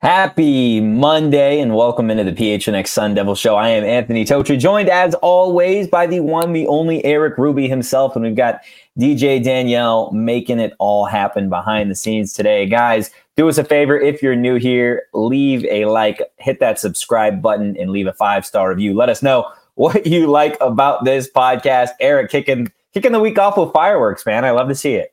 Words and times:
Happy 0.00 0.80
Monday 0.80 1.58
and 1.58 1.74
welcome 1.74 2.08
into 2.08 2.22
the 2.22 2.30
PHNX 2.30 2.86
Sun 2.86 3.14
Devil 3.14 3.34
Show. 3.34 3.56
I 3.56 3.70
am 3.70 3.82
Anthony 3.82 4.24
Totri, 4.24 4.56
joined 4.56 4.88
as 4.88 5.14
always 5.14 5.88
by 5.88 6.06
the 6.06 6.20
one, 6.20 6.52
the 6.52 6.68
only 6.68 7.04
Erik 7.04 7.36
Ruby 7.36 7.68
himself. 7.68 8.14
And 8.14 8.24
we've 8.24 8.36
got 8.36 8.60
DJ 8.96 9.42
Danielle 9.42 10.12
making 10.12 10.60
it 10.60 10.72
all 10.78 11.04
happen 11.04 11.48
behind 11.48 11.90
the 11.90 11.96
scenes 11.96 12.32
today. 12.32 12.64
Guys, 12.64 13.10
do 13.34 13.48
us 13.48 13.58
a 13.58 13.64
favor. 13.64 13.98
If 13.98 14.22
you're 14.22 14.36
new 14.36 14.54
here, 14.54 15.02
leave 15.14 15.64
a 15.64 15.86
like, 15.86 16.22
hit 16.36 16.60
that 16.60 16.78
subscribe 16.78 17.42
button, 17.42 17.76
and 17.76 17.90
leave 17.90 18.06
a 18.06 18.12
five 18.12 18.46
star 18.46 18.68
review. 18.68 18.94
Let 18.94 19.08
us 19.08 19.20
know 19.20 19.50
what 19.74 20.06
you 20.06 20.28
like 20.28 20.56
about 20.60 21.06
this 21.06 21.28
podcast. 21.28 21.90
Erik 21.98 22.30
kicking 22.30 22.70
kicking 22.94 23.10
the 23.10 23.18
week 23.18 23.36
off 23.36 23.58
with 23.58 23.72
fireworks, 23.72 24.24
man. 24.24 24.44
I 24.44 24.52
love 24.52 24.68
to 24.68 24.76
see 24.76 24.94
it. 24.94 25.12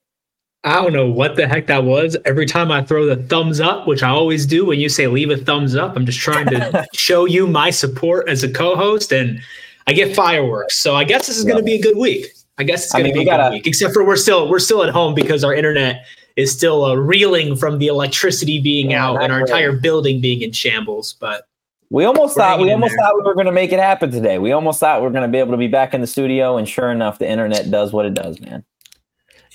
I 0.66 0.82
don't 0.82 0.94
know 0.94 1.08
what 1.08 1.36
the 1.36 1.48
heck 1.48 1.68
that 1.68 1.84
was. 1.84 2.18
Every 2.26 2.48
time 2.48 2.72
I 2.72 2.84
throw 2.84 3.06
the 3.06 3.18
thumbs 3.28 3.62
up, 3.62 3.88
which 3.88 4.02
I 4.02 4.10
always 4.10 4.48
do 4.48 4.66
when 4.66 4.80
you 4.80 4.90
say 4.90 5.06
leave 5.06 5.30
a 5.30 5.38
thumbs 5.38 5.76
up, 5.76 5.96
I'm 5.96 6.08
just 6.08 6.20
trying 6.20 6.48
to 6.48 6.88
show 6.94 7.26
you 7.26 7.46
my 7.46 7.70
support 7.70 8.28
as 8.28 8.44
a 8.44 8.52
co-host, 8.52 9.14
and 9.14 9.40
I 9.86 9.94
get 9.94 10.16
fireworks. 10.16 10.78
So 10.80 10.96
I 10.96 11.04
guess 11.04 11.28
this 11.28 11.38
is 11.38 11.44
going 11.44 11.58
to 11.58 11.64
be 11.64 11.76
a 11.76 11.82
good 11.82 11.96
week. 11.96 12.26
I 12.58 12.64
guess 12.64 12.86
it's 12.86 12.94
going 12.94 13.06
to 13.06 13.14
be 13.14 13.22
a 13.22 13.26
gotta, 13.26 13.44
good 13.44 13.58
week. 13.58 13.68
Except 13.68 13.94
for 13.94 14.04
we're 14.04 14.16
still 14.16 14.50
we're 14.50 14.58
still 14.58 14.84
at 14.84 14.90
home 14.90 15.14
because 15.14 15.44
our 15.44 15.54
internet 15.54 16.04
is 16.36 16.52
still 16.52 16.84
uh, 16.84 16.96
reeling 16.96 17.56
from 17.56 17.78
the 17.78 17.86
electricity 17.86 18.60
being 18.60 18.90
yeah, 18.90 19.06
out 19.06 19.24
and 19.24 19.32
our 19.32 19.42
entire 19.42 19.72
building 19.72 20.20
being 20.20 20.42
in 20.42 20.52
shambles. 20.52 21.14
But 21.20 21.48
we 21.92 22.06
almost 22.06 22.36
thought 22.36 22.60
we 22.60 22.72
almost 22.72 22.92
there. 22.92 23.06
thought 23.06 23.16
we 23.16 23.22
were 23.22 23.36
going 23.36 23.46
to 23.46 23.52
make 23.52 23.72
it 23.72 23.80
happen 23.80 24.10
today. 24.10 24.40
We 24.40 24.52
almost 24.52 24.80
thought 24.80 25.02
we 25.02 25.08
are 25.08 25.12
going 25.12 25.22
to 25.22 25.32
be 25.32 25.38
able 25.38 25.52
to 25.52 25.58
be 25.58 25.68
back 25.68 25.94
in 25.94 26.02
the 26.02 26.08
studio, 26.08 26.58
and 26.58 26.68
sure 26.68 26.92
enough, 26.92 27.20
the 27.20 27.30
internet 27.30 27.70
does 27.70 27.94
what 27.94 28.08
it 28.08 28.16
does, 28.16 28.40
man. 28.42 28.66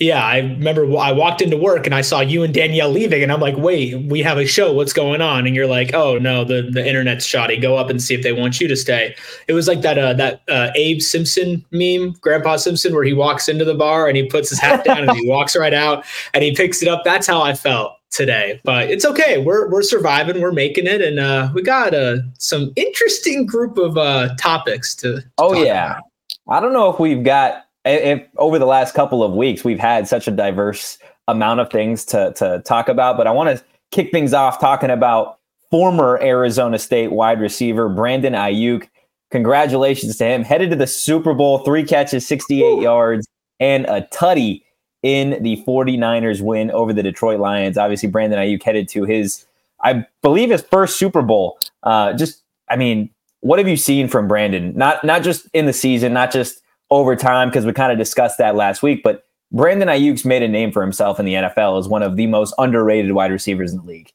Yeah, 0.01 0.25
I 0.25 0.39
remember 0.39 0.97
I 0.97 1.11
walked 1.11 1.43
into 1.43 1.57
work 1.57 1.85
and 1.85 1.93
I 1.93 2.01
saw 2.01 2.21
you 2.21 2.41
and 2.41 2.51
Danielle 2.51 2.89
leaving, 2.89 3.21
and 3.21 3.31
I'm 3.31 3.39
like, 3.39 3.55
"Wait, 3.55 4.03
we 4.09 4.23
have 4.23 4.39
a 4.39 4.47
show. 4.47 4.73
What's 4.73 4.93
going 4.93 5.21
on?" 5.21 5.45
And 5.45 5.55
you're 5.55 5.67
like, 5.67 5.93
"Oh 5.93 6.17
no, 6.17 6.43
the 6.43 6.63
the 6.63 6.83
internet's 6.83 7.23
shoddy. 7.23 7.55
Go 7.55 7.77
up 7.77 7.91
and 7.91 8.01
see 8.01 8.15
if 8.15 8.23
they 8.23 8.33
want 8.33 8.59
you 8.59 8.67
to 8.67 8.75
stay." 8.75 9.15
It 9.47 9.53
was 9.53 9.67
like 9.67 9.81
that 9.81 9.99
uh, 9.99 10.13
that 10.13 10.41
uh, 10.49 10.71
Abe 10.73 11.01
Simpson 11.01 11.63
meme, 11.69 12.13
Grandpa 12.13 12.55
Simpson, 12.55 12.95
where 12.95 13.03
he 13.03 13.13
walks 13.13 13.47
into 13.47 13.63
the 13.63 13.75
bar 13.75 14.07
and 14.07 14.17
he 14.17 14.25
puts 14.25 14.49
his 14.49 14.59
hat 14.59 14.83
down 14.83 15.07
and 15.07 15.11
he 15.11 15.29
walks 15.29 15.55
right 15.55 15.73
out 15.73 16.03
and 16.33 16.43
he 16.43 16.55
picks 16.55 16.81
it 16.81 16.87
up. 16.87 17.03
That's 17.05 17.27
how 17.27 17.43
I 17.43 17.53
felt 17.53 17.93
today, 18.09 18.59
but 18.63 18.89
it's 18.89 19.05
okay. 19.05 19.37
We're 19.37 19.69
we're 19.69 19.83
surviving. 19.83 20.41
We're 20.41 20.51
making 20.51 20.87
it, 20.87 21.03
and 21.03 21.19
uh, 21.19 21.51
we 21.53 21.61
got 21.61 21.93
uh, 21.93 22.17
some 22.39 22.73
interesting 22.75 23.45
group 23.45 23.77
of 23.77 23.99
uh, 23.99 24.35
topics 24.39 24.95
to. 24.95 25.17
to 25.17 25.27
oh 25.37 25.63
yeah, 25.63 25.91
about. 25.91 26.03
I 26.49 26.59
don't 26.59 26.73
know 26.73 26.91
if 26.91 26.99
we've 26.99 27.23
got 27.23 27.65
if 27.85 28.23
over 28.37 28.59
the 28.59 28.65
last 28.65 28.93
couple 28.93 29.23
of 29.23 29.33
weeks 29.33 29.63
we've 29.63 29.79
had 29.79 30.07
such 30.07 30.27
a 30.27 30.31
diverse 30.31 30.97
amount 31.27 31.59
of 31.59 31.69
things 31.69 32.05
to 32.05 32.33
to 32.33 32.61
talk 32.65 32.89
about, 32.89 33.17
but 33.17 33.27
I 33.27 33.31
want 33.31 33.57
to 33.57 33.63
kick 33.91 34.11
things 34.11 34.33
off 34.33 34.59
talking 34.59 34.89
about 34.89 35.39
former 35.69 36.19
Arizona 36.21 36.77
State 36.77 37.11
wide 37.11 37.39
receiver 37.39 37.89
Brandon 37.89 38.33
Aiyuk. 38.33 38.87
Congratulations 39.31 40.17
to 40.17 40.25
him. 40.25 40.43
Headed 40.43 40.69
to 40.71 40.75
the 40.75 40.87
Super 40.87 41.33
Bowl, 41.33 41.59
three 41.59 41.83
catches, 41.83 42.27
68 42.27 42.63
Ooh. 42.63 42.81
yards, 42.81 43.27
and 43.59 43.85
a 43.85 44.01
tutty 44.11 44.63
in 45.03 45.41
the 45.41 45.63
49ers 45.65 46.41
win 46.41 46.69
over 46.71 46.93
the 46.93 47.01
Detroit 47.01 47.39
Lions. 47.39 47.77
Obviously, 47.77 48.09
Brandon 48.09 48.39
Aiyuk 48.39 48.61
headed 48.61 48.89
to 48.89 49.05
his, 49.05 49.45
I 49.81 50.05
believe, 50.21 50.51
his 50.51 50.61
first 50.61 50.99
Super 50.99 51.21
Bowl. 51.21 51.57
Uh, 51.83 52.13
just, 52.13 52.43
I 52.69 52.75
mean, 52.75 53.09
what 53.39 53.57
have 53.57 53.67
you 53.67 53.77
seen 53.77 54.07
from 54.07 54.27
Brandon? 54.27 54.73
Not 54.75 55.03
not 55.03 55.23
just 55.23 55.47
in 55.53 55.65
the 55.65 55.73
season, 55.73 56.13
not 56.13 56.31
just 56.31 56.60
over 56.91 57.15
time 57.15 57.49
because 57.49 57.65
we 57.65 57.73
kind 57.73 57.91
of 57.91 57.97
discussed 57.97 58.37
that 58.37 58.55
last 58.55 58.83
week. 58.83 59.01
But 59.03 59.25
Brandon 59.51 59.87
Aiyuk's 59.87 60.25
made 60.25 60.43
a 60.43 60.47
name 60.47 60.71
for 60.71 60.81
himself 60.81 61.19
in 61.19 61.25
the 61.25 61.33
NFL 61.33 61.79
as 61.79 61.87
one 61.87 62.03
of 62.03 62.17
the 62.17 62.27
most 62.27 62.53
underrated 62.57 63.13
wide 63.13 63.31
receivers 63.31 63.71
in 63.71 63.79
the 63.79 63.85
league. 63.85 64.11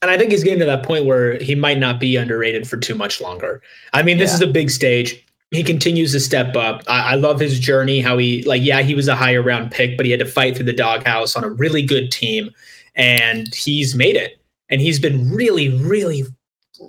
And 0.00 0.10
I 0.10 0.18
think 0.18 0.32
he's 0.32 0.42
getting 0.42 0.58
to 0.58 0.64
that 0.66 0.82
point 0.82 1.04
where 1.04 1.38
he 1.38 1.54
might 1.54 1.78
not 1.78 2.00
be 2.00 2.16
underrated 2.16 2.68
for 2.68 2.76
too 2.76 2.96
much 2.96 3.20
longer. 3.20 3.62
I 3.92 4.02
mean, 4.02 4.18
this 4.18 4.30
yeah. 4.30 4.34
is 4.34 4.40
a 4.40 4.46
big 4.48 4.70
stage. 4.70 5.24
He 5.52 5.62
continues 5.62 6.12
to 6.12 6.20
step 6.20 6.56
up. 6.56 6.82
I, 6.88 7.12
I, 7.12 7.14
love 7.14 7.38
his 7.38 7.60
journey. 7.60 8.00
How 8.00 8.18
he 8.18 8.42
like, 8.42 8.62
yeah, 8.62 8.82
he 8.82 8.94
was 8.94 9.06
a 9.06 9.14
higher 9.14 9.42
round 9.42 9.70
pick, 9.70 9.96
but 9.96 10.06
he 10.06 10.10
had 10.10 10.18
to 10.20 10.26
fight 10.26 10.56
through 10.56 10.64
the 10.64 10.72
doghouse 10.72 11.36
on 11.36 11.44
a 11.44 11.48
really 11.48 11.82
good 11.82 12.10
team, 12.10 12.50
and 12.96 13.54
he's 13.54 13.94
made 13.94 14.16
it. 14.16 14.40
And 14.70 14.80
he's 14.80 14.98
been 14.98 15.30
really, 15.30 15.68
really, 15.68 16.24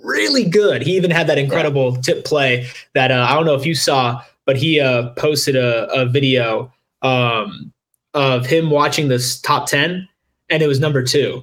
really 0.02 0.48
good. 0.48 0.82
He 0.82 0.96
even 0.96 1.10
had 1.10 1.26
that 1.26 1.38
incredible 1.38 1.92
yeah. 1.92 2.00
tip 2.00 2.24
play 2.24 2.66
that 2.94 3.10
uh, 3.10 3.26
I 3.28 3.34
don't 3.34 3.44
know 3.44 3.54
if 3.54 3.66
you 3.66 3.74
saw 3.74 4.22
but 4.46 4.56
he 4.56 4.80
uh, 4.80 5.10
posted 5.10 5.56
a, 5.56 5.86
a 5.92 6.06
video 6.06 6.72
um, 7.02 7.72
of 8.14 8.46
him 8.46 8.70
watching 8.70 9.08
this 9.08 9.40
top 9.40 9.68
10 9.68 10.08
and 10.50 10.62
it 10.62 10.66
was 10.66 10.80
number 10.80 11.02
two 11.02 11.42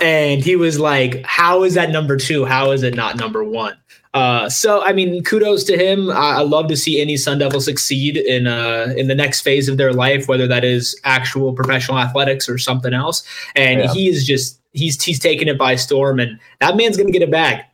and 0.00 0.42
he 0.42 0.56
was 0.56 0.78
like 0.78 1.24
how 1.24 1.62
is 1.64 1.74
that 1.74 1.90
number 1.90 2.16
two 2.16 2.44
how 2.44 2.70
is 2.70 2.82
it 2.82 2.94
not 2.94 3.16
number 3.16 3.44
one 3.44 3.76
uh, 4.14 4.46
so 4.48 4.84
I 4.84 4.92
mean, 4.92 5.24
kudos 5.24 5.64
to 5.64 5.76
him. 5.76 6.10
I, 6.10 6.36
I, 6.36 6.40
love 6.42 6.68
to 6.68 6.76
see 6.76 7.00
any 7.00 7.16
Sun 7.16 7.38
Devil 7.38 7.62
succeed 7.62 8.18
in 8.18 8.46
uh, 8.46 8.92
in 8.94 9.08
the 9.08 9.14
next 9.14 9.40
phase 9.40 9.70
of 9.70 9.78
their 9.78 9.92
life, 9.92 10.28
whether 10.28 10.46
that 10.46 10.64
is 10.64 11.00
actual 11.04 11.54
professional 11.54 11.98
athletics 11.98 12.46
or 12.46 12.58
something 12.58 12.92
else. 12.92 13.22
And 13.56 13.80
yeah. 13.80 13.92
he 13.94 14.08
is 14.08 14.26
just 14.26 14.60
he's 14.72 15.02
he's 15.02 15.18
taking 15.18 15.48
it 15.48 15.56
by 15.56 15.76
storm, 15.76 16.20
and 16.20 16.38
that 16.60 16.76
man's 16.76 16.98
going 16.98 17.10
to 17.10 17.18
get 17.18 17.26
a 17.26 17.30
bag. 17.30 17.64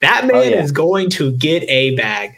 That 0.00 0.26
man 0.26 0.36
oh, 0.36 0.42
yeah. 0.42 0.62
is 0.62 0.70
going 0.70 1.10
to 1.10 1.32
get 1.32 1.64
a 1.68 1.96
bag 1.96 2.37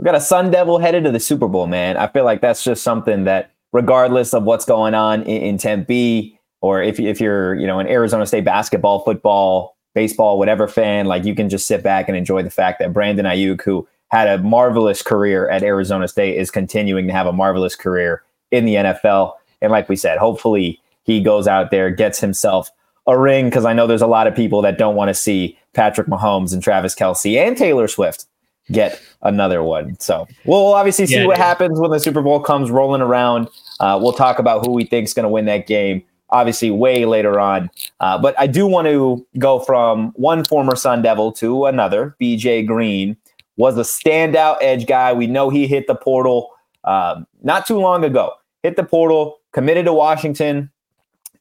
we 0.00 0.04
got 0.04 0.14
a 0.14 0.20
Sun 0.20 0.50
Devil 0.50 0.78
headed 0.78 1.04
to 1.04 1.12
the 1.12 1.20
Super 1.20 1.46
Bowl, 1.46 1.66
man. 1.66 1.98
I 1.98 2.06
feel 2.06 2.24
like 2.24 2.40
that's 2.40 2.64
just 2.64 2.82
something 2.82 3.24
that, 3.24 3.50
regardless 3.70 4.32
of 4.32 4.44
what's 4.44 4.64
going 4.64 4.94
on 4.94 5.22
in, 5.24 5.42
in 5.42 5.58
Tempe, 5.58 6.40
or 6.62 6.82
if 6.82 6.98
if 6.98 7.20
you're 7.20 7.54
you 7.56 7.66
know 7.66 7.78
an 7.78 7.86
Arizona 7.86 8.24
State 8.24 8.46
basketball, 8.46 9.00
football, 9.00 9.76
baseball, 9.94 10.38
whatever 10.38 10.66
fan, 10.66 11.04
like 11.04 11.26
you 11.26 11.34
can 11.34 11.50
just 11.50 11.66
sit 11.66 11.82
back 11.82 12.08
and 12.08 12.16
enjoy 12.16 12.42
the 12.42 12.48
fact 12.48 12.78
that 12.78 12.94
Brandon 12.94 13.26
Aiyuk, 13.26 13.60
who 13.60 13.86
had 14.08 14.26
a 14.26 14.42
marvelous 14.42 15.02
career 15.02 15.50
at 15.50 15.62
Arizona 15.62 16.08
State, 16.08 16.38
is 16.38 16.50
continuing 16.50 17.06
to 17.06 17.12
have 17.12 17.26
a 17.26 17.32
marvelous 17.32 17.76
career 17.76 18.22
in 18.50 18.64
the 18.64 18.76
NFL. 18.76 19.34
And 19.60 19.70
like 19.70 19.90
we 19.90 19.96
said, 19.96 20.16
hopefully 20.16 20.80
he 21.02 21.22
goes 21.22 21.46
out 21.46 21.70
there, 21.70 21.90
gets 21.90 22.20
himself 22.20 22.70
a 23.06 23.18
ring, 23.18 23.50
because 23.50 23.66
I 23.66 23.74
know 23.74 23.86
there's 23.86 24.00
a 24.00 24.06
lot 24.06 24.26
of 24.26 24.34
people 24.34 24.62
that 24.62 24.78
don't 24.78 24.96
want 24.96 25.08
to 25.08 25.14
see 25.14 25.58
Patrick 25.74 26.06
Mahomes 26.06 26.54
and 26.54 26.62
Travis 26.62 26.94
Kelce 26.94 27.36
and 27.36 27.54
Taylor 27.54 27.86
Swift 27.86 28.24
get 28.72 29.00
another 29.22 29.62
one. 29.62 29.98
So 30.00 30.26
we'll 30.44 30.74
obviously 30.74 31.06
see 31.06 31.16
yeah, 31.16 31.26
what 31.26 31.38
yeah. 31.38 31.44
happens 31.44 31.78
when 31.78 31.90
the 31.90 32.00
Super 32.00 32.22
Bowl 32.22 32.40
comes 32.40 32.70
rolling 32.70 33.02
around. 33.02 33.48
Uh, 33.80 33.98
we'll 34.00 34.12
talk 34.12 34.38
about 34.38 34.64
who 34.64 34.72
we 34.72 34.84
think 34.84 35.06
is 35.06 35.14
going 35.14 35.24
to 35.24 35.28
win 35.28 35.44
that 35.46 35.66
game, 35.66 36.02
obviously, 36.30 36.70
way 36.70 37.04
later 37.04 37.40
on. 37.40 37.70
Uh, 38.00 38.18
but 38.18 38.34
I 38.38 38.46
do 38.46 38.66
want 38.66 38.86
to 38.88 39.26
go 39.38 39.60
from 39.60 40.12
one 40.16 40.44
former 40.44 40.76
Sun 40.76 41.02
Devil 41.02 41.32
to 41.32 41.66
another. 41.66 42.16
BJ 42.20 42.66
Green 42.66 43.16
was 43.56 43.76
a 43.76 43.82
standout 43.82 44.58
edge 44.60 44.86
guy. 44.86 45.12
We 45.12 45.26
know 45.26 45.50
he 45.50 45.66
hit 45.66 45.86
the 45.86 45.94
portal 45.94 46.50
um, 46.84 47.26
not 47.42 47.66
too 47.66 47.78
long 47.78 48.04
ago. 48.04 48.32
Hit 48.62 48.76
the 48.76 48.84
portal, 48.84 49.38
committed 49.52 49.86
to 49.86 49.92
Washington, 49.92 50.70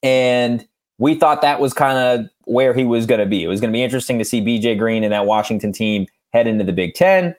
and 0.01 0.65
we 0.97 1.15
thought 1.15 1.41
that 1.41 1.59
was 1.59 1.73
kind 1.73 1.97
of 1.97 2.29
where 2.45 2.73
he 2.73 2.83
was 2.83 3.05
going 3.05 3.19
to 3.19 3.25
be. 3.25 3.43
It 3.43 3.47
was 3.47 3.59
going 3.61 3.71
to 3.71 3.77
be 3.77 3.83
interesting 3.83 4.17
to 4.19 4.25
see 4.25 4.41
BJ 4.41 4.77
Green 4.77 5.03
and 5.03 5.13
that 5.13 5.25
Washington 5.25 5.71
team 5.71 6.07
head 6.33 6.47
into 6.47 6.63
the 6.63 6.73
Big 6.73 6.93
Ten. 6.93 7.35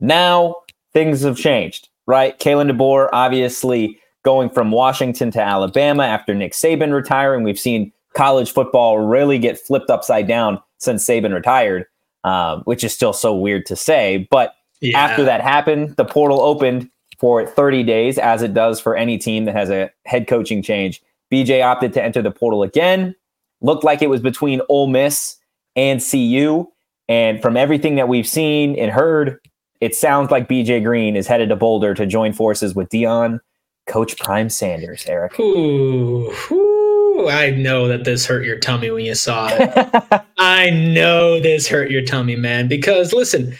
Now 0.00 0.56
things 0.92 1.22
have 1.22 1.36
changed, 1.36 1.88
right? 2.06 2.38
Kalen 2.38 2.70
DeBoer 2.70 3.08
obviously 3.12 3.98
going 4.24 4.48
from 4.50 4.70
Washington 4.70 5.30
to 5.32 5.40
Alabama 5.40 6.04
after 6.04 6.34
Nick 6.34 6.52
Saban 6.52 6.92
retiring. 6.92 7.42
We've 7.42 7.58
seen 7.58 7.92
college 8.14 8.52
football 8.52 8.98
really 8.98 9.38
get 9.38 9.58
flipped 9.58 9.90
upside 9.90 10.26
down 10.26 10.60
since 10.78 11.04
Saban 11.06 11.34
retired, 11.34 11.86
um, 12.24 12.62
which 12.62 12.82
is 12.82 12.94
still 12.94 13.12
so 13.12 13.34
weird 13.34 13.66
to 13.66 13.76
say. 13.76 14.26
But 14.30 14.54
yeah. 14.80 14.98
after 14.98 15.24
that 15.24 15.40
happened, 15.40 15.96
the 15.96 16.04
portal 16.04 16.40
opened 16.40 16.90
for 17.18 17.46
30 17.46 17.82
days, 17.84 18.18
as 18.18 18.42
it 18.42 18.54
does 18.54 18.80
for 18.80 18.96
any 18.96 19.18
team 19.18 19.44
that 19.44 19.54
has 19.54 19.70
a 19.70 19.90
head 20.04 20.26
coaching 20.26 20.62
change. 20.62 21.02
BJ 21.32 21.64
opted 21.64 21.92
to 21.94 22.02
enter 22.02 22.22
the 22.22 22.30
portal 22.30 22.62
again. 22.62 23.14
Looked 23.60 23.84
like 23.84 24.02
it 24.02 24.10
was 24.10 24.20
between 24.20 24.60
Ole 24.68 24.88
Miss 24.88 25.36
and 25.76 26.00
CU. 26.00 26.66
And 27.08 27.42
from 27.42 27.56
everything 27.56 27.96
that 27.96 28.08
we've 28.08 28.26
seen 28.26 28.78
and 28.78 28.90
heard, 28.90 29.38
it 29.80 29.94
sounds 29.94 30.30
like 30.30 30.48
BJ 30.48 30.82
Green 30.82 31.16
is 31.16 31.26
headed 31.26 31.50
to 31.50 31.56
Boulder 31.56 31.94
to 31.94 32.06
join 32.06 32.32
forces 32.32 32.74
with 32.74 32.88
Deion, 32.88 33.40
Coach 33.86 34.18
Prime 34.18 34.48
Sanders, 34.48 35.04
Erik. 35.06 35.38
Ooh, 35.38 36.32
ooh, 36.50 37.28
I 37.28 37.50
know 37.50 37.86
that 37.88 38.04
this 38.04 38.24
hurt 38.24 38.46
your 38.46 38.58
tummy 38.58 38.90
when 38.90 39.04
you 39.04 39.14
saw 39.14 39.50
it. 39.50 40.22
I 40.38 40.70
know 40.70 41.38
this 41.38 41.68
hurt 41.68 41.90
your 41.90 42.02
tummy, 42.02 42.36
man, 42.36 42.66
because 42.66 43.12
listen, 43.12 43.54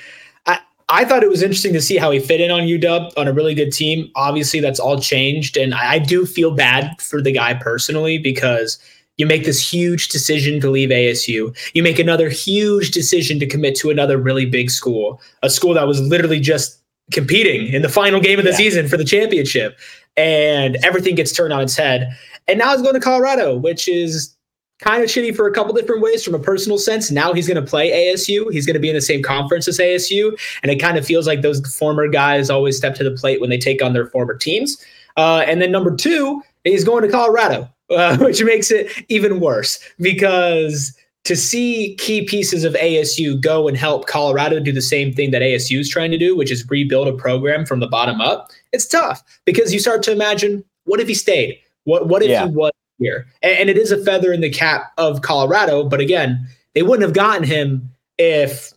I, 0.46 0.60
I 0.88 1.04
thought 1.04 1.22
it 1.22 1.28
was 1.28 1.42
interesting 1.42 1.74
to 1.74 1.82
see 1.82 1.98
how 1.98 2.10
he 2.10 2.20
fit 2.20 2.40
in 2.40 2.50
on 2.50 2.62
UW 2.62 3.12
on 3.18 3.28
a 3.28 3.32
really 3.32 3.54
good 3.54 3.72
team. 3.72 4.10
Obviously, 4.16 4.60
that's 4.60 4.80
all 4.80 4.98
changed. 4.98 5.58
And 5.58 5.74
I, 5.74 5.94
I 5.94 5.98
do 5.98 6.24
feel 6.24 6.52
bad 6.52 6.98
for 7.02 7.20
the 7.20 7.32
guy 7.32 7.52
personally 7.54 8.16
because– 8.16 8.78
you 9.16 9.26
make 9.26 9.44
this 9.44 9.60
huge 9.60 10.08
decision 10.08 10.60
to 10.60 10.70
leave 10.70 10.90
ASU. 10.90 11.56
You 11.74 11.82
make 11.82 11.98
another 11.98 12.28
huge 12.28 12.90
decision 12.90 13.38
to 13.40 13.46
commit 13.46 13.76
to 13.76 13.90
another 13.90 14.18
really 14.18 14.46
big 14.46 14.70
school, 14.70 15.20
a 15.42 15.50
school 15.50 15.74
that 15.74 15.86
was 15.86 16.00
literally 16.00 16.40
just 16.40 16.80
competing 17.12 17.72
in 17.72 17.82
the 17.82 17.88
final 17.88 18.20
game 18.20 18.38
of 18.38 18.44
the 18.44 18.50
yeah. 18.52 18.56
season 18.56 18.88
for 18.88 18.96
the 18.96 19.04
championship. 19.04 19.78
And 20.16 20.76
everything 20.84 21.14
gets 21.14 21.32
turned 21.32 21.52
on 21.52 21.62
its 21.62 21.76
head. 21.76 22.16
And 22.48 22.58
now 22.58 22.72
he's 22.72 22.82
going 22.82 22.94
to 22.94 23.00
Colorado, 23.00 23.56
which 23.56 23.88
is 23.88 24.34
kind 24.80 25.02
of 25.02 25.08
shitty 25.08 25.34
for 25.34 25.46
a 25.46 25.52
couple 25.52 25.72
different 25.72 26.02
ways 26.02 26.24
from 26.24 26.34
a 26.34 26.38
personal 26.38 26.78
sense. 26.78 27.10
Now 27.10 27.32
he's 27.32 27.46
going 27.46 27.62
to 27.62 27.68
play 27.68 27.90
ASU. 27.90 28.52
He's 28.52 28.66
going 28.66 28.74
to 28.74 28.80
be 28.80 28.88
in 28.88 28.94
the 28.94 29.00
same 29.00 29.22
conference 29.22 29.68
as 29.68 29.78
ASU. 29.78 30.38
And 30.62 30.70
it 30.70 30.76
kind 30.76 30.98
of 30.98 31.06
feels 31.06 31.26
like 31.26 31.42
those 31.42 31.60
former 31.76 32.08
guys 32.08 32.50
always 32.50 32.76
step 32.76 32.94
to 32.96 33.04
the 33.04 33.12
plate 33.12 33.40
when 33.40 33.50
they 33.50 33.58
take 33.58 33.82
on 33.82 33.92
their 33.92 34.06
former 34.06 34.36
teams. 34.36 34.84
Uh, 35.16 35.44
and 35.46 35.62
then 35.62 35.70
number 35.70 35.94
two, 35.94 36.42
he's 36.64 36.84
going 36.84 37.02
to 37.02 37.08
Colorado 37.08 37.68
uh, 37.90 38.16
which 38.18 38.42
makes 38.42 38.70
it 38.70 38.90
even 39.08 39.40
worse 39.40 39.78
because 39.98 40.96
to 41.24 41.34
see 41.36 41.96
key 41.96 42.24
pieces 42.24 42.64
of 42.64 42.74
ASU 42.74 43.40
go 43.40 43.66
and 43.66 43.76
help 43.76 44.06
Colorado 44.06 44.60
do 44.60 44.72
the 44.72 44.82
same 44.82 45.12
thing 45.12 45.30
that 45.30 45.42
ASU 45.42 45.78
is 45.80 45.88
trying 45.88 46.10
to 46.10 46.18
do, 46.18 46.36
which 46.36 46.50
is 46.50 46.68
rebuild 46.68 47.08
a 47.08 47.12
program 47.12 47.64
from 47.64 47.80
the 47.80 47.86
bottom 47.86 48.20
up, 48.20 48.50
it's 48.72 48.86
tough 48.86 49.22
because 49.46 49.72
you 49.72 49.80
start 49.80 50.02
to 50.04 50.12
imagine 50.12 50.62
what 50.84 51.00
if 51.00 51.08
he 51.08 51.14
stayed? 51.14 51.58
What 51.84 52.08
what 52.08 52.22
if 52.22 52.28
yeah. 52.28 52.46
he 52.46 52.54
was 52.54 52.72
here? 52.98 53.26
And, 53.42 53.58
and 53.58 53.70
it 53.70 53.78
is 53.78 53.90
a 53.90 54.02
feather 54.04 54.32
in 54.32 54.42
the 54.42 54.50
cap 54.50 54.92
of 54.98 55.22
Colorado, 55.22 55.84
but 55.84 56.00
again, 56.00 56.46
they 56.74 56.82
wouldn't 56.82 57.02
have 57.02 57.14
gotten 57.14 57.44
him 57.44 57.90
if 58.18 58.72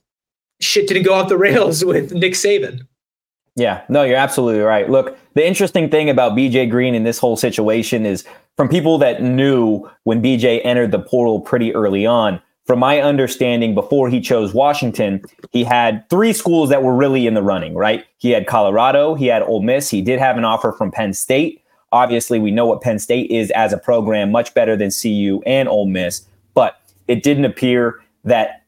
shit 0.61 0.87
didn't 0.87 1.03
go 1.03 1.13
off 1.13 1.29
the 1.29 1.37
rails 1.47 1.83
with 1.83 2.13
Nick 2.13 2.33
Saban. 2.33 2.87
Yeah, 3.55 3.81
no, 3.89 4.03
you're 4.03 4.17
absolutely 4.17 4.61
right. 4.61 4.87
Look, 4.87 5.17
the 5.33 5.45
interesting 5.45 5.89
thing 5.89 6.09
about 6.11 6.33
BJ 6.33 6.69
Green 6.69 6.93
in 6.93 7.03
this 7.03 7.17
whole 7.17 7.35
situation 7.35 8.05
is 8.05 8.23
from 8.57 8.67
people 8.67 8.97
that 8.97 9.21
knew 9.21 9.87
when 10.03 10.21
BJ 10.21 10.59
entered 10.63 10.91
the 10.91 10.99
portal 10.99 11.39
pretty 11.39 11.73
early 11.73 12.05
on, 12.05 12.41
from 12.65 12.79
my 12.79 12.99
understanding, 12.99 13.73
before 13.73 14.09
he 14.09 14.19
chose 14.19 14.53
Washington, 14.53 15.23
he 15.51 15.63
had 15.63 16.07
three 16.09 16.33
schools 16.33 16.69
that 16.69 16.83
were 16.83 16.93
really 16.93 17.25
in 17.25 17.33
the 17.33 17.41
running, 17.41 17.75
right? 17.75 18.05
He 18.17 18.31
had 18.31 18.45
Colorado, 18.45 19.15
he 19.15 19.27
had 19.27 19.41
Ole 19.43 19.61
Miss, 19.61 19.89
he 19.89 20.01
did 20.01 20.19
have 20.19 20.37
an 20.37 20.43
offer 20.43 20.73
from 20.73 20.91
Penn 20.91 21.13
State. 21.13 21.63
Obviously, 21.93 22.39
we 22.39 22.51
know 22.51 22.65
what 22.65 22.81
Penn 22.81 22.99
State 22.99 23.31
is 23.31 23.51
as 23.51 23.71
a 23.71 23.77
program, 23.77 24.31
much 24.31 24.53
better 24.53 24.75
than 24.75 24.89
CU 24.91 25.41
and 25.45 25.69
Ole 25.69 25.87
Miss, 25.87 26.25
but 26.53 26.81
it 27.07 27.23
didn't 27.23 27.45
appear 27.45 28.01
that 28.25 28.65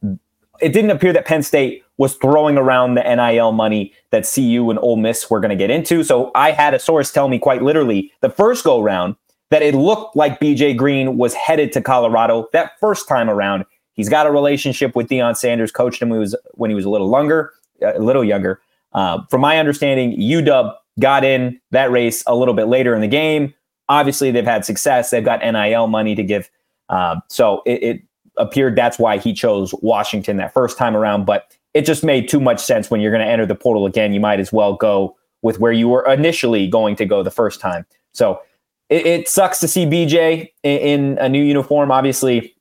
it 0.62 0.70
didn't 0.72 0.92
appear 0.92 1.12
that 1.12 1.26
Penn 1.26 1.44
State 1.44 1.84
was 1.98 2.16
throwing 2.16 2.58
around 2.58 2.96
the 2.96 3.04
NIL 3.04 3.52
money 3.52 3.94
that 4.12 4.30
CU 4.34 4.70
and 4.70 4.80
Ole 4.80 4.96
Miss 4.96 5.30
were 5.30 5.40
going 5.42 5.50
to 5.50 5.56
get 5.56 5.70
into. 5.70 6.04
So 6.04 6.32
I 6.36 6.52
had 6.52 6.74
a 6.74 6.80
source 6.80 7.12
tell 7.12 7.28
me 7.28 7.40
quite 7.40 7.62
literally 7.62 8.14
the 8.22 8.30
first 8.30 8.64
go 8.64 8.82
round 8.82 9.16
that 9.50 9.62
it 9.62 9.76
looked 9.76 10.16
like 10.16 10.40
BJ 10.40 10.76
Green 10.76 11.18
was 11.18 11.34
headed 11.34 11.72
to 11.74 11.82
Colorado 11.82 12.48
that 12.54 12.80
first 12.80 13.08
time 13.08 13.30
around. 13.30 13.66
He's 13.94 14.10
got 14.10 14.28
a 14.28 14.32
relationship 14.32 14.96
with 14.96 15.10
Deion 15.10 15.36
Sanders, 15.36 15.72
coached 15.72 16.02
him 16.02 16.10
when 16.10 16.18
he 16.18 16.22
was 16.22 16.36
when 16.54 16.70
he 16.70 16.76
was 16.76 16.86
a 16.86 16.90
little 16.90 17.12
younger, 17.12 17.52
a 17.82 18.00
little 18.00 18.24
younger. 18.24 18.62
Uh, 18.94 19.20
from 19.30 19.42
my 19.42 19.58
understanding, 19.58 20.18
UW 20.20 20.74
got 21.00 21.24
in 21.24 21.60
that 21.72 21.92
race 21.92 22.24
a 22.28 22.36
little 22.36 22.54
bit 22.54 22.66
later 22.66 22.94
in 22.96 23.02
the 23.02 23.08
game. 23.08 23.54
Obviously, 23.88 24.32
they've 24.32 24.46
had 24.46 24.66
success. 24.66 25.10
They've 25.10 25.26
got 25.26 25.42
NIL 25.42 25.88
money 25.88 26.16
to 26.16 26.24
give. 26.24 26.50
Um, 26.90 27.22
so 27.28 27.62
it, 27.66 27.84
it 27.84 28.02
appeared 28.38 28.76
that's 28.76 29.00
why 29.00 29.18
he 29.18 29.34
chose 29.34 29.74
Washington 29.82 30.38
that 30.38 30.54
first 30.54 30.78
time 30.78 30.96
around. 30.96 31.26
But 31.26 31.56
it 31.74 31.86
just 31.86 32.04
made 32.04 32.28
too 32.28 32.40
much 32.40 32.60
sense 32.64 32.90
when 32.90 33.02
you're 33.02 33.12
going 33.12 33.26
to 33.26 33.32
enter 33.32 33.46
the 33.46 33.56
portal 33.56 33.86
again. 33.86 34.14
You 34.14 34.20
might 34.20 34.40
as 34.40 34.52
well 34.52 34.76
go 34.76 35.16
with 35.42 35.60
where 35.60 35.72
you 35.72 35.88
were 35.88 36.06
initially 36.12 36.68
going 36.68 36.96
to 36.98 37.06
go 37.06 37.24
the 37.24 37.32
first 37.32 37.60
time. 37.60 37.86
So 38.14 38.42
it, 38.90 39.06
it 39.06 39.30
sucks 39.30 39.60
to 39.60 39.68
see 39.68 39.86
BJ 39.86 40.50
in, 40.64 40.80
in, 40.80 41.18
a 41.20 41.30
new 41.30 41.44
uniform. 41.44 41.92
Obviously, 41.92 42.56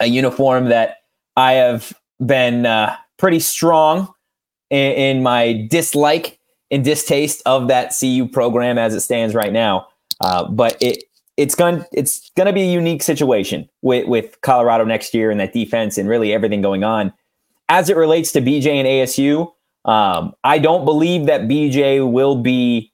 a 0.00 0.06
uniform 0.06 0.66
that 0.66 0.98
I 1.36 1.52
have 1.54 1.92
been 2.24 2.66
uh, 2.66 2.96
pretty 3.16 3.40
strong 3.40 4.12
in, 4.70 4.92
in, 4.92 5.22
my 5.22 5.66
dislike 5.70 6.38
and 6.70 6.84
distaste 6.84 7.42
of 7.46 7.68
that 7.68 7.94
CU 7.98 8.28
program 8.28 8.78
as 8.78 8.94
it 8.94 9.00
stands 9.00 9.34
right 9.34 9.52
now. 9.52 9.86
Uh, 10.20 10.48
but 10.48 10.76
it 10.80 11.04
it's 11.36 11.54
going 11.54 11.84
it's 11.92 12.30
going 12.36 12.48
to 12.48 12.52
be 12.52 12.62
a 12.62 12.72
unique 12.72 13.02
situation 13.02 13.68
with 13.82 14.06
with 14.08 14.40
Colorado 14.40 14.84
next 14.84 15.14
year 15.14 15.30
and 15.30 15.38
that 15.38 15.52
defense 15.52 15.96
and 15.96 16.08
really 16.08 16.32
everything 16.32 16.60
going 16.60 16.82
on 16.82 17.12
as 17.68 17.90
it 17.90 17.96
relates 17.96 18.32
to 18.32 18.40
BJ 18.40 18.66
and 18.66 18.86
ASU, 18.86 19.52
um, 19.84 20.34
I 20.44 20.58
don't 20.58 20.84
believe 20.84 21.26
that 21.26 21.42
BJ 21.42 22.10
will 22.10 22.36
be 22.36 22.92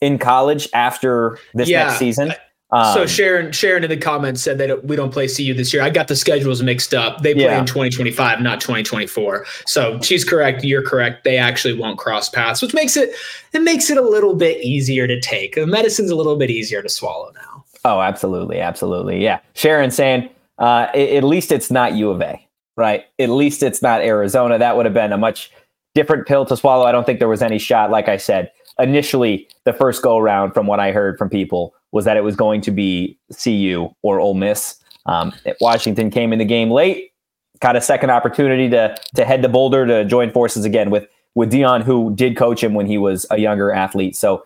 in 0.00 0.18
college 0.18 0.68
after 0.74 1.38
this 1.54 1.68
yeah. 1.68 1.86
next 1.86 1.98
season. 1.98 2.32
Um, 2.70 2.92
so 2.92 3.06
Sharon, 3.06 3.52
Sharon 3.52 3.84
in 3.84 3.90
the 3.90 3.96
comments 3.96 4.42
said 4.42 4.58
that 4.58 4.84
we 4.84 4.96
don't 4.96 5.12
play 5.12 5.28
CU 5.28 5.54
this 5.54 5.72
year. 5.72 5.82
I 5.82 5.90
got 5.90 6.08
the 6.08 6.16
schedules 6.16 6.62
mixed 6.62 6.92
up. 6.92 7.22
They 7.22 7.34
play 7.34 7.44
yeah. 7.44 7.60
in 7.60 7.66
2025, 7.66 8.40
not 8.40 8.60
2024. 8.60 9.46
So 9.66 10.00
she's 10.00 10.24
correct. 10.24 10.64
You're 10.64 10.82
correct. 10.82 11.22
They 11.22 11.36
actually 11.36 11.78
won't 11.78 11.98
cross 11.98 12.28
paths, 12.28 12.62
which 12.62 12.74
makes 12.74 12.96
it 12.96 13.14
it 13.52 13.62
makes 13.62 13.90
it 13.90 13.98
a 13.98 14.02
little 14.02 14.34
bit 14.34 14.64
easier 14.64 15.06
to 15.06 15.20
take. 15.20 15.54
The 15.54 15.66
medicine's 15.66 16.10
a 16.10 16.16
little 16.16 16.36
bit 16.36 16.50
easier 16.50 16.82
to 16.82 16.88
swallow 16.88 17.30
now. 17.34 17.64
Oh, 17.84 18.00
absolutely, 18.00 18.60
absolutely. 18.60 19.22
Yeah, 19.22 19.40
Sharon 19.54 19.92
saying 19.92 20.30
uh, 20.58 20.88
at 20.94 21.22
least 21.22 21.52
it's 21.52 21.70
not 21.70 21.94
U 21.94 22.10
of 22.10 22.20
A 22.22 22.44
right? 22.76 23.04
At 23.18 23.30
least 23.30 23.62
it's 23.62 23.82
not 23.82 24.00
Arizona. 24.00 24.58
That 24.58 24.76
would 24.76 24.86
have 24.86 24.94
been 24.94 25.12
a 25.12 25.18
much 25.18 25.50
different 25.94 26.26
pill 26.26 26.44
to 26.46 26.56
swallow. 26.56 26.84
I 26.84 26.92
don't 26.92 27.04
think 27.04 27.18
there 27.18 27.28
was 27.28 27.42
any 27.42 27.58
shot. 27.58 27.90
Like 27.90 28.08
I 28.08 28.16
said, 28.16 28.50
initially, 28.78 29.48
the 29.64 29.72
first 29.72 30.02
go 30.02 30.18
around 30.18 30.52
from 30.52 30.66
what 30.66 30.80
I 30.80 30.92
heard 30.92 31.18
from 31.18 31.28
people 31.28 31.74
was 31.92 32.04
that 32.04 32.16
it 32.16 32.24
was 32.24 32.36
going 32.36 32.60
to 32.62 32.70
be 32.70 33.18
CU 33.42 33.88
or 34.02 34.20
Ole 34.20 34.34
Miss. 34.34 34.76
Um, 35.06 35.32
Washington 35.60 36.10
came 36.10 36.32
in 36.32 36.38
the 36.38 36.44
game 36.44 36.70
late, 36.70 37.12
got 37.60 37.76
a 37.76 37.80
second 37.80 38.10
opportunity 38.10 38.68
to 38.70 38.96
to 39.14 39.24
head 39.24 39.42
to 39.42 39.48
Boulder 39.48 39.86
to 39.86 40.04
join 40.04 40.30
forces 40.30 40.64
again 40.64 40.90
with 40.90 41.06
with 41.34 41.52
Deion, 41.52 41.82
who 41.82 42.14
did 42.14 42.36
coach 42.36 42.62
him 42.62 42.74
when 42.74 42.86
he 42.86 42.96
was 42.98 43.26
a 43.30 43.38
younger 43.38 43.72
athlete. 43.72 44.16
So 44.16 44.44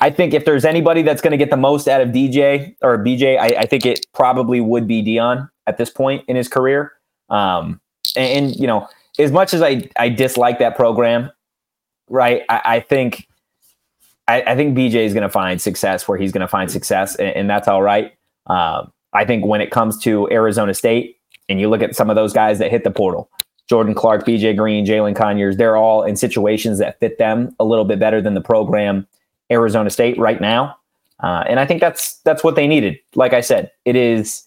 I 0.00 0.10
think 0.10 0.34
if 0.34 0.44
there's 0.44 0.64
anybody 0.64 1.02
that's 1.02 1.22
going 1.22 1.30
to 1.30 1.38
get 1.38 1.50
the 1.50 1.56
most 1.56 1.88
out 1.88 2.00
of 2.00 2.10
DJ 2.10 2.76
or 2.82 2.98
BJ, 2.98 3.38
I, 3.38 3.46
I 3.60 3.66
think 3.66 3.86
it 3.86 4.04
probably 4.12 4.60
would 4.60 4.86
be 4.86 5.02
Deion 5.02 5.48
at 5.66 5.78
this 5.78 5.90
point 5.90 6.24
in 6.28 6.36
his 6.36 6.48
career. 6.48 6.92
Um, 7.30 7.80
and, 8.14 8.44
and, 8.44 8.56
you 8.56 8.66
know, 8.66 8.88
as 9.18 9.32
much 9.32 9.54
as 9.54 9.62
I, 9.62 9.88
I 9.98 10.10
dislike 10.10 10.58
that 10.58 10.76
program, 10.76 11.30
right? 12.10 12.42
I, 12.48 12.60
I 12.64 12.80
think 12.80 13.26
I, 14.28 14.42
I, 14.42 14.56
think 14.56 14.76
BJ 14.76 14.94
is 15.04 15.12
going 15.12 15.22
to 15.22 15.28
find 15.28 15.60
success 15.60 16.08
where 16.08 16.18
he's 16.18 16.32
going 16.32 16.40
to 16.40 16.48
find 16.48 16.70
success, 16.70 17.14
and, 17.16 17.28
and 17.28 17.50
that's 17.50 17.68
all 17.68 17.82
right. 17.82 18.12
Um, 18.46 18.92
I 19.12 19.24
think 19.24 19.44
when 19.44 19.60
it 19.60 19.70
comes 19.70 19.98
to 20.02 20.28
Arizona 20.30 20.74
State, 20.74 21.16
and 21.48 21.60
you 21.60 21.68
look 21.68 21.82
at 21.82 21.94
some 21.94 22.10
of 22.10 22.16
those 22.16 22.32
guys 22.32 22.58
that 22.58 22.70
hit 22.70 22.84
the 22.84 22.90
portal, 22.90 23.30
Jordan 23.68 23.94
Clark, 23.94 24.24
BJ 24.24 24.56
Green, 24.56 24.86
Jalen 24.86 25.16
Conyers, 25.16 25.56
they're 25.56 25.76
all 25.76 26.02
in 26.02 26.16
situations 26.16 26.78
that 26.78 26.98
fit 27.00 27.18
them 27.18 27.54
a 27.58 27.64
little 27.64 27.84
bit 27.84 27.98
better 27.98 28.20
than 28.20 28.34
the 28.34 28.40
program 28.40 29.06
Arizona 29.50 29.90
State 29.90 30.18
right 30.18 30.40
now. 30.40 30.76
Uh, 31.22 31.44
and 31.48 31.58
I 31.58 31.66
think 31.66 31.80
that's 31.80 32.18
that's 32.18 32.44
what 32.44 32.56
they 32.56 32.66
needed. 32.66 32.98
Like 33.14 33.32
I 33.32 33.40
said, 33.40 33.70
it 33.84 33.96
is 33.96 34.44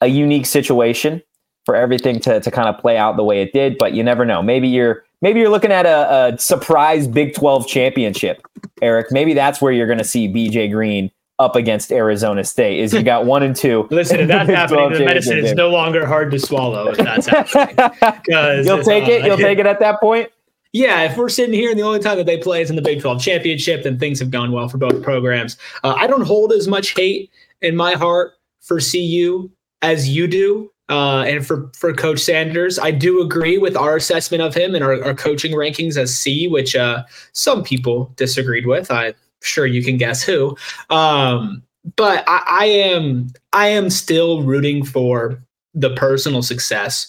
a 0.00 0.08
unique 0.08 0.46
situation 0.46 1.22
for 1.64 1.76
everything 1.76 2.18
to, 2.20 2.40
to 2.40 2.50
kind 2.50 2.68
of 2.68 2.78
play 2.78 2.96
out 2.96 3.16
the 3.16 3.24
way 3.24 3.40
it 3.40 3.52
did. 3.52 3.78
But 3.78 3.92
you 3.92 4.02
never 4.02 4.24
know. 4.24 4.42
Maybe 4.42 4.68
you're 4.68 5.04
maybe 5.22 5.40
you're 5.40 5.50
looking 5.50 5.72
at 5.72 5.86
a, 5.86 6.34
a 6.34 6.38
surprise 6.38 7.06
Big 7.06 7.34
12 7.34 7.66
championship, 7.66 8.46
Erik. 8.82 9.10
Maybe 9.10 9.34
that's 9.34 9.60
where 9.60 9.72
you're 9.72 9.86
going 9.86 9.98
to 9.98 10.04
see 10.04 10.28
BJ 10.28 10.70
Green 10.70 11.10
up 11.38 11.54
against 11.54 11.92
Arizona 11.92 12.44
State. 12.44 12.80
Is 12.80 12.92
you 12.92 13.02
got 13.02 13.24
one 13.24 13.42
and 13.42 13.54
two. 13.54 13.86
Listen, 13.90 14.20
if 14.20 14.28
that's 14.28 14.50
happening, 14.50 14.92
the 14.92 15.04
medicine 15.04 15.38
is 15.38 15.54
no 15.54 15.68
longer 15.68 16.06
hard 16.06 16.30
to 16.32 16.38
swallow. 16.38 16.88
If 16.88 16.98
that's 16.98 17.26
happening, 17.26 17.76
you'll 18.64 18.82
take 18.82 19.04
uh, 19.04 19.12
it. 19.12 19.24
You'll 19.24 19.36
take 19.36 19.58
it 19.58 19.66
at 19.66 19.80
that 19.80 20.00
point. 20.00 20.30
Yeah, 20.72 21.04
if 21.04 21.16
we're 21.16 21.30
sitting 21.30 21.54
here 21.54 21.70
and 21.70 21.78
the 21.78 21.82
only 21.82 21.98
time 21.98 22.18
that 22.18 22.26
they 22.26 22.36
play 22.36 22.60
is 22.60 22.68
in 22.68 22.76
the 22.76 22.82
Big 22.82 23.00
12 23.00 23.22
championship, 23.22 23.84
then 23.84 23.98
things 23.98 24.18
have 24.18 24.30
gone 24.30 24.52
well 24.52 24.68
for 24.68 24.76
both 24.76 25.02
programs. 25.02 25.56
Uh, 25.82 25.94
I 25.96 26.06
don't 26.06 26.22
hold 26.22 26.52
as 26.52 26.68
much 26.68 26.90
hate 26.90 27.30
in 27.62 27.74
my 27.74 27.94
heart 27.94 28.34
for 28.60 28.78
CU 28.78 29.50
as 29.80 30.08
you 30.08 30.26
do. 30.26 30.70
Uh, 30.88 31.22
and 31.22 31.46
for 31.46 31.70
for 31.74 31.92
Coach 31.92 32.20
Sanders, 32.20 32.78
I 32.78 32.90
do 32.90 33.20
agree 33.20 33.58
with 33.58 33.76
our 33.76 33.96
assessment 33.96 34.42
of 34.42 34.54
him 34.54 34.74
and 34.74 34.82
our, 34.82 35.02
our 35.04 35.14
coaching 35.14 35.52
rankings 35.52 35.96
as 35.96 36.16
C, 36.16 36.48
which 36.48 36.74
uh, 36.74 37.04
some 37.32 37.62
people 37.62 38.12
disagreed 38.16 38.66
with. 38.66 38.90
I'm 38.90 39.14
sure 39.42 39.66
you 39.66 39.84
can 39.84 39.98
guess 39.98 40.22
who. 40.22 40.56
Um, 40.88 41.62
but 41.96 42.24
I, 42.26 42.42
I 42.46 42.64
am 42.66 43.28
I 43.52 43.68
am 43.68 43.90
still 43.90 44.42
rooting 44.42 44.84
for 44.84 45.42
the 45.74 45.94
personal 45.94 46.42
success 46.42 47.06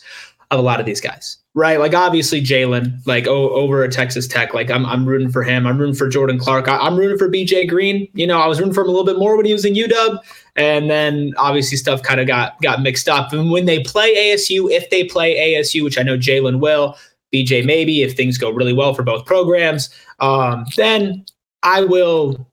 of 0.51 0.59
a 0.59 0.61
lot 0.61 0.79
of 0.79 0.85
these 0.85 1.01
guys 1.01 1.37
right? 1.59 1.77
Like 1.77 1.93
obviously 1.93 2.41
Jalen, 2.41 3.05
like 3.05 3.27
oh, 3.27 3.49
over 3.49 3.83
at 3.83 3.91
Texas 3.91 4.27
Tech, 4.27 4.53
like 4.53 4.71
I'm 4.71 4.85
I'm 4.85 5.05
rooting 5.05 5.29
for 5.29 5.43
him. 5.43 5.67
I'm 5.67 5.77
rooting 5.77 5.93
for 5.93 6.07
Jordan 6.07 6.39
Clark. 6.39 6.69
I, 6.69 6.87
am 6.87 6.95
rooting 6.95 7.17
for 7.17 7.29
BJ 7.29 7.67
Green. 7.67 8.07
You 8.13 8.25
know, 8.25 8.39
I 8.39 8.47
was 8.47 8.59
rooting 8.59 8.73
for 8.73 8.81
him 8.81 8.87
a 8.87 8.91
little 8.91 9.05
bit 9.05 9.19
more 9.19 9.35
when 9.35 9.45
he 9.45 9.51
was 9.51 9.65
in 9.65 9.73
UW, 9.73 10.19
and 10.55 10.89
then 10.89 11.33
obviously 11.37 11.77
stuff 11.77 12.01
kind 12.01 12.21
of 12.21 12.27
got 12.27 12.59
got 12.61 12.81
mixed 12.81 13.09
up. 13.09 13.33
And 13.33 13.51
when 13.51 13.65
they 13.65 13.83
play 13.83 14.15
ASU, 14.15 14.71
if 14.71 14.89
they 14.89 15.03
play 15.03 15.53
ASU, 15.53 15.83
which 15.83 15.99
I 15.99 16.03
know 16.03 16.17
Jalen 16.17 16.61
will, 16.61 16.95
BJ 17.33 17.65
maybe 17.65 18.03
if 18.03 18.15
things 18.15 18.37
go 18.37 18.49
really 18.49 18.73
well 18.73 18.93
for 18.93 19.03
both 19.03 19.25
programs, 19.25 19.89
um, 20.19 20.65
then 20.77 21.25
I 21.63 21.83
will 21.83 22.49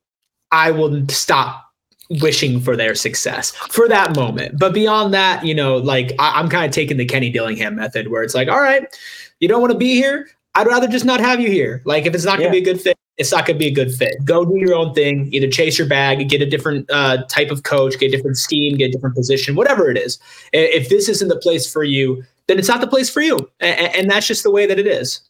I 0.50 0.72
will 0.72 1.06
stop 1.08 1.65
wishing 2.10 2.60
for 2.60 2.76
their 2.76 2.94
success 2.94 3.50
for 3.70 3.88
that 3.88 4.14
moment. 4.16 4.58
But 4.58 4.72
beyond 4.72 5.12
that, 5.14 5.44
you 5.44 5.54
know, 5.54 5.76
like 5.76 6.12
I, 6.18 6.38
am 6.40 6.48
kind 6.48 6.66
of 6.66 6.72
taking 6.72 6.96
the 6.96 7.04
Kenny 7.04 7.30
Dillingham 7.30 7.76
method 7.76 8.08
where 8.08 8.22
it's 8.22 8.34
like, 8.34 8.48
all 8.48 8.60
right, 8.60 8.84
you 9.40 9.48
don't 9.48 9.60
want 9.60 9.72
to 9.72 9.78
be 9.78 9.94
here. 9.94 10.28
I'd 10.54 10.66
rather 10.66 10.88
just 10.88 11.04
not 11.04 11.20
have 11.20 11.40
you 11.40 11.50
here. 11.50 11.82
Like 11.84 12.06
if 12.06 12.14
it's 12.14 12.24
not 12.24 12.38
going 12.38 12.50
to 12.50 12.52
be 12.52 12.68
a 12.68 12.72
good 12.72 12.80
fit, 12.80 12.96
it's 13.18 13.32
not 13.32 13.46
going 13.46 13.56
to 13.56 13.58
be 13.58 13.66
a 13.66 13.74
good 13.74 13.92
fit. 13.92 14.16
Go 14.24 14.44
do 14.44 14.58
your 14.58 14.74
own 14.74 14.94
thing. 14.94 15.28
Either 15.32 15.48
chase 15.48 15.78
your 15.78 15.88
bag, 15.88 16.26
get 16.28 16.42
a 16.42 16.46
different 16.46 16.90
uh, 16.90 17.24
type 17.28 17.50
of 17.50 17.62
coach, 17.62 17.98
get 17.98 18.08
a 18.08 18.16
different 18.16 18.36
scheme, 18.36 18.76
get 18.76 18.88
a 18.88 18.92
different 18.92 19.14
position, 19.14 19.54
whatever 19.54 19.90
it 19.90 19.98
is. 19.98 20.18
If 20.52 20.88
this 20.88 21.08
isn't 21.08 21.28
the 21.28 21.36
place 21.36 21.70
for 21.70 21.84
you, 21.84 22.22
then 22.46 22.58
it's 22.58 22.68
not 22.68 22.80
the 22.80 22.86
place 22.86 23.10
for 23.10 23.20
you. 23.20 23.50
And, 23.60 23.94
and 23.94 24.10
that's 24.10 24.26
just 24.26 24.42
the 24.42 24.50
way 24.50 24.66
that 24.66 24.78
it 24.78 24.86
is. 24.86 25.20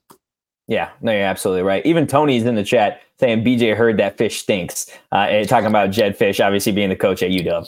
Yeah, 0.68 0.90
no, 1.00 1.12
you're 1.12 1.22
absolutely 1.22 1.62
right. 1.62 1.84
Even 1.86 2.06
Tony's 2.06 2.44
in 2.44 2.56
the 2.56 2.64
chat 2.64 3.00
saying 3.18 3.44
BJ 3.44 3.76
heard 3.76 3.98
that 3.98 4.18
fish 4.18 4.40
stinks. 4.40 4.90
Uh, 5.12 5.44
talking 5.44 5.68
about 5.68 5.90
Jedd 5.90 6.18
Fisch 6.18 6.44
obviously 6.44 6.72
being 6.72 6.90
the 6.90 6.96
coach 6.96 7.22
at 7.22 7.30
UW. 7.30 7.66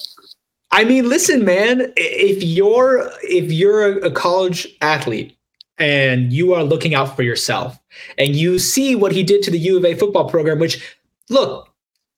I 0.71 0.85
mean, 0.85 1.09
listen, 1.09 1.45
man. 1.45 1.93
If 1.97 2.43
you're 2.43 3.11
if 3.23 3.51
you're 3.51 4.05
a 4.05 4.11
college 4.11 4.69
athlete 4.81 5.37
and 5.79 6.33
you 6.33 6.53
are 6.55 6.63
looking 6.63 6.95
out 6.95 7.17
for 7.17 7.23
yourself, 7.23 7.79
and 8.19 8.35
you 8.37 8.59
see 8.59 8.95
what 8.95 9.13
he 9.13 9.23
did 9.23 9.43
to 9.45 9.51
the 9.51 9.59
U 9.59 9.79
of 9.79 9.85
A 9.85 9.95
football 9.95 10.29
program, 10.29 10.59
which 10.59 10.97
look, 11.31 11.69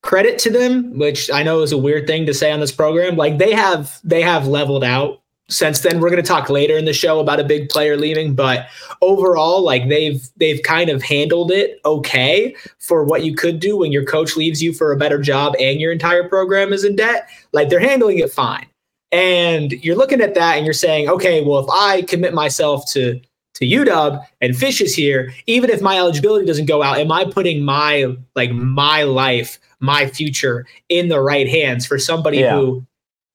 credit 0.02 0.38
to 0.40 0.50
them, 0.50 0.98
which 0.98 1.30
I 1.30 1.42
know 1.42 1.62
is 1.62 1.72
a 1.72 1.78
weird 1.78 2.06
thing 2.06 2.26
to 2.26 2.34
say 2.34 2.50
on 2.50 2.60
this 2.60 2.72
program. 2.72 3.16
Like 3.16 3.38
they 3.38 3.52
have 3.52 4.00
they 4.02 4.22
have 4.22 4.46
leveled 4.46 4.84
out 4.84 5.19
since 5.50 5.80
then. 5.80 6.00
We're 6.00 6.10
going 6.10 6.22
to 6.22 6.28
talk 6.28 6.48
later 6.48 6.78
in 6.78 6.84
the 6.84 6.92
show 6.92 7.20
about 7.20 7.40
a 7.40 7.44
big 7.44 7.68
player 7.68 7.96
leaving, 7.96 8.34
but 8.34 8.68
overall, 9.02 9.62
like 9.62 9.88
they've 9.88 10.22
they've 10.36 10.62
kind 10.62 10.88
of 10.88 11.02
handled 11.02 11.50
it 11.50 11.80
okay 11.84 12.54
for 12.78 13.04
what 13.04 13.24
you 13.24 13.34
could 13.34 13.60
do 13.60 13.76
when 13.76 13.92
your 13.92 14.04
coach 14.04 14.36
leaves 14.36 14.62
you 14.62 14.72
for 14.72 14.92
a 14.92 14.96
better 14.96 15.20
job 15.20 15.54
and 15.60 15.80
your 15.80 15.92
entire 15.92 16.28
program 16.28 16.72
is 16.72 16.84
in 16.84 16.96
debt. 16.96 17.28
Like 17.52 17.68
they're 17.68 17.80
handling 17.80 18.18
it 18.18 18.32
fine. 18.32 18.66
And 19.12 19.72
you're 19.72 19.96
looking 19.96 20.20
at 20.20 20.34
that 20.34 20.56
and 20.56 20.64
you're 20.64 20.72
saying, 20.72 21.08
okay, 21.08 21.42
well, 21.42 21.58
if 21.58 21.70
I 21.70 22.02
commit 22.02 22.32
myself 22.32 22.90
to 22.92 23.20
to 23.54 23.66
UW 23.66 24.24
and 24.40 24.54
Fisch 24.54 24.80
is 24.80 24.94
here, 24.94 25.34
even 25.46 25.68
if 25.68 25.82
my 25.82 25.98
eligibility 25.98 26.46
doesn't 26.46 26.66
go 26.66 26.82
out, 26.82 26.98
am 26.98 27.12
I 27.12 27.24
putting 27.24 27.62
my 27.62 28.16
like 28.34 28.52
my 28.52 29.02
life, 29.02 29.58
my 29.80 30.06
future 30.06 30.66
in 30.88 31.08
the 31.08 31.20
right 31.20 31.48
hands 31.48 31.86
for 31.86 31.98
somebody 31.98 32.38
yeah. 32.38 32.54
who 32.54 32.86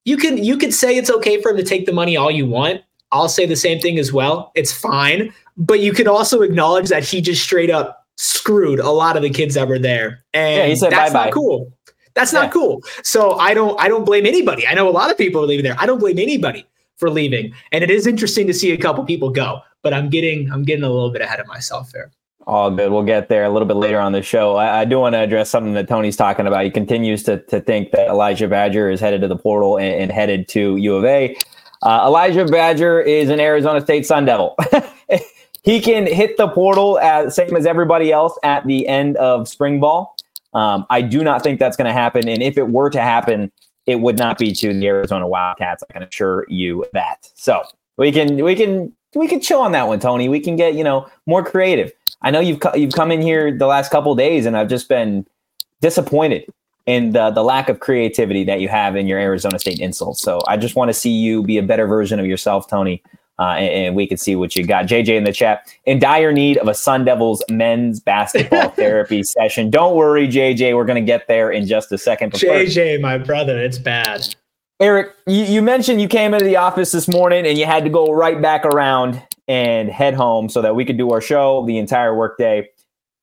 you 0.06 0.18
can 0.18 0.38
you 0.38 0.58
can 0.58 0.72
say 0.72 0.96
it's 0.96 1.10
okay 1.10 1.42
for 1.42 1.52
him 1.52 1.58
to 1.58 1.64
take 1.64 1.86
the 1.86 1.94
money 1.94 2.16
all 2.16 2.32
you 2.32 2.46
want. 2.46 2.82
I'll 3.12 3.30
say 3.30 3.46
the 3.46 3.56
same 3.56 3.80
thing 3.80 4.00
as 4.00 4.14
well. 4.14 4.52
It's 4.56 4.72
fine, 4.72 5.34
but 5.58 5.80
you 5.80 5.94
can 5.94 6.08
also 6.08 6.42
acknowledge 6.42 6.90
that 6.90 7.04
he 7.04 7.22
just 7.22 7.44
straight 7.44 7.70
up 7.70 8.06
screwed 8.18 8.80
a 8.80 8.90
lot 8.90 9.18
of 9.18 9.24
the 9.24 9.30
kids 9.30 9.56
that 9.56 9.68
were 9.68 9.80
there, 9.80 10.24
and 10.34 10.58
yeah, 10.58 10.68
he 10.68 10.76
said 10.76 10.92
that's 10.92 11.12
bye-bye. 11.12 11.26
not 11.26 11.34
cool. 11.34 11.74
That's 12.14 12.32
yeah. 12.32 12.44
not 12.44 12.52
cool. 12.52 12.82
So 13.04 13.34
I 13.34 13.54
don't 13.54 13.80
I 13.80 13.88
don't 13.88 14.06
blame 14.06 14.26
anybody. 14.26 14.68
I 14.68 14.74
know 14.74 14.88
a 14.88 14.92
lot 14.92 15.12
of 15.12 15.18
people 15.18 15.44
are 15.44 15.48
leaving 15.48 15.66
there. 15.66 15.76
I 15.78 15.86
don't 15.86 16.00
blame 16.00 16.20
anybody 16.20 16.66
for 16.98 17.10
leaving, 17.10 17.54
and 17.72 17.84
it 17.84 17.92
is 17.92 18.08
interesting 18.08 18.48
to 18.48 18.54
see 18.54 18.72
a 18.72 18.78
couple 18.78 19.04
people 19.06 19.30
go. 19.30 19.62
But 19.82 19.94
I'm 19.94 20.10
getting 20.10 20.52
I'm 20.52 20.64
getting 20.64 20.84
a 20.84 20.90
little 20.90 21.12
bit 21.12 21.22
ahead 21.22 21.40
of 21.40 21.48
myself 21.48 21.92
there. 21.92 22.12
All 22.48 22.70
good. 22.70 22.92
We'll 22.92 23.04
get 23.04 23.28
there 23.28 23.44
a 23.44 23.50
little 23.50 23.68
bit 23.68 23.75
later 23.75 24.00
on 24.00 24.12
the 24.12 24.22
show. 24.22 24.56
I, 24.56 24.82
I, 24.82 24.86
do 24.86 25.00
want 25.00 25.14
to 25.14 25.20
address 25.20 25.50
something 25.50 25.74
that 25.74 25.88
Tony's 25.88 26.16
talking 26.16 26.46
about. 26.46 26.64
He 26.64 26.70
continues 26.70 27.24
to, 27.24 27.40
to 27.46 27.60
think 27.60 27.92
that 27.92 28.08
Elijah 28.08 28.48
Badger 28.48 28.90
is 28.90 29.00
headed 29.00 29.22
to 29.22 29.28
the 29.28 29.36
portal 29.36 29.78
and, 29.78 29.96
and 29.96 30.12
headed 30.12 30.48
to 30.50 30.75
U 30.75 30.96
of 30.96 31.06
A. 31.06 31.36
Uh, 31.82 32.04
Elijah 32.06 32.46
Badger 32.46 33.02
is 33.02 33.30
an 33.30 33.40
Arizona 33.40 33.82
State 33.82 34.06
Sun 34.06 34.25
Devil. 34.25 34.56
he 35.64 35.82
can 35.82 36.06
hit 36.06 36.38
the 36.38 36.48
portal 36.48 37.00
as 37.00 37.36
same 37.36 37.56
as 37.56 37.66
everybody 37.66 38.12
else 38.12 38.38
at 38.44 38.66
the 38.68 38.88
end 38.88 39.18
of 39.18 39.48
spring 39.48 39.80
ball. 39.80 40.16
Um, 40.54 40.86
I 40.92 41.02
do 41.02 41.24
not 41.24 41.42
think 41.42 41.60
that's 41.60 41.75
going 41.75 41.88
to 41.88 41.94
happen. 41.94 42.28
And 42.28 42.44
if 42.44 42.60
it 42.60 42.70
were 42.70 42.92
to 42.92 43.02
happen, 43.02 43.52
it 43.88 44.00
would 44.02 44.18
not 44.18 44.38
be 44.38 44.54
to 44.54 44.72
the 44.72 44.88
Arizona 44.88 45.28
Wildcats. 45.28 45.84
I 45.90 45.94
can 45.94 46.04
assure 46.04 46.46
you 46.48 46.86
that. 46.94 47.30
So 47.34 47.64
we 47.98 48.12
can 48.12 48.44
we 48.44 48.56
can 48.56 48.94
we 49.16 49.28
can 49.28 49.42
chill 49.42 49.62
on 49.62 49.72
that 49.74 49.88
one, 49.88 50.00
Tony. 50.00 50.30
We 50.30 50.40
can 50.40 50.56
get 50.56 50.75
you 50.75 50.84
know 50.84 51.08
more 51.25 51.44
creative. 51.44 51.92
I 52.22 52.31
know 52.31 52.39
you've 52.39 52.60
you've 52.75 52.93
come 52.93 53.12
in 53.12 53.22
here 53.22 53.55
the 53.55 53.67
last 53.67 53.91
couple 53.91 54.15
days, 54.15 54.45
and 54.45 54.57
I've 54.57 54.69
just 54.69 54.89
been 54.89 55.25
disappointed 55.81 56.45
in 56.86 57.12
the 57.12 57.31
the 57.31 57.43
lack 57.43 57.69
of 57.69 57.79
creativity 57.79 58.43
that 58.45 58.60
you 58.60 58.69
have 58.69 58.95
in 58.95 59.07
your 59.07 59.19
Arizona 59.19 59.60
State 59.60 59.79
insults. 59.79 60.22
So 60.22 60.39
I 60.48 60.57
just 60.57 60.75
want 60.75 60.89
to 60.89 60.93
see 60.93 61.12
you 61.12 61.43
be 61.43 61.57
a 61.57 61.63
better 61.63 61.88
version 61.88 62.19
of 62.19 62.25
yourself, 62.25 62.67
Tony. 62.67 63.01
Uh, 63.38 63.55
and, 63.57 63.88
and, 63.88 63.95
we 63.98 64.07
can 64.07 64.17
see 64.17 64.34
what 64.34 64.55
you 64.55 64.65
got. 64.65 64.86
JJ 64.86 65.10
in 65.10 65.25
the 65.25 65.34
chat, 65.34 65.69
in 65.84 66.00
dire 66.00 66.31
need 66.31 66.57
of 66.57 66.69
a 66.69 66.74
Sun 66.74 67.03
Devils 67.03 67.43
men's 67.50 68.00
basketball 68.00 68.69
therapy 68.77 69.24
session. 69.24 69.69
Don't 69.69 69.93
worry, 69.93 70.25
JJ. 70.25 70.74
We're 70.74 70.86
going 70.86 71.03
to 71.03 71.05
get 71.05 71.27
there 71.27 71.51
in 71.51 71.67
just 71.67 71.91
a 71.91 71.98
second. 71.98 72.31
But 72.31 72.39
JJ, 72.39 72.93
first, 72.93 73.01
my 73.01 73.17
brother, 73.17 73.60
it's 73.60 73.77
bad. 73.77 74.34
Erik, 74.79 75.13
you, 75.27 75.43
you 75.43 75.62
mentioned 75.62 76.00
you 76.00 76.07
came 76.07 76.34
into 76.34 76.45
the 76.45 76.55
office 76.55 76.93
this 76.93 77.10
morning 77.10 77.45
and 77.45 77.57
you 77.57 77.65
had 77.65 77.84
to 77.84 77.89
go 77.89 78.12
right 78.13 78.41
back 78.41 78.65
around 78.65 79.22
and 79.48 79.90
head 79.90 80.14
home 80.14 80.50
so 80.50 80.62
that 80.62 80.75
we 80.75 80.86
could 80.86 80.98
do 80.98 81.12
our 81.12 81.22
show 81.22 81.66
the 81.66 81.78
entire 81.78 82.16
workday. 82.16 82.68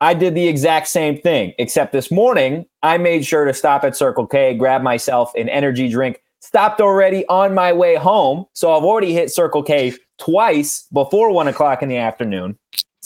I 0.01 0.15
did 0.15 0.35
the 0.35 0.49
exact 0.49 0.89
same 0.89 1.21
thing, 1.21 1.55
except 1.59 1.93
this 1.93 2.11
morning 2.11 2.67
I 2.83 2.99
made 2.99 3.25
sure 3.25 3.45
to 3.45 3.55
stop 3.55 3.85
at 3.85 3.97
Circle 3.97 4.27
K, 4.27 4.55
grab 4.55 4.83
myself 4.83 5.33
an 5.37 5.49
energy 5.49 5.89
drink, 5.89 6.21
stopped 6.41 6.81
already 6.81 7.25
on 7.27 7.55
my 7.55 7.73
way 7.73 7.95
home. 7.95 8.47
So 8.53 8.75
I've 8.75 8.83
already 8.83 9.13
hit 9.13 9.31
Circle 9.31 9.63
K 9.63 9.95
twice 10.19 10.87
before 10.93 11.31
one 11.31 11.49
o'clock 11.49 11.83
in 11.83 11.89
the 11.89 11.99
afternoon. 11.99 12.59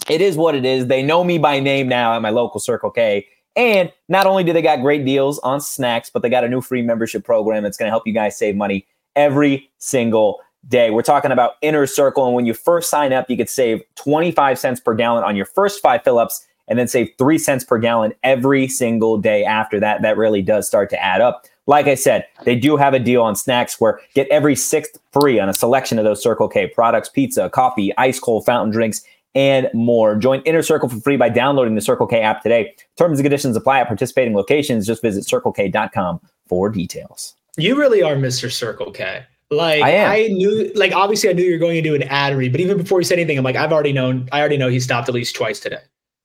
It 0.09 0.21
is 0.21 0.37
what 0.37 0.55
it 0.55 0.65
is. 0.65 0.87
They 0.87 1.03
know 1.03 1.23
me 1.25 1.37
by 1.37 1.61
name 1.61 1.89
now 1.89 2.15
at 2.15 2.23
my 2.23 2.31
local 2.31 2.61
Circle 2.61 2.91
K. 2.93 3.27
And 3.57 3.91
not 4.09 4.27
only 4.27 4.45
do 4.45 4.53
they 4.53 4.63
got 4.63 4.83
great 4.83 5.05
deals 5.05 5.39
on 5.41 5.61
snacks, 5.61 6.11
but 6.11 6.23
they 6.23 6.29
got 6.29 6.45
a 6.45 6.49
new 6.49 6.61
free 6.61 6.83
membership 6.83 7.25
program 7.25 7.63
that's 7.63 7.77
going 7.77 7.87
to 7.87 7.91
help 7.91 8.07
you 8.07 8.13
guys 8.13 8.37
save 8.39 8.55
money 8.55 8.87
every 9.17 9.71
single 9.79 10.41
day. 10.69 10.91
We're 10.91 11.03
talking 11.03 11.33
about 11.33 11.53
Inner 11.63 11.87
Circle. 11.87 12.27
And 12.27 12.35
when 12.35 12.47
you 12.47 12.55
first 12.55 12.91
sign 12.91 13.13
up, 13.13 13.31
you 13.31 13.37
could 13.37 13.49
save 13.49 13.83
25 13.97 14.59
cents 14.59 14.81
per 14.81 14.95
gallon 14.95 15.25
on 15.25 15.37
your 15.37 15.47
first 15.47 15.81
five 15.81 16.03
fill 16.03 16.19
ups 16.19 16.47
and 16.69 16.79
then 16.79 16.89
save 16.89 17.11
three 17.19 17.39
cents 17.39 17.65
per 17.65 17.79
gallon 17.79 18.13
every 18.23 18.69
single 18.69 19.19
day 19.19 19.45
after 19.45 19.79
that. 19.81 20.03
That 20.03 20.17
really 20.17 20.43
does 20.43 20.67
start 20.67 20.91
to 20.91 21.03
add 21.03 21.21
up. 21.21 21.45
Like 21.69 21.87
I 21.87 21.95
said, 21.95 22.27
they 22.45 22.57
do 22.57 22.77
have 22.77 22.95
a 22.95 22.99
deal 22.99 23.23
on 23.23 23.35
snacks 23.35 23.81
where 23.81 24.01
get 24.15 24.29
every 24.29 24.55
sixth 24.55 24.99
free 25.13 25.41
on 25.41 25.49
a 25.49 25.55
selection 25.55 25.99
of 25.99 26.05
those 26.05 26.23
Circle 26.23 26.49
K 26.49 26.69
products, 26.69 27.09
pizza, 27.09 27.51
coffee, 27.51 27.97
ice 27.99 28.21
cold 28.21 28.45
fountain 28.45 28.71
drinks, 28.71 29.03
and 29.35 29.69
more. 29.75 30.17
Join 30.17 30.41
Inner 30.43 30.63
Circle 30.63 30.89
for 30.89 31.01
free 31.01 31.17
by 31.17 31.29
downloading 31.29 31.75
the 31.75 31.81
Circle 31.81 32.07
K 32.07 32.21
app 32.21 32.43
today. 32.43 32.75
Terms 32.97 33.19
and 33.19 33.25
conditions 33.25 33.57
apply 33.57 33.81
at 33.81 33.89
participating 33.89 34.35
locations. 34.35 34.87
Just 34.87 35.03
visit 35.03 35.25
circlek.com 35.25 36.21
for 36.49 36.71
details. 36.71 37.35
You 37.57 37.77
really 37.77 38.03
are 38.03 38.15
Mr. 38.15 38.51
Circle 38.51 38.93
K. 38.93 39.25
Like 39.51 39.83
I, 39.83 40.25
I, 40.25 40.27
knew, 40.29 40.73
like 40.75 40.93
obviously 40.93 41.31
I 41.31 41.33
knew 41.33 41.45
you 41.45 41.53
were 41.53 41.59
going 41.59 41.77
to 41.77 41.83
do 41.83 41.95
an 41.95 42.03
ad 42.05 42.37
read, 42.37 42.51
but 42.51 42.61
even 42.61 42.77
before 42.77 42.99
he 42.99 43.05
said 43.05 43.19
anything, 43.19 43.39
I'm 43.39 43.45
like, 43.45 43.55
I've 43.57 43.73
already 43.73 43.93
known. 43.93 44.29
I 44.33 44.41
already 44.41 44.57
know 44.57 44.69
he 44.69 44.81
stopped 44.81 45.09
at 45.09 45.15
least 45.15 45.37
twice 45.37 45.61
today. 45.61 45.83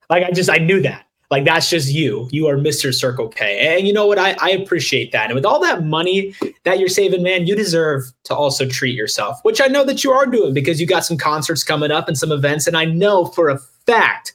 Like 0.09 0.23
I 0.23 0.31
just, 0.31 0.49
I 0.49 0.57
knew 0.57 0.81
that. 0.81 1.05
Like 1.29 1.45
that's 1.45 1.69
just 1.69 1.93
you. 1.93 2.27
You 2.31 2.47
are 2.47 2.57
Mr. 2.57 2.93
Circle 2.93 3.29
K, 3.29 3.57
and 3.59 3.87
you 3.87 3.93
know 3.93 4.05
what? 4.05 4.19
I, 4.19 4.35
I 4.41 4.49
appreciate 4.49 5.13
that. 5.13 5.27
And 5.27 5.35
with 5.35 5.45
all 5.45 5.61
that 5.61 5.85
money 5.85 6.35
that 6.65 6.77
you're 6.77 6.89
saving, 6.89 7.23
man, 7.23 7.47
you 7.47 7.55
deserve 7.55 8.03
to 8.25 8.35
also 8.35 8.67
treat 8.67 8.95
yourself, 8.95 9.39
which 9.43 9.61
I 9.61 9.67
know 9.67 9.85
that 9.85 10.03
you 10.03 10.11
are 10.11 10.25
doing 10.25 10.53
because 10.53 10.81
you 10.81 10.85
got 10.85 11.05
some 11.05 11.17
concerts 11.17 11.63
coming 11.63 11.89
up 11.89 12.09
and 12.09 12.17
some 12.17 12.33
events, 12.33 12.67
and 12.67 12.75
I 12.75 12.83
know 12.83 13.25
for 13.25 13.47
a 13.47 13.59
fact 13.85 14.33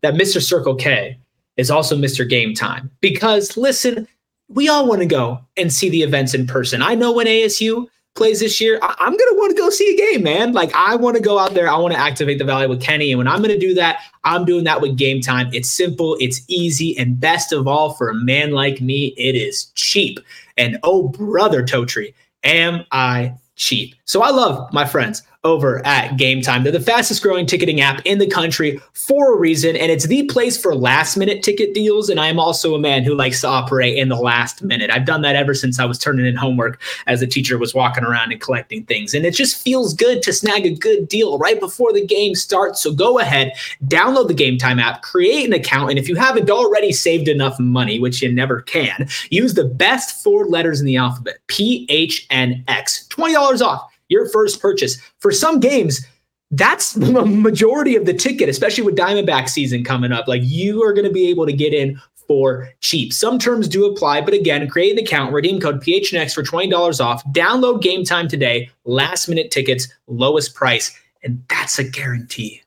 that 0.00 0.14
Mr. 0.14 0.42
Circle 0.42 0.74
K 0.74 1.16
is 1.56 1.70
also 1.70 1.96
Mr. 1.96 2.28
Game 2.28 2.54
Time 2.54 2.90
because 3.00 3.56
listen, 3.56 4.08
we 4.48 4.68
all 4.68 4.88
want 4.88 5.00
to 5.00 5.06
go 5.06 5.38
and 5.56 5.72
see 5.72 5.90
the 5.90 6.02
events 6.02 6.34
in 6.34 6.48
person. 6.48 6.82
I 6.82 6.96
know 6.96 7.12
when 7.12 7.28
ASU 7.28 7.86
plays 8.14 8.40
this 8.40 8.60
year, 8.60 8.78
I- 8.82 8.94
am 9.00 9.16
going 9.16 9.32
to 9.32 9.36
want 9.38 9.56
to 9.56 9.60
go 9.60 9.70
see 9.70 9.94
a 9.94 9.96
game, 9.96 10.22
man. 10.22 10.52
Like, 10.52 10.74
I 10.74 10.96
want 10.96 11.16
to 11.16 11.22
go 11.22 11.38
out 11.38 11.54
there. 11.54 11.68
I 11.68 11.76
want 11.76 11.94
to 11.94 12.00
activate 12.00 12.38
the 12.38 12.44
Valley 12.44 12.66
with 12.66 12.80
Kenny. 12.80 13.10
And 13.10 13.18
when 13.18 13.28
I'm 13.28 13.38
going 13.38 13.50
to 13.50 13.58
do 13.58 13.74
that, 13.74 14.00
I'm 14.24 14.44
doing 14.44 14.64
that 14.64 14.80
with 14.80 14.96
game 14.96 15.20
time. 15.20 15.48
It's 15.52 15.70
simple, 15.70 16.16
it's 16.20 16.42
easy, 16.48 16.96
and 16.98 17.18
best 17.18 17.52
of 17.52 17.66
all, 17.66 17.94
for 17.94 18.10
a 18.10 18.14
man 18.14 18.52
like 18.52 18.80
me, 18.80 19.14
it 19.16 19.34
is 19.34 19.66
cheap. 19.74 20.20
And 20.56 20.78
oh, 20.82 21.08
brother 21.08 21.62
Totri, 21.62 22.14
am 22.44 22.84
I 22.92 23.34
cheap? 23.56 23.94
So 24.04 24.22
I 24.22 24.30
love 24.30 24.72
my 24.72 24.84
friends 24.84 25.22
over 25.44 25.84
at 25.86 26.16
Game 26.16 26.40
Time. 26.40 26.62
They're 26.62 26.72
the 26.72 26.80
fastest 26.80 27.22
growing 27.22 27.46
ticketing 27.46 27.80
app 27.80 28.00
in 28.04 28.18
the 28.18 28.26
country 28.26 28.80
for 28.94 29.34
a 29.34 29.38
reason, 29.38 29.76
and 29.76 29.90
it's 29.90 30.06
the 30.06 30.24
place 30.24 30.60
for 30.60 30.74
last 30.74 31.16
minute 31.16 31.42
ticket 31.42 31.74
deals. 31.74 32.08
And 32.08 32.20
I 32.20 32.28
am 32.28 32.38
also 32.38 32.74
a 32.74 32.78
man 32.78 33.02
who 33.02 33.14
likes 33.14 33.40
to 33.40 33.48
operate 33.48 33.96
in 33.96 34.08
the 34.08 34.16
last 34.16 34.62
minute. 34.62 34.90
I've 34.90 35.04
done 35.04 35.22
that 35.22 35.36
ever 35.36 35.54
since 35.54 35.80
I 35.80 35.84
was 35.84 35.98
turning 35.98 36.26
in 36.26 36.36
homework 36.36 36.80
as 37.06 37.22
a 37.22 37.26
teacher 37.26 37.58
was 37.58 37.74
walking 37.74 38.04
around 38.04 38.32
and 38.32 38.40
collecting 38.40 38.84
things. 38.84 39.14
And 39.14 39.24
it 39.24 39.34
just 39.34 39.60
feels 39.60 39.94
good 39.94 40.22
to 40.22 40.32
snag 40.32 40.66
a 40.66 40.74
good 40.74 41.08
deal 41.08 41.38
right 41.38 41.58
before 41.58 41.92
the 41.92 42.04
game 42.04 42.34
starts. 42.34 42.82
So 42.82 42.92
go 42.92 43.18
ahead, 43.18 43.52
download 43.86 44.28
the 44.28 44.34
Game 44.34 44.58
Time 44.58 44.78
app, 44.78 45.02
create 45.02 45.46
an 45.46 45.52
account, 45.52 45.90
and 45.90 45.98
if 45.98 46.08
you 46.08 46.16
haven't 46.16 46.50
already 46.50 46.92
saved 46.92 47.28
enough 47.28 47.58
money, 47.58 47.98
which 47.98 48.22
you 48.22 48.32
never 48.32 48.62
can, 48.62 49.08
use 49.30 49.54
the 49.54 49.64
best 49.64 50.22
four 50.22 50.46
letters 50.46 50.80
in 50.80 50.86
the 50.86 50.96
alphabet 50.96 51.38
PHNX. 51.48 53.08
$20 53.08 53.60
off 53.60 53.88
your 54.12 54.28
first 54.28 54.60
purchase. 54.60 54.98
For 55.18 55.32
some 55.32 55.58
games, 55.58 56.06
that's 56.52 56.92
the 56.92 57.24
majority 57.24 57.96
of 57.96 58.06
the 58.06 58.14
ticket, 58.14 58.48
especially 58.48 58.84
with 58.84 58.96
Diamondback 58.96 59.48
season 59.48 59.82
coming 59.82 60.12
up. 60.12 60.28
Like 60.28 60.42
you 60.44 60.82
are 60.84 60.92
going 60.92 61.06
to 61.06 61.12
be 61.12 61.28
able 61.28 61.46
to 61.46 61.52
get 61.52 61.74
in 61.74 62.00
for 62.28 62.70
cheap. 62.80 63.12
Some 63.12 63.38
terms 63.38 63.68
do 63.68 63.84
apply, 63.84 64.20
but 64.20 64.34
again, 64.34 64.68
create 64.68 64.92
an 64.92 64.98
account, 65.04 65.32
redeem 65.32 65.60
code 65.60 65.82
PHNX 65.82 66.32
for 66.34 66.42
$20 66.42 67.04
off. 67.04 67.24
Download 67.32 67.82
game 67.82 68.04
time 68.04 68.28
today, 68.28 68.70
last 68.84 69.28
minute 69.28 69.50
tickets, 69.50 69.88
lowest 70.06 70.54
price, 70.54 70.96
and 71.22 71.42
that's 71.48 71.78
a 71.78 71.84
guarantee. 71.84 72.62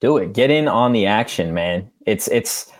Do 0.00 0.18
it. 0.18 0.32
Get 0.32 0.50
in 0.50 0.68
on 0.68 0.92
the 0.92 1.06
action, 1.06 1.54
man. 1.54 1.90
It's 2.04 2.28
it's 2.28 2.70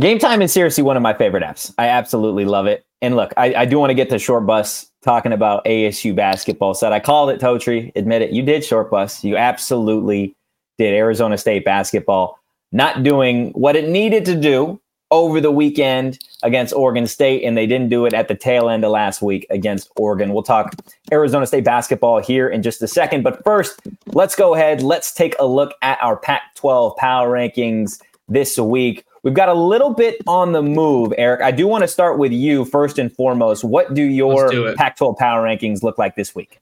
game 0.00 0.18
time 0.18 0.42
is 0.42 0.52
seriously 0.52 0.84
one 0.84 0.96
of 0.96 1.02
my 1.02 1.14
favorite 1.14 1.42
apps. 1.42 1.74
I 1.78 1.88
absolutely 1.88 2.44
love 2.44 2.66
it. 2.66 2.84
And 3.00 3.16
look, 3.16 3.32
I, 3.36 3.54
I 3.54 3.64
do 3.64 3.80
want 3.80 3.90
to 3.90 3.94
get 3.94 4.10
to 4.10 4.18
short 4.18 4.46
bus 4.46 4.91
talking 5.02 5.32
about 5.32 5.64
ASU 5.64 6.14
basketball. 6.14 6.74
Said 6.74 6.92
I 6.92 7.00
called 7.00 7.30
it 7.30 7.40
Totri. 7.40 7.92
Admit 7.96 8.22
it. 8.22 8.30
You 8.30 8.42
did 8.42 8.64
short 8.64 8.90
bus. 8.90 9.22
You 9.24 9.36
absolutely 9.36 10.34
did. 10.78 10.94
Arizona 10.94 11.36
State 11.38 11.64
basketball 11.64 12.38
not 12.72 13.02
doing 13.02 13.50
what 13.50 13.76
it 13.76 13.88
needed 13.88 14.24
to 14.24 14.34
do 14.34 14.80
over 15.10 15.42
the 15.42 15.50
weekend 15.50 16.18
against 16.42 16.72
Oregon 16.72 17.06
State, 17.06 17.44
and 17.44 17.56
they 17.56 17.66
didn't 17.66 17.90
do 17.90 18.06
it 18.06 18.14
at 18.14 18.28
the 18.28 18.34
tail 18.34 18.70
end 18.70 18.82
of 18.82 18.90
last 18.90 19.20
week 19.20 19.46
against 19.50 19.90
Oregon. 19.96 20.32
We'll 20.32 20.42
talk 20.42 20.74
Arizona 21.12 21.46
State 21.46 21.64
basketball 21.64 22.20
here 22.20 22.48
in 22.48 22.62
just 22.62 22.82
a 22.82 22.88
second. 22.88 23.22
But 23.22 23.44
first, 23.44 23.78
let's 24.06 24.34
go 24.34 24.54
ahead. 24.54 24.82
Let's 24.82 25.12
take 25.12 25.36
a 25.38 25.44
look 25.44 25.74
at 25.82 26.02
our 26.02 26.16
Pac 26.16 26.54
12 26.56 26.96
power 26.96 27.30
rankings 27.30 28.00
this 28.26 28.58
week. 28.58 29.04
We've 29.22 29.34
got 29.34 29.48
a 29.48 29.54
little 29.54 29.94
bit 29.94 30.16
on 30.26 30.52
the 30.52 30.62
move, 30.62 31.12
Erik. 31.16 31.42
I 31.42 31.50
do 31.50 31.66
want 31.66 31.82
to 31.82 31.88
start 31.88 32.18
with 32.18 32.32
you 32.32 32.64
first 32.64 32.98
and 32.98 33.12
foremost. 33.12 33.62
What 33.62 33.94
do 33.94 34.02
your 34.02 34.50
do 34.50 34.74
Pac 34.74 34.96
12 34.96 35.16
power 35.16 35.44
rankings 35.44 35.82
look 35.82 35.98
like 35.98 36.16
this 36.16 36.34
week? 36.34 36.61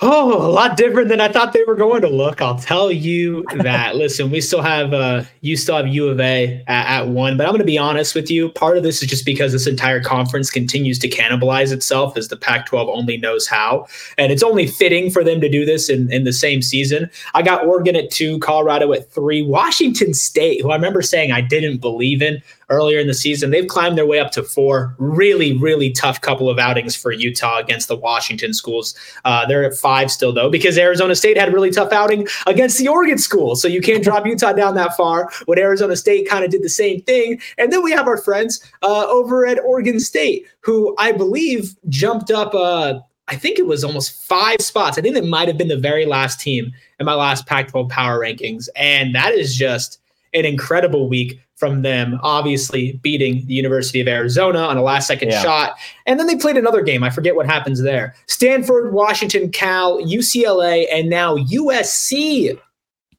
Oh, 0.00 0.46
a 0.46 0.52
lot 0.52 0.76
different 0.76 1.08
than 1.08 1.22
I 1.22 1.28
thought 1.28 1.54
they 1.54 1.64
were 1.64 1.74
going 1.74 2.02
to 2.02 2.08
look. 2.08 2.42
I'll 2.42 2.58
tell 2.58 2.92
you 2.92 3.46
that. 3.54 3.96
Listen, 3.96 4.30
we 4.30 4.42
still 4.42 4.60
have 4.60 4.92
uh 4.92 5.24
you 5.40 5.56
still 5.56 5.74
have 5.74 5.88
U 5.88 6.08
of 6.08 6.20
A 6.20 6.62
at, 6.66 7.00
at 7.00 7.08
one, 7.08 7.38
but 7.38 7.46
I'm 7.46 7.52
going 7.52 7.60
to 7.60 7.64
be 7.64 7.78
honest 7.78 8.14
with 8.14 8.30
you. 8.30 8.50
Part 8.50 8.76
of 8.76 8.82
this 8.82 9.02
is 9.02 9.08
just 9.08 9.24
because 9.24 9.52
this 9.52 9.66
entire 9.66 10.02
conference 10.02 10.50
continues 10.50 10.98
to 10.98 11.08
cannibalize 11.08 11.72
itself 11.72 12.14
as 12.18 12.28
the 12.28 12.36
Pac-12 12.36 12.88
only 12.88 13.16
knows 13.16 13.46
how, 13.46 13.86
and 14.18 14.30
it's 14.30 14.42
only 14.42 14.66
fitting 14.66 15.10
for 15.10 15.24
them 15.24 15.40
to 15.40 15.48
do 15.48 15.64
this 15.64 15.88
in 15.88 16.12
in 16.12 16.24
the 16.24 16.32
same 16.32 16.60
season. 16.60 17.08
I 17.32 17.40
got 17.40 17.64
Oregon 17.64 17.96
at 17.96 18.10
two, 18.10 18.38
Colorado 18.40 18.92
at 18.92 19.10
three, 19.10 19.42
Washington 19.42 20.12
State, 20.12 20.60
who 20.60 20.72
I 20.72 20.74
remember 20.74 21.00
saying 21.00 21.32
I 21.32 21.40
didn't 21.40 21.78
believe 21.78 22.20
in 22.20 22.42
earlier 22.68 22.98
in 22.98 23.06
the 23.06 23.14
season. 23.14 23.50
They've 23.50 23.66
climbed 23.66 23.96
their 23.96 24.06
way 24.06 24.18
up 24.18 24.30
to 24.32 24.42
four. 24.42 24.94
Really, 24.98 25.56
really 25.56 25.90
tough 25.90 26.20
couple 26.20 26.50
of 26.50 26.58
outings 26.58 26.96
for 26.96 27.12
Utah 27.12 27.58
against 27.58 27.88
the 27.88 27.96
Washington 27.96 28.52
schools. 28.52 28.94
Uh, 29.24 29.46
they're 29.46 29.64
at 29.64 29.74
five 29.74 30.10
still, 30.10 30.32
though, 30.32 30.50
because 30.50 30.76
Arizona 30.76 31.14
State 31.14 31.38
had 31.38 31.48
a 31.48 31.52
really 31.52 31.70
tough 31.70 31.92
outing 31.92 32.26
against 32.46 32.78
the 32.78 32.88
Oregon 32.88 33.18
schools. 33.18 33.62
So 33.62 33.68
you 33.68 33.80
can't 33.80 34.02
drop 34.02 34.26
Utah 34.26 34.52
down 34.52 34.74
that 34.74 34.96
far. 34.96 35.30
When 35.46 35.58
Arizona 35.58 35.96
State 35.96 36.28
kind 36.28 36.44
of 36.44 36.50
did 36.50 36.62
the 36.62 36.68
same 36.68 37.02
thing. 37.02 37.40
And 37.58 37.72
then 37.72 37.82
we 37.82 37.92
have 37.92 38.08
our 38.08 38.18
friends 38.18 38.60
uh, 38.82 39.06
over 39.06 39.46
at 39.46 39.60
Oregon 39.60 40.00
State, 40.00 40.46
who 40.60 40.94
I 40.98 41.12
believe 41.12 41.76
jumped 41.88 42.30
up. 42.30 42.54
Uh, 42.54 43.00
I 43.28 43.36
think 43.36 43.58
it 43.58 43.66
was 43.66 43.82
almost 43.82 44.22
five 44.24 44.60
spots. 44.60 44.98
I 44.98 45.00
think 45.00 45.16
it 45.16 45.24
might 45.24 45.48
have 45.48 45.58
been 45.58 45.68
the 45.68 45.76
very 45.76 46.06
last 46.06 46.40
team 46.40 46.72
in 47.00 47.06
my 47.06 47.14
last 47.14 47.46
Pac 47.46 47.68
12 47.68 47.88
power 47.88 48.20
rankings. 48.20 48.68
And 48.76 49.14
that 49.14 49.32
is 49.32 49.56
just 49.56 49.98
an 50.32 50.44
incredible 50.44 51.08
week 51.08 51.40
from 51.56 51.82
them, 51.82 52.20
obviously 52.22 53.00
beating 53.02 53.46
the 53.46 53.54
University 53.54 54.00
of 54.00 54.08
Arizona 54.08 54.58
on 54.60 54.76
a 54.76 54.82
last 54.82 55.06
second 55.06 55.30
yeah. 55.30 55.42
shot. 55.42 55.76
And 56.04 56.20
then 56.20 56.26
they 56.26 56.36
played 56.36 56.56
another 56.56 56.82
game. 56.82 57.02
I 57.02 57.10
forget 57.10 57.34
what 57.34 57.46
happens 57.46 57.82
there. 57.82 58.14
Stanford, 58.26 58.92
Washington, 58.92 59.50
Cal, 59.50 60.00
UCLA, 60.02 60.86
and 60.92 61.08
now 61.08 61.36
USC. 61.36 62.58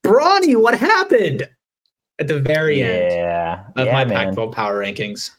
Bronny, 0.03 0.55
what 0.55 0.77
happened 0.77 1.49
at 2.19 2.27
the 2.27 2.39
very 2.39 2.79
yeah. 2.79 2.85
end 2.85 3.73
of 3.75 3.87
yeah, 3.87 3.93
my 3.93 4.05
Pac 4.05 4.33
12 4.33 4.53
power 4.53 4.81
rankings? 4.81 5.31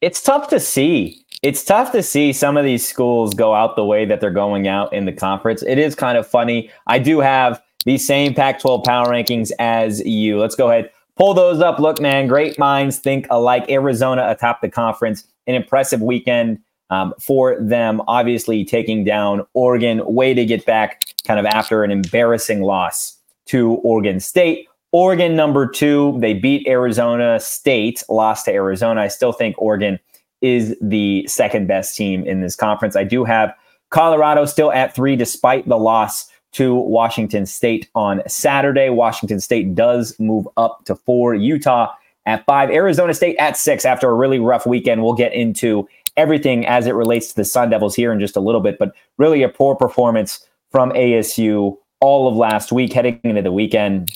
It's 0.00 0.22
tough 0.22 0.48
to 0.48 0.58
see. 0.58 1.22
It's 1.42 1.62
tough 1.62 1.92
to 1.92 2.02
see 2.02 2.32
some 2.32 2.56
of 2.56 2.64
these 2.64 2.86
schools 2.86 3.34
go 3.34 3.54
out 3.54 3.76
the 3.76 3.84
way 3.84 4.06
that 4.06 4.20
they're 4.20 4.30
going 4.30 4.66
out 4.66 4.92
in 4.94 5.04
the 5.04 5.12
conference. 5.12 5.62
It 5.62 5.78
is 5.78 5.94
kind 5.94 6.16
of 6.16 6.26
funny. 6.26 6.70
I 6.86 6.98
do 6.98 7.20
have 7.20 7.62
the 7.84 7.98
same 7.98 8.34
Pac 8.34 8.60
12 8.60 8.82
power 8.82 9.08
rankings 9.08 9.52
as 9.58 10.00
you. 10.00 10.38
Let's 10.38 10.54
go 10.54 10.70
ahead 10.70 10.90
pull 11.16 11.34
those 11.34 11.60
up. 11.60 11.78
Look, 11.78 12.00
man, 12.00 12.26
great 12.26 12.58
minds 12.58 12.98
think 12.98 13.26
alike. 13.30 13.68
Arizona 13.70 14.30
atop 14.30 14.60
the 14.60 14.68
conference, 14.68 15.24
an 15.46 15.54
impressive 15.54 16.00
weekend 16.00 16.58
um, 16.90 17.14
for 17.20 17.60
them. 17.60 18.00
Obviously, 18.06 18.64
taking 18.64 19.04
down 19.04 19.46
Oregon, 19.54 20.02
way 20.04 20.34
to 20.34 20.44
get 20.44 20.64
back 20.66 21.04
kind 21.26 21.40
of 21.40 21.46
after 21.46 21.82
an 21.82 21.90
embarrassing 21.90 22.62
loss 22.62 23.18
to 23.46 23.74
Oregon 23.76 24.20
State. 24.20 24.68
Oregon 24.92 25.36
number 25.36 25.66
two, 25.66 26.16
they 26.20 26.32
beat 26.32 26.66
Arizona 26.66 27.40
State, 27.40 28.02
lost 28.08 28.44
to 28.46 28.52
Arizona. 28.52 29.02
I 29.02 29.08
still 29.08 29.32
think 29.32 29.56
Oregon 29.58 29.98
is 30.40 30.76
the 30.80 31.26
second 31.26 31.66
best 31.66 31.96
team 31.96 32.24
in 32.24 32.40
this 32.40 32.54
conference. 32.54 32.96
I 32.96 33.04
do 33.04 33.24
have 33.24 33.52
Colorado 33.90 34.44
still 34.44 34.72
at 34.72 34.94
three, 34.94 35.16
despite 35.16 35.68
the 35.68 35.76
loss 35.76 36.28
to 36.56 36.74
Washington 36.74 37.44
State 37.44 37.88
on 37.94 38.22
Saturday. 38.26 38.88
Washington 38.88 39.40
State 39.40 39.74
does 39.74 40.18
move 40.18 40.48
up 40.56 40.82
to 40.86 40.94
four. 40.94 41.34
Utah 41.34 41.92
at 42.24 42.46
five. 42.46 42.70
Arizona 42.70 43.12
State 43.12 43.36
at 43.36 43.58
six 43.58 43.84
after 43.84 44.08
a 44.08 44.14
really 44.14 44.38
rough 44.38 44.64
weekend. 44.64 45.02
We'll 45.02 45.12
get 45.12 45.34
into 45.34 45.86
everything 46.16 46.66
as 46.66 46.86
it 46.86 46.92
relates 46.92 47.28
to 47.28 47.36
the 47.36 47.44
Sun 47.44 47.68
Devils 47.68 47.94
here 47.94 48.10
in 48.10 48.18
just 48.18 48.36
a 48.36 48.40
little 48.40 48.62
bit, 48.62 48.78
but 48.78 48.94
really 49.18 49.42
a 49.42 49.50
poor 49.50 49.76
performance 49.76 50.46
from 50.70 50.92
ASU 50.92 51.76
all 52.00 52.26
of 52.26 52.36
last 52.36 52.72
week 52.72 52.94
heading 52.94 53.20
into 53.22 53.42
the 53.42 53.52
weekend. 53.52 54.10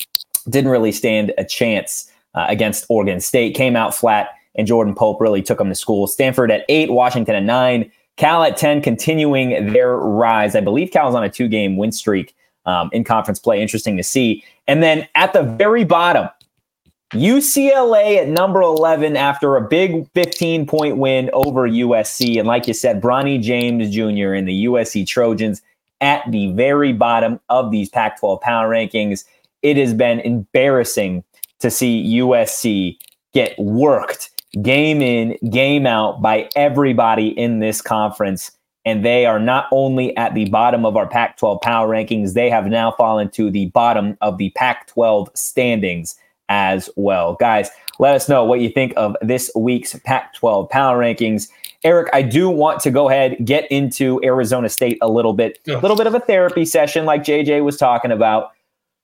Didn't 0.48 0.70
really 0.70 0.92
stand 0.92 1.34
a 1.36 1.44
chance 1.44 2.10
uh, 2.34 2.46
against 2.48 2.86
Oregon 2.88 3.20
State. 3.20 3.54
Came 3.54 3.76
out 3.76 3.94
flat, 3.94 4.30
and 4.54 4.66
Jordan 4.66 4.94
Pope 4.94 5.20
really 5.20 5.42
took 5.42 5.58
them 5.58 5.68
to 5.68 5.74
school. 5.74 6.06
Stanford 6.06 6.50
at 6.50 6.64
eight, 6.70 6.90
Washington 6.90 7.34
at 7.34 7.42
nine. 7.42 7.92
Cal 8.20 8.44
at 8.44 8.58
10, 8.58 8.82
continuing 8.82 9.72
their 9.72 9.96
rise. 9.96 10.54
I 10.54 10.60
believe 10.60 10.90
Cal's 10.90 11.14
on 11.14 11.24
a 11.24 11.30
two 11.30 11.48
game 11.48 11.78
win 11.78 11.90
streak 11.90 12.36
um, 12.66 12.90
in 12.92 13.02
conference 13.02 13.38
play. 13.38 13.62
Interesting 13.62 13.96
to 13.96 14.02
see. 14.02 14.44
And 14.68 14.82
then 14.82 15.08
at 15.14 15.32
the 15.32 15.42
very 15.42 15.84
bottom, 15.84 16.28
UCLA 17.14 18.18
at 18.18 18.28
number 18.28 18.60
11 18.60 19.16
after 19.16 19.56
a 19.56 19.66
big 19.66 20.06
15 20.12 20.66
point 20.66 20.98
win 20.98 21.30
over 21.32 21.66
USC. 21.66 22.38
And 22.38 22.46
like 22.46 22.68
you 22.68 22.74
said, 22.74 23.00
Bronny 23.00 23.40
James 23.40 23.88
Jr. 23.88 24.34
and 24.34 24.46
the 24.46 24.66
USC 24.66 25.06
Trojans 25.06 25.62
at 26.02 26.22
the 26.30 26.52
very 26.52 26.92
bottom 26.92 27.40
of 27.48 27.70
these 27.70 27.88
Pac 27.88 28.20
12 28.20 28.42
power 28.42 28.68
rankings. 28.68 29.24
It 29.62 29.78
has 29.78 29.94
been 29.94 30.20
embarrassing 30.20 31.24
to 31.60 31.70
see 31.70 32.18
USC 32.18 32.98
get 33.32 33.58
worked 33.58 34.28
game 34.62 35.00
in, 35.00 35.36
game 35.50 35.86
out 35.86 36.20
by 36.20 36.48
everybody 36.56 37.28
in 37.28 37.60
this 37.60 37.80
conference. 37.80 38.50
And 38.84 39.04
they 39.04 39.26
are 39.26 39.38
not 39.38 39.66
only 39.72 40.16
at 40.16 40.34
the 40.34 40.48
bottom 40.48 40.86
of 40.86 40.96
our 40.96 41.06
Pac 41.06 41.36
12 41.36 41.60
power 41.60 41.88
rankings, 41.88 42.32
they 42.32 42.48
have 42.48 42.66
now 42.66 42.92
fallen 42.92 43.28
to 43.30 43.50
the 43.50 43.66
bottom 43.66 44.16
of 44.20 44.38
the 44.38 44.50
Pac 44.50 44.86
12 44.86 45.30
standings 45.34 46.16
as 46.48 46.88
well. 46.96 47.34
Guys, 47.34 47.70
let 47.98 48.14
us 48.14 48.28
know 48.28 48.44
what 48.44 48.60
you 48.60 48.70
think 48.70 48.92
of 48.96 49.16
this 49.20 49.50
week's 49.54 49.94
Pac 50.00 50.34
12 50.34 50.68
power 50.70 50.98
rankings. 50.98 51.48
Erik, 51.84 52.08
I 52.12 52.22
do 52.22 52.50
want 52.50 52.80
to 52.80 52.90
go 52.90 53.08
ahead 53.08 53.36
get 53.44 53.70
into 53.70 54.20
Arizona 54.24 54.68
State 54.68 54.98
a 55.00 55.08
little 55.08 55.32
bit, 55.32 55.58
a 55.66 55.78
little 55.78 55.96
bit 55.96 56.06
of 56.06 56.14
a 56.14 56.20
therapy 56.20 56.64
session, 56.64 57.04
like 57.06 57.22
JJ 57.22 57.64
was 57.64 57.76
talking 57.76 58.10
about. 58.10 58.50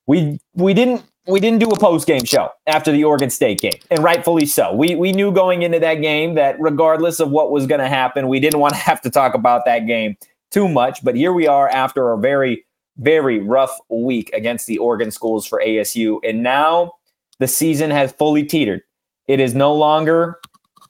We 0.06 0.38
we 0.54 0.74
didn't 0.74 1.04
we 1.26 1.40
didn't 1.40 1.58
do 1.58 1.68
a 1.68 1.78
post 1.78 2.06
game 2.06 2.24
show 2.24 2.50
after 2.66 2.92
the 2.92 3.04
Oregon 3.04 3.30
State 3.30 3.60
game, 3.60 3.78
and 3.90 4.02
rightfully 4.02 4.46
so. 4.46 4.72
We 4.72 4.94
we 4.94 5.12
knew 5.12 5.32
going 5.32 5.62
into 5.62 5.78
that 5.80 5.96
game 5.96 6.34
that 6.34 6.60
regardless 6.60 7.20
of 7.20 7.30
what 7.30 7.50
was 7.50 7.66
going 7.66 7.80
to 7.80 7.88
happen, 7.88 8.28
we 8.28 8.40
didn't 8.40 8.60
want 8.60 8.74
to 8.74 8.80
have 8.80 9.00
to 9.02 9.10
talk 9.10 9.34
about 9.34 9.64
that 9.66 9.86
game 9.86 10.16
too 10.50 10.68
much. 10.68 11.02
But 11.04 11.16
here 11.16 11.32
we 11.32 11.46
are 11.46 11.68
after 11.68 12.12
a 12.12 12.18
very 12.18 12.64
very 12.98 13.40
rough 13.40 13.76
week 13.90 14.30
against 14.32 14.66
the 14.66 14.78
Oregon 14.78 15.10
schools 15.10 15.46
for 15.46 15.60
ASU, 15.64 16.18
and 16.24 16.42
now 16.42 16.92
the 17.38 17.48
season 17.48 17.90
has 17.90 18.12
fully 18.12 18.44
teetered. 18.44 18.82
It 19.28 19.40
is 19.40 19.54
no 19.54 19.74
longer, 19.74 20.38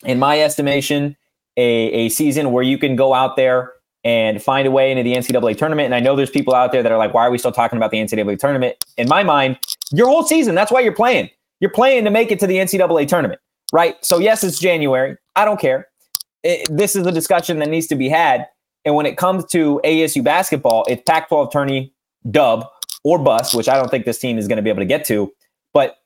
in 0.05 0.19
my 0.19 0.41
estimation, 0.41 1.17
a, 1.57 1.63
a 1.63 2.09
season 2.11 2.53
where 2.53 2.63
you 2.63 2.79
can 2.79 2.97
go 2.97 3.15
out 3.15 3.37
there 3.37 3.73
and 4.05 4.41
find 4.41 4.69
a 4.69 4.71
way 4.71 4.93
into 4.93 5.03
the 5.03 5.15
NCAA 5.15 5.57
tournament. 5.57 5.87
And 5.87 5.95
I 5.95 6.01
know 6.01 6.15
there's 6.15 6.31
people 6.31 6.55
out 6.55 6.71
there 6.71 6.83
that 6.83 6.93
are 6.93 6.99
like, 6.99 7.13
why 7.13 7.27
are 7.27 7.31
we 7.31 7.39
still 7.39 7.51
talking 7.51 7.77
about 7.77 7.91
the 7.91 7.99
NCAA 7.99 8.39
tournament? 8.39 8.77
In 8.97 9.09
my 9.09 9.25
mind, 9.25 9.59
your 9.93 10.09
whole 10.09 10.23
season, 10.23 10.55
that's 10.55 10.73
why 10.73 10.81
you're 10.81 10.93
playing. 10.93 11.31
You're 11.61 11.71
playing 11.71 12.05
to 12.05 12.11
make 12.11 12.31
it 12.31 12.39
to 12.41 12.47
the 12.47 12.57
NCAA 12.57 13.09
tournament, 13.09 13.41
right? 13.73 13.97
So, 14.05 14.19
yes, 14.19 14.45
it's 14.45 14.59
January. 14.59 15.17
I 15.37 15.45
don't 15.45 15.61
care. 15.61 15.89
It, 16.43 16.69
this 16.71 16.97
is 16.97 17.07
a 17.07 17.13
discussion 17.13 17.59
that 17.61 17.69
needs 17.69 17.87
to 17.89 17.97
be 17.97 18.09
had. 18.09 18.47
And 18.85 18.95
when 18.95 19.07
it 19.07 19.17
comes 19.17 19.45
to 19.47 19.81
ASU 19.85 20.23
basketball, 20.23 20.85
it's 20.89 21.03
Pac 21.07 21.29
12 21.29 21.53
tourney 21.53 21.93
dub 22.31 22.67
or 23.05 23.19
bust, 23.19 23.55
which 23.55 23.69
I 23.69 23.77
don't 23.77 23.91
think 23.91 24.05
this 24.05 24.19
team 24.19 24.39
is 24.39 24.47
going 24.47 24.57
to 24.57 24.63
be 24.63 24.71
able 24.71 24.81
to 24.81 24.87
get 24.87 25.05
to. 25.07 25.33
But 25.73 25.97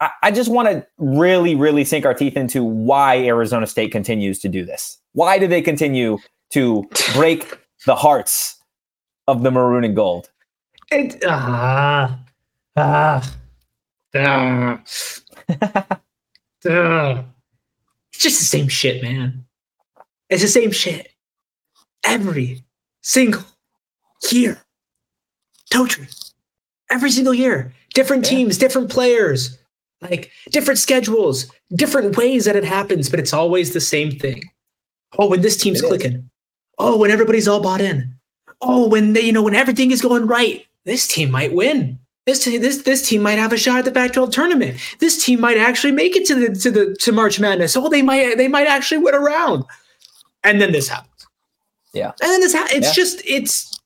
I, 0.00 0.10
I 0.24 0.30
just 0.30 0.50
want 0.50 0.68
to 0.68 0.86
really, 0.98 1.54
really 1.54 1.84
sink 1.84 2.04
our 2.04 2.14
teeth 2.14 2.36
into 2.36 2.62
why 2.62 3.18
Arizona 3.24 3.66
State 3.66 3.92
continues 3.92 4.38
to 4.40 4.48
do 4.48 4.64
this. 4.64 4.98
Why 5.12 5.38
do 5.38 5.46
they 5.46 5.62
continue 5.62 6.18
to 6.50 6.88
break 7.14 7.58
the 7.86 7.96
hearts 7.96 8.56
of 9.26 9.42
the 9.42 9.50
maroon 9.50 9.84
and 9.84 9.96
gold? 9.96 10.30
It 10.90 11.22
ah 11.26 12.18
ah 12.80 13.22
ah. 14.14 14.80
ah. 16.68 17.24
It's 18.12 18.22
just 18.22 18.38
the 18.38 18.44
same 18.44 18.68
shit, 18.68 19.02
man. 19.02 19.44
It's 20.28 20.42
the 20.42 20.48
same 20.48 20.72
shit. 20.72 21.08
Every 22.04 22.64
single 23.02 23.44
year. 24.30 24.62
Totally. 25.70 26.08
Every 26.90 27.10
single 27.10 27.34
year. 27.34 27.72
Different 27.94 28.24
yeah. 28.24 28.30
teams, 28.30 28.58
different 28.58 28.90
players, 28.90 29.58
like 30.00 30.30
different 30.50 30.78
schedules, 30.78 31.50
different 31.74 32.16
ways 32.16 32.44
that 32.44 32.56
it 32.56 32.64
happens, 32.64 33.08
but 33.08 33.20
it's 33.20 33.32
always 33.32 33.72
the 33.72 33.80
same 33.80 34.10
thing. 34.10 34.42
Oh, 35.18 35.28
when 35.28 35.40
this 35.40 35.56
team's 35.56 35.82
it 35.82 35.86
clicking. 35.86 36.14
Is. 36.14 36.22
Oh, 36.78 36.96
when 36.96 37.10
everybody's 37.10 37.48
all 37.48 37.60
bought 37.60 37.80
in. 37.80 38.14
Oh, 38.60 38.88
when 38.88 39.12
they, 39.12 39.22
you 39.22 39.32
know, 39.32 39.42
when 39.42 39.54
everything 39.54 39.90
is 39.90 40.02
going 40.02 40.26
right, 40.26 40.66
this 40.84 41.06
team 41.06 41.30
might 41.30 41.52
win. 41.52 41.98
This 42.30 42.44
this 42.44 42.82
this 42.82 43.08
team 43.08 43.22
might 43.22 43.38
have 43.38 43.52
a 43.52 43.56
shot 43.56 43.80
at 43.80 43.84
the 43.84 43.90
Pac-12 43.90 44.30
tournament. 44.30 44.78
This 45.00 45.24
team 45.24 45.40
might 45.40 45.58
actually 45.58 45.92
make 45.92 46.14
it 46.14 46.24
to 46.26 46.34
the 46.36 46.54
to 46.60 46.70
the 46.70 46.94
to 47.00 47.10
March 47.10 47.40
Madness. 47.40 47.76
Oh, 47.76 47.88
they 47.88 48.02
might 48.02 48.36
they 48.36 48.46
might 48.46 48.68
actually 48.68 48.98
win 48.98 49.14
a 49.14 49.18
round. 49.18 49.64
And 50.44 50.60
then 50.60 50.70
this 50.70 50.86
happens. 50.86 51.26
Yeah. 51.92 52.12
And 52.22 52.30
then 52.30 52.40
this 52.40 52.54
ha- 52.54 52.68
it's 52.70 52.88
yeah. 52.88 52.92
just 52.92 53.22
it's 53.26 53.80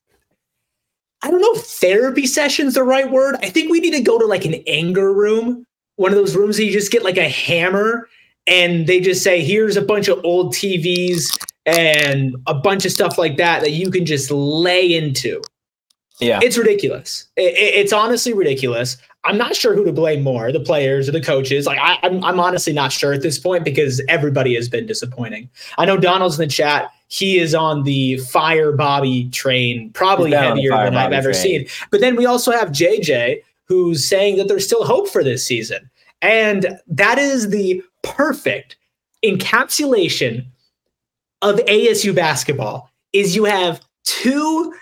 I 1.23 1.31
don't 1.31 1.41
know 1.41 1.55
if 1.55 1.63
therapy 1.65 2.27
session's 2.27 2.75
the 2.75 2.83
right 2.83 3.11
word. 3.11 3.37
I 3.43 3.49
think 3.49 3.71
we 3.71 3.81
need 3.81 3.93
to 3.93 4.03
go 4.03 4.19
to 4.19 4.27
like 4.27 4.45
an 4.45 4.63
anger 4.67 5.11
room, 5.15 5.65
one 5.97 6.13
of 6.13 6.19
those 6.19 6.37
rooms 6.37 6.59
that 6.59 6.65
you 6.65 6.73
just 6.73 6.93
get 6.93 7.03
like 7.03 7.17
a 7.17 7.29
hammer 7.29 8.09
and 8.47 8.87
they 8.87 9.01
just 9.01 9.23
say, 9.23 9.43
here's 9.43 9.79
a 9.79 9.83
bunch 9.83 10.09
of 10.09 10.23
old 10.23 10.53
TVs 10.53 11.35
and 11.65 12.37
a 12.47 12.53
bunch 12.53 12.85
of 12.85 12.93
stuff 12.93 13.17
like 13.17 13.39
that 13.39 13.63
that 13.63 13.71
you 13.71 13.91
can 13.91 14.05
just 14.05 14.31
lay 14.31 14.95
into. 14.95 15.41
Yeah. 16.21 16.41
It's 16.43 16.57
ridiculous. 16.57 17.27
It, 17.37 17.55
it, 17.55 17.75
it's 17.75 17.93
honestly 17.93 18.33
ridiculous. 18.33 18.97
I'm 19.25 19.39
not 19.39 19.57
sure 19.57 19.75
who 19.75 19.85
to 19.85 19.93
blame 19.93 20.23
more, 20.23 20.53
the 20.53 20.61
players 20.61 21.09
or 21.09 21.13
the 21.13 21.21
coaches. 21.21 21.67
Like 21.67 21.79
I, 21.81 21.99
I'm, 22.03 22.23
I'm 22.23 22.39
honestly 22.39 22.73
not 22.73 22.93
sure 22.93 23.13
at 23.13 23.23
this 23.23 23.39
point 23.39 23.65
because 23.65 24.03
everybody 24.09 24.55
has 24.55 24.69
been 24.69 24.87
disappointing. 24.87 25.49
I 25.79 25.87
know 25.87 25.97
Donald's 25.97 26.39
in 26.39 26.47
the 26.47 26.53
chat. 26.53 26.91
He 27.09 27.39
is 27.39 27.55
on 27.55 27.85
the 27.85 28.19
fire 28.19 28.73
Bobby 28.73 29.31
train, 29.31 29.91
probably 29.93 30.33
heavier 30.33 30.71
than 30.71 30.97
I've 30.97 31.13
ever 31.13 31.33
train. 31.33 31.43
seen. 31.43 31.67
But 31.91 32.01
then 32.01 32.17
we 32.17 32.27
also 32.27 32.53
have 32.53 32.69
JJ 32.69 33.41
who's 33.67 34.07
saying 34.07 34.37
that 34.37 34.49
there's 34.49 34.67
still 34.67 34.85
hope 34.85 35.09
for 35.09 35.25
this 35.25 35.47
season. 35.47 35.91
And 36.23 36.79
that 36.87 37.19
is 37.19 37.51
the 37.51 37.83
perfect 38.03 38.77
encapsulation 39.25 40.47
of 41.43 41.57
ASU 41.57 42.15
basketball 42.15 42.91
is 43.13 43.35
you 43.35 43.45
have 43.45 43.81
two 44.05 44.75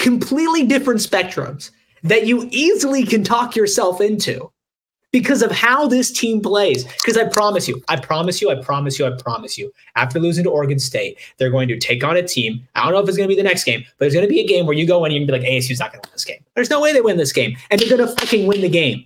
completely 0.00 0.66
different 0.66 0.98
spectrums 0.98 1.70
that 2.02 2.26
you 2.26 2.48
easily 2.50 3.04
can 3.04 3.22
talk 3.22 3.54
yourself 3.54 4.00
into 4.00 4.50
because 5.12 5.42
of 5.42 5.50
how 5.50 5.86
this 5.86 6.10
team 6.10 6.40
plays. 6.40 6.84
Because 6.84 7.16
I 7.16 7.24
promise 7.28 7.68
you, 7.68 7.82
I 7.88 7.96
promise 7.96 8.40
you, 8.40 8.50
I 8.50 8.60
promise 8.62 8.98
you, 8.98 9.06
I 9.06 9.10
promise 9.10 9.58
you, 9.58 9.70
after 9.96 10.18
losing 10.18 10.44
to 10.44 10.50
Oregon 10.50 10.78
State, 10.78 11.18
they're 11.36 11.50
going 11.50 11.68
to 11.68 11.78
take 11.78 12.02
on 12.02 12.16
a 12.16 12.26
team. 12.26 12.66
I 12.74 12.84
don't 12.84 12.92
know 12.92 13.00
if 13.00 13.08
it's 13.08 13.16
going 13.16 13.28
to 13.28 13.34
be 13.34 13.40
the 13.40 13.46
next 13.46 13.64
game, 13.64 13.84
but 13.98 14.06
it's 14.06 14.14
going 14.14 14.26
to 14.26 14.32
be 14.32 14.40
a 14.40 14.46
game 14.46 14.66
where 14.66 14.76
you 14.76 14.86
go 14.86 15.04
in 15.04 15.12
and 15.12 15.20
you're 15.20 15.26
going 15.26 15.40
to 15.40 15.46
be 15.46 15.52
like, 15.52 15.62
ASU's 15.62 15.78
not 15.78 15.92
going 15.92 16.02
to 16.02 16.08
win 16.08 16.14
this 16.14 16.24
game. 16.24 16.44
There's 16.54 16.70
no 16.70 16.80
way 16.80 16.92
they 16.92 17.02
win 17.02 17.16
this 17.16 17.32
game. 17.32 17.56
And 17.70 17.80
they're 17.80 17.96
going 17.96 18.08
to 18.08 18.14
fucking 18.20 18.46
win 18.46 18.62
the 18.62 18.68
game. 18.68 19.04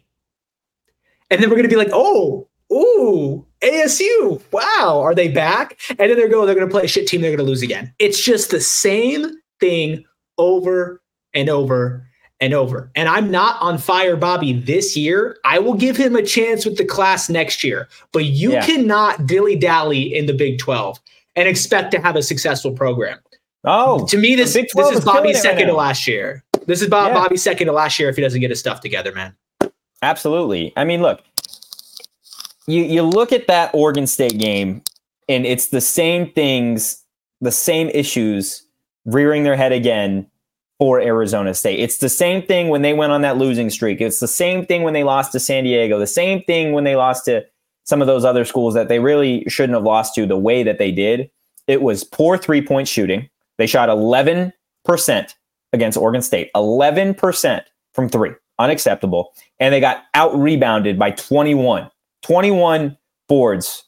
And 1.30 1.42
then 1.42 1.50
we're 1.50 1.56
going 1.56 1.68
to 1.68 1.74
be 1.74 1.76
like, 1.76 1.90
oh, 1.92 2.46
ooh, 2.70 3.44
ASU, 3.62 4.40
wow, 4.52 5.00
are 5.00 5.14
they 5.14 5.28
back? 5.28 5.80
And 5.88 5.98
then 5.98 6.16
they're 6.16 6.28
going, 6.28 6.46
they're 6.46 6.54
going 6.54 6.68
to 6.68 6.72
play 6.72 6.84
a 6.84 6.88
shit 6.88 7.08
team, 7.08 7.22
they're 7.22 7.30
going 7.30 7.38
to 7.38 7.50
lose 7.50 7.62
again. 7.62 7.92
It's 7.98 8.22
just 8.22 8.50
the 8.50 8.60
same 8.60 9.32
thing 9.58 10.04
over 10.38 11.02
and 11.34 11.48
over 11.48 12.06
and 12.40 12.52
over. 12.52 12.90
And 12.94 13.08
I'm 13.08 13.30
not 13.30 13.60
on 13.60 13.78
fire 13.78 14.16
Bobby 14.16 14.52
this 14.52 14.96
year. 14.96 15.38
I 15.44 15.58
will 15.58 15.74
give 15.74 15.96
him 15.96 16.16
a 16.16 16.22
chance 16.22 16.64
with 16.64 16.76
the 16.76 16.84
class 16.84 17.30
next 17.30 17.64
year. 17.64 17.88
But 18.12 18.26
you 18.26 18.52
yeah. 18.52 18.66
cannot 18.66 19.26
dilly 19.26 19.56
dally 19.56 20.14
in 20.14 20.26
the 20.26 20.34
Big 20.34 20.58
12 20.58 21.00
and 21.36 21.48
expect 21.48 21.90
to 21.92 22.00
have 22.00 22.16
a 22.16 22.22
successful 22.22 22.72
program. 22.72 23.18
Oh, 23.64 24.06
to 24.06 24.18
me, 24.18 24.34
this, 24.34 24.52
this 24.52 24.90
is 24.90 25.04
Bobby's 25.04 25.40
second 25.40 25.64
right 25.64 25.70
to 25.70 25.74
last 25.74 26.06
year. 26.06 26.44
This 26.66 26.82
is 26.82 26.88
Bob, 26.88 27.08
yeah. 27.08 27.14
Bobby's 27.14 27.42
second 27.42 27.66
to 27.68 27.72
last 27.72 27.98
year 27.98 28.10
if 28.10 28.16
he 28.16 28.22
doesn't 28.22 28.40
get 28.40 28.50
his 28.50 28.60
stuff 28.60 28.80
together, 28.80 29.12
man. 29.12 29.34
Absolutely. 30.02 30.72
I 30.76 30.84
mean, 30.84 31.00
look, 31.00 31.22
you 32.66 32.82
you 32.82 33.02
look 33.02 33.32
at 33.32 33.46
that 33.46 33.70
Oregon 33.72 34.06
State 34.06 34.38
game, 34.38 34.82
and 35.30 35.46
it's 35.46 35.68
the 35.68 35.80
same 35.80 36.30
things, 36.32 37.02
the 37.40 37.50
same 37.50 37.88
issues 37.88 38.63
rearing 39.04 39.44
their 39.44 39.56
head 39.56 39.72
again 39.72 40.26
for 40.78 41.00
Arizona 41.00 41.54
State. 41.54 41.78
It's 41.78 41.98
the 41.98 42.08
same 42.08 42.42
thing 42.42 42.68
when 42.68 42.82
they 42.82 42.94
went 42.94 43.12
on 43.12 43.22
that 43.22 43.38
losing 43.38 43.70
streak. 43.70 44.00
It's 44.00 44.20
the 44.20 44.28
same 44.28 44.66
thing 44.66 44.82
when 44.82 44.92
they 44.92 45.04
lost 45.04 45.32
to 45.32 45.40
San 45.40 45.64
Diego. 45.64 45.98
The 45.98 46.06
same 46.06 46.42
thing 46.42 46.72
when 46.72 46.84
they 46.84 46.96
lost 46.96 47.24
to 47.26 47.44
some 47.84 48.00
of 48.00 48.06
those 48.06 48.24
other 48.24 48.44
schools 48.44 48.74
that 48.74 48.88
they 48.88 48.98
really 48.98 49.44
shouldn't 49.48 49.74
have 49.74 49.84
lost 49.84 50.14
to 50.14 50.26
the 50.26 50.36
way 50.36 50.62
that 50.62 50.78
they 50.78 50.90
did. 50.90 51.30
It 51.66 51.82
was 51.82 52.02
poor 52.02 52.36
three 52.36 52.62
point 52.62 52.88
shooting. 52.88 53.28
They 53.56 53.66
shot 53.66 53.88
11% 53.88 54.52
against 55.72 55.98
Oregon 55.98 56.22
State, 56.22 56.50
11% 56.54 57.62
from 57.92 58.08
three. 58.08 58.32
Unacceptable. 58.58 59.32
And 59.60 59.72
they 59.72 59.80
got 59.80 60.04
out 60.14 60.36
rebounded 60.36 60.98
by 60.98 61.12
21. 61.12 61.90
21 62.22 62.96
boards 63.28 63.84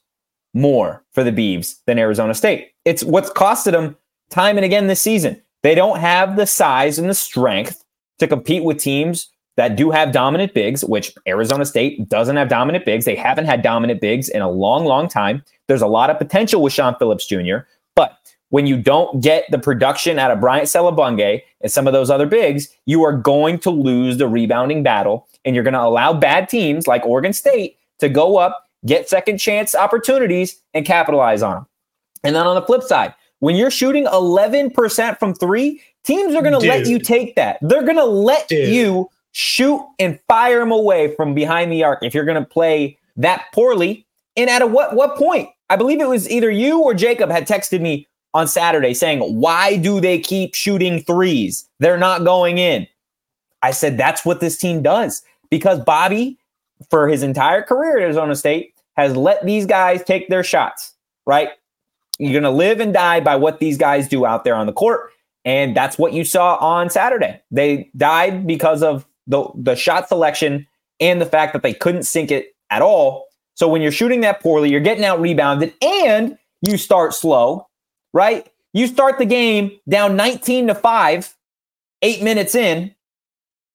more 0.54 1.04
for 1.12 1.22
the 1.24 1.30
Beavs 1.30 1.76
than 1.86 1.98
Arizona 1.98 2.34
State. 2.34 2.72
It's 2.84 3.04
what's 3.04 3.30
costed 3.30 3.72
them 3.72 3.96
time 4.30 4.56
and 4.56 4.64
again 4.64 4.86
this 4.86 5.00
season. 5.00 5.40
They 5.62 5.74
don't 5.74 5.98
have 5.98 6.36
the 6.36 6.46
size 6.46 6.98
and 6.98 7.08
the 7.08 7.14
strength 7.14 7.84
to 8.18 8.26
compete 8.26 8.64
with 8.64 8.78
teams 8.78 9.30
that 9.56 9.76
do 9.76 9.90
have 9.90 10.12
dominant 10.12 10.54
bigs, 10.54 10.84
which 10.84 11.14
Arizona 11.26 11.64
State 11.64 12.08
doesn't 12.08 12.36
have 12.36 12.48
dominant 12.48 12.84
bigs. 12.84 13.04
They 13.04 13.16
haven't 13.16 13.46
had 13.46 13.62
dominant 13.62 14.00
bigs 14.00 14.28
in 14.28 14.42
a 14.42 14.50
long, 14.50 14.84
long 14.84 15.08
time. 15.08 15.42
There's 15.66 15.82
a 15.82 15.86
lot 15.86 16.10
of 16.10 16.18
potential 16.18 16.62
with 16.62 16.72
Shawn 16.72 16.94
Phillips 16.98 17.26
Jr., 17.26 17.58
but 17.94 18.18
when 18.50 18.66
you 18.66 18.80
don't 18.80 19.20
get 19.20 19.44
the 19.50 19.58
production 19.58 20.18
out 20.18 20.30
of 20.30 20.40
Bryant 20.40 20.68
Selebangue 20.68 21.42
and 21.62 21.72
some 21.72 21.86
of 21.86 21.92
those 21.92 22.10
other 22.10 22.26
bigs, 22.26 22.68
you 22.84 23.02
are 23.02 23.12
going 23.12 23.58
to 23.60 23.70
lose 23.70 24.18
the 24.18 24.28
rebounding 24.28 24.82
battle, 24.82 25.26
and 25.44 25.54
you're 25.54 25.64
going 25.64 25.74
to 25.74 25.82
allow 25.82 26.12
bad 26.12 26.48
teams 26.48 26.86
like 26.86 27.04
Oregon 27.04 27.32
State 27.32 27.78
to 27.98 28.08
go 28.08 28.36
up, 28.36 28.66
get 28.84 29.08
second 29.08 29.38
chance 29.38 29.74
opportunities, 29.74 30.60
and 30.74 30.86
capitalize 30.86 31.42
on 31.42 31.54
them. 31.54 31.66
And 32.22 32.36
then 32.36 32.46
on 32.46 32.54
the 32.54 32.62
flip 32.62 32.82
side, 32.82 33.14
when 33.40 33.56
you're 33.56 33.70
shooting 33.70 34.06
11% 34.06 35.18
from 35.18 35.34
three, 35.34 35.80
teams 36.04 36.34
are 36.34 36.42
going 36.42 36.58
to 36.58 36.66
let 36.66 36.86
you 36.86 36.98
take 36.98 37.34
that. 37.36 37.58
They're 37.60 37.82
going 37.82 37.96
to 37.96 38.04
let 38.04 38.48
Dude. 38.48 38.68
you 38.68 39.10
shoot 39.32 39.84
and 39.98 40.18
fire 40.28 40.60
them 40.60 40.72
away 40.72 41.14
from 41.14 41.34
behind 41.34 41.70
the 41.70 41.84
arc 41.84 42.02
if 42.02 42.14
you're 42.14 42.24
going 42.24 42.42
to 42.42 42.48
play 42.48 42.98
that 43.16 43.44
poorly. 43.52 44.06
And 44.36 44.48
at 44.48 44.62
a 44.62 44.66
what 44.66 44.94
what 44.94 45.16
point? 45.16 45.48
I 45.68 45.76
believe 45.76 46.00
it 46.00 46.08
was 46.08 46.28
either 46.30 46.50
you 46.50 46.80
or 46.80 46.94
Jacob 46.94 47.30
had 47.30 47.46
texted 47.46 47.80
me 47.80 48.06
on 48.34 48.48
Saturday 48.48 48.94
saying, 48.94 49.20
"Why 49.20 49.76
do 49.76 50.00
they 50.00 50.18
keep 50.18 50.54
shooting 50.54 51.02
threes? 51.02 51.68
They're 51.80 51.98
not 51.98 52.24
going 52.24 52.58
in." 52.58 52.86
I 53.62 53.70
said 53.70 53.96
that's 53.96 54.24
what 54.24 54.40
this 54.40 54.58
team 54.58 54.82
does 54.82 55.22
because 55.50 55.80
Bobby 55.80 56.38
for 56.90 57.08
his 57.08 57.22
entire 57.22 57.62
career 57.62 57.96
at 57.96 58.02
Arizona 58.02 58.36
State 58.36 58.74
has 58.96 59.16
let 59.16 59.44
these 59.44 59.66
guys 59.66 60.02
take 60.04 60.28
their 60.28 60.42
shots, 60.42 60.94
right? 61.26 61.50
You're 62.18 62.32
going 62.32 62.42
to 62.44 62.50
live 62.50 62.80
and 62.80 62.92
die 62.92 63.20
by 63.20 63.36
what 63.36 63.60
these 63.60 63.76
guys 63.76 64.08
do 64.08 64.24
out 64.24 64.44
there 64.44 64.54
on 64.54 64.66
the 64.66 64.72
court. 64.72 65.10
And 65.44 65.76
that's 65.76 65.98
what 65.98 66.12
you 66.12 66.24
saw 66.24 66.56
on 66.56 66.90
Saturday. 66.90 67.40
They 67.50 67.90
died 67.96 68.46
because 68.46 68.82
of 68.82 69.06
the, 69.26 69.48
the 69.54 69.76
shot 69.76 70.08
selection 70.08 70.66
and 70.98 71.20
the 71.20 71.26
fact 71.26 71.52
that 71.52 71.62
they 71.62 71.74
couldn't 71.74 72.04
sink 72.04 72.30
it 72.30 72.54
at 72.70 72.82
all. 72.82 73.26
So 73.54 73.68
when 73.68 73.80
you're 73.80 73.92
shooting 73.92 74.20
that 74.22 74.40
poorly, 74.40 74.70
you're 74.70 74.80
getting 74.80 75.04
out 75.04 75.20
rebounded 75.20 75.72
and 75.82 76.36
you 76.62 76.76
start 76.76 77.14
slow, 77.14 77.68
right? 78.12 78.50
You 78.72 78.86
start 78.86 79.18
the 79.18 79.24
game 79.24 79.78
down 79.88 80.16
19 80.16 80.66
to 80.68 80.74
5, 80.74 81.36
eight 82.02 82.22
minutes 82.22 82.54
in. 82.54 82.94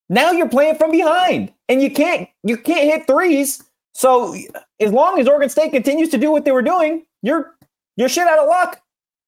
Now 0.09 0.31
you're 0.31 0.49
playing 0.49 0.75
from 0.75 0.91
behind 0.91 1.53
and 1.69 1.81
you 1.81 1.89
can't 1.89 2.27
you 2.43 2.57
can't 2.57 2.83
hit 2.83 3.07
threes. 3.07 3.63
So 3.93 4.35
as 4.79 4.91
long 4.91 5.19
as 5.19 5.27
Oregon 5.27 5.49
State 5.49 5.71
continues 5.71 6.09
to 6.09 6.17
do 6.17 6.31
what 6.31 6.43
they 6.43 6.51
were 6.51 6.61
doing, 6.61 7.05
you're 7.21 7.55
you're 7.95 8.09
shit 8.09 8.27
out 8.27 8.39
of 8.39 8.47
luck. 8.47 8.81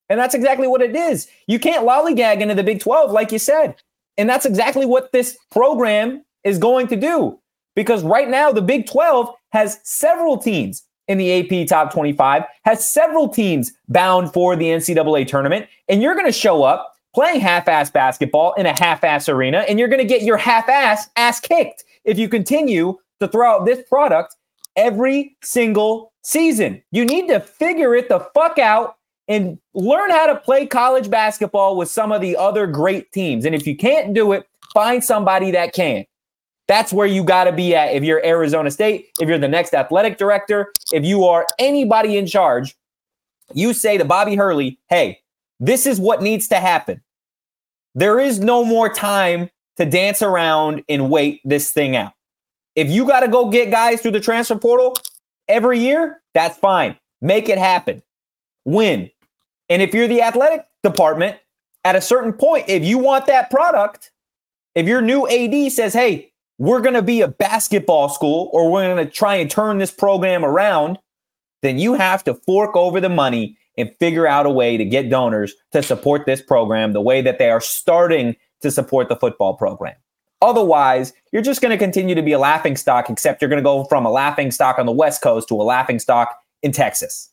And 0.10 0.20
that's 0.20 0.36
exactly 0.36 0.68
what 0.68 0.82
it 0.82 0.96
is. 0.96 1.28
You 1.48 1.60
can't 1.60 1.88
lollygag 1.88 2.42
into 2.42 2.56
the 2.56 2.64
Big 2.64 2.80
12, 2.80 3.12
like 3.12 3.32
you 3.32 3.40
said. 3.40 3.76
And 4.18 4.30
that's 4.30 4.46
exactly 4.46 4.86
what 4.86 5.12
this 5.12 5.38
program 5.50 6.24
is 6.44 6.58
going 6.60 6.88
to 6.88 6.96
do. 6.96 7.40
Because 7.76 8.04
right 8.04 8.30
now, 8.30 8.52
the 8.52 8.62
Big 8.62 8.88
12 8.88 9.34
has 9.52 9.80
several 9.84 10.38
teams 10.38 10.84
in 11.08 11.18
the 11.18 11.62
AP 11.62 11.68
top 11.68 11.92
25, 11.92 12.44
has 12.64 12.90
several 12.90 13.28
teams 13.28 13.72
bound 13.90 14.32
for 14.32 14.56
the 14.56 14.66
NCAA 14.66 15.28
tournament. 15.28 15.68
And 15.90 16.02
you're 16.02 16.14
going 16.14 16.28
to 16.28 16.32
show 16.32 16.64
up 16.64 16.94
playing 17.14 17.42
half 17.42 17.68
ass 17.68 17.92
basketball 17.92 18.54
in 18.54 18.66
a 18.66 18.78
half 18.80 19.04
ass 19.04 19.28
arena, 19.30 19.60
and 19.68 19.80
you're 19.80 19.88
going 19.88 20.00
to 20.00 20.06
get 20.06 20.24
your 20.24 20.38
half 20.38 20.70
ass 20.70 21.10
ass 21.16 21.40
kicked 21.40 21.84
if 22.06 22.18
you 22.18 22.28
continue 22.28 22.98
to 23.20 23.28
throw 23.28 23.50
out 23.50 23.66
this 23.66 23.88
product 23.88 24.36
every 24.76 25.36
single 25.44 26.13
season. 26.24 26.82
You 26.92 27.06
need 27.06 27.28
to 27.28 27.40
figure 27.40 27.96
it 27.96 28.10
the 28.10 28.20
fuck 28.34 28.58
out 28.58 28.98
and 29.28 29.58
learn 29.74 30.10
how 30.10 30.28
to 30.28 30.36
play 30.36 30.66
college 30.66 31.10
basketball 31.10 31.78
with 31.78 31.90
some 31.90 32.12
of 32.12 32.22
the 32.22 32.36
other 32.36 32.68
great 32.68 33.12
teams. 33.12 33.46
And 33.46 33.56
if 33.56 33.68
you 33.68 33.76
can't 33.76 34.14
do 34.14 34.34
it, 34.34 34.48
find 34.74 35.04
somebody 35.04 35.52
that 35.52 35.74
can. 35.74 36.06
That's 36.68 36.94
where 36.94 37.08
you 37.08 37.24
got 37.24 37.44
to 37.46 37.52
be 37.52 37.76
at 37.76 37.94
if 37.94 38.04
you're 38.04 38.26
Arizona 38.26 38.72
State, 38.72 39.10
if 39.20 39.28
you're 39.28 39.38
the 39.38 39.48
next 39.48 39.74
athletic 39.74 40.18
director, 40.18 40.72
if 40.92 41.04
you 41.04 41.26
are 41.26 41.46
anybody 41.60 42.18
in 42.18 42.26
charge. 42.26 42.76
You 43.54 43.74
say 43.74 43.98
to 43.98 44.06
Bobby 44.06 44.36
Hurley, 44.36 44.80
hey, 44.88 45.20
this 45.60 45.86
is 45.86 46.00
what 46.00 46.22
needs 46.22 46.48
to 46.48 46.56
happen. 46.56 47.02
There 47.96 48.20
is 48.20 48.40
no 48.40 48.64
more 48.64 48.92
time 48.92 49.50
to 49.78 49.86
dance 49.86 50.22
around 50.22 50.84
and 50.88 51.10
wait 51.10 51.42
this 51.44 51.72
thing 51.72 51.96
out. 51.96 52.14
If 52.76 52.90
you 52.90 53.06
got 53.06 53.20
to 53.20 53.28
go 53.28 53.50
get 53.50 53.70
guys 53.70 54.02
through 54.02 54.12
the 54.12 54.20
transfer 54.20 54.58
portal 54.58 54.96
every 55.48 55.80
year, 55.80 56.22
that's 56.34 56.58
fine. 56.58 56.98
Make 57.22 57.50
it 57.50 57.58
happen. 57.58 58.04
Win. 58.66 59.10
And 59.70 59.82
if 59.82 59.94
you're 59.94 60.08
the 60.08 60.22
athletic 60.22 60.66
department, 60.84 61.38
at 61.86 61.96
a 61.96 62.02
certain 62.02 62.34
point, 62.34 62.70
if 62.70 62.84
you 62.84 62.98
want 62.98 63.26
that 63.28 63.50
product, 63.50 64.12
if 64.76 64.88
your 64.88 65.02
new 65.02 65.28
AD 65.28 65.72
says, 65.72 65.94
hey, 65.94 66.32
we're 66.58 66.82
going 66.82 66.94
to 66.94 67.02
be 67.02 67.22
a 67.22 67.28
basketball 67.28 68.10
school 68.10 68.50
or 68.54 68.72
we're 68.72 68.94
going 68.94 69.06
to 69.06 69.12
try 69.12 69.36
and 69.36 69.50
turn 69.50 69.80
this 69.80 69.92
program 69.92 70.46
around, 70.46 70.98
then 71.62 71.80
you 71.80 71.94
have 71.94 72.24
to 72.26 72.34
fork 72.34 72.76
over 72.76 73.02
the 73.02 73.10
money 73.10 73.58
and 73.78 73.94
figure 74.00 74.28
out 74.28 74.46
a 74.46 74.50
way 74.50 74.78
to 74.78 74.86
get 74.86 75.10
donors 75.10 75.54
to 75.72 75.82
support 75.82 76.26
this 76.26 76.42
program 76.42 76.94
the 76.94 77.02
way 77.02 77.22
that 77.22 77.40
they 77.40 77.50
are 77.50 77.62
starting 77.62 78.36
to 78.62 78.70
support 78.70 79.10
the 79.10 79.16
football 79.16 79.56
program. 79.56 79.96
Otherwise, 80.44 81.14
you're 81.32 81.42
just 81.42 81.62
going 81.62 81.72
to 81.72 81.78
continue 81.78 82.14
to 82.14 82.22
be 82.22 82.34
a 82.34 82.38
laughing 82.38 82.76
stock, 82.76 83.10
except 83.10 83.42
you're 83.42 83.50
going 83.50 83.62
to 83.62 83.64
go 83.64 83.86
from 83.86 84.06
a 84.06 84.12
laughing 84.12 84.52
stock 84.52 84.78
on 84.78 84.86
the 84.86 84.92
West 84.92 85.22
Coast 85.22 85.48
to 85.48 85.56
a 85.56 85.64
laughing 85.64 86.00
stock 86.00 86.38
in 86.62 86.74
Texas. 86.74 87.32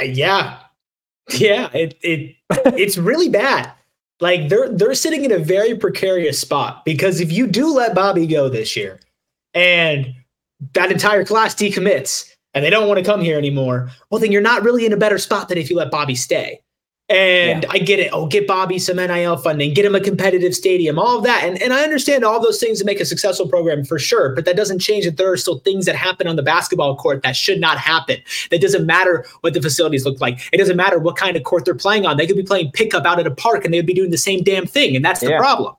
Uh, 0.00 0.04
yeah. 0.04 0.58
Yeah, 1.30 1.70
it, 1.72 1.96
it 2.02 2.36
it's 2.50 2.98
really 2.98 3.30
bad. 3.30 3.72
Like 4.20 4.50
they're 4.50 4.68
they're 4.68 4.94
sitting 4.94 5.24
in 5.24 5.32
a 5.32 5.38
very 5.38 5.74
precarious 5.74 6.38
spot 6.38 6.84
because 6.84 7.18
if 7.18 7.32
you 7.32 7.46
do 7.46 7.72
let 7.72 7.94
Bobby 7.94 8.26
go 8.26 8.50
this 8.50 8.76
year 8.76 9.00
and 9.54 10.14
that 10.74 10.92
entire 10.92 11.24
class 11.24 11.54
decommits 11.54 12.30
and 12.52 12.62
they 12.62 12.68
don't 12.68 12.88
want 12.88 12.98
to 12.98 13.04
come 13.04 13.22
here 13.22 13.38
anymore, 13.38 13.90
well 14.10 14.20
then 14.20 14.32
you're 14.32 14.42
not 14.42 14.64
really 14.64 14.84
in 14.84 14.92
a 14.92 14.98
better 14.98 15.16
spot 15.16 15.48
than 15.48 15.56
if 15.56 15.70
you 15.70 15.76
let 15.76 15.90
Bobby 15.90 16.14
stay. 16.14 16.60
And 17.10 17.64
yeah. 17.64 17.68
I 17.70 17.78
get 17.78 17.98
it. 18.00 18.08
Oh, 18.14 18.26
get 18.26 18.46
Bobby 18.46 18.78
some 18.78 18.96
NIL 18.96 19.36
funding, 19.36 19.74
get 19.74 19.84
him 19.84 19.94
a 19.94 20.00
competitive 20.00 20.54
stadium, 20.54 20.98
all 20.98 21.18
of 21.18 21.24
that. 21.24 21.44
And, 21.44 21.60
and 21.60 21.74
I 21.74 21.82
understand 21.82 22.24
all 22.24 22.40
those 22.40 22.58
things 22.58 22.78
to 22.78 22.84
make 22.86 22.98
a 22.98 23.04
successful 23.04 23.46
program 23.46 23.84
for 23.84 23.98
sure. 23.98 24.34
But 24.34 24.46
that 24.46 24.56
doesn't 24.56 24.78
change 24.78 25.04
that 25.04 25.18
there 25.18 25.30
are 25.30 25.36
still 25.36 25.58
things 25.58 25.84
that 25.84 25.96
happen 25.96 26.26
on 26.26 26.36
the 26.36 26.42
basketball 26.42 26.96
court 26.96 27.22
that 27.22 27.36
should 27.36 27.60
not 27.60 27.76
happen. 27.76 28.16
That 28.50 28.62
doesn't 28.62 28.86
matter 28.86 29.26
what 29.42 29.52
the 29.52 29.60
facilities 29.60 30.06
look 30.06 30.18
like. 30.22 30.48
It 30.50 30.56
doesn't 30.56 30.78
matter 30.78 30.98
what 30.98 31.16
kind 31.16 31.36
of 31.36 31.44
court 31.44 31.66
they're 31.66 31.74
playing 31.74 32.06
on. 32.06 32.16
They 32.16 32.26
could 32.26 32.36
be 32.36 32.42
playing 32.42 32.70
pickup 32.72 33.04
out 33.04 33.18
at 33.18 33.26
a 33.26 33.34
park 33.34 33.66
and 33.66 33.74
they 33.74 33.78
would 33.78 33.86
be 33.86 33.94
doing 33.94 34.10
the 34.10 34.16
same 34.16 34.42
damn 34.42 34.66
thing. 34.66 34.96
And 34.96 35.04
that's 35.04 35.20
the 35.20 35.28
yeah. 35.28 35.38
problem. 35.38 35.74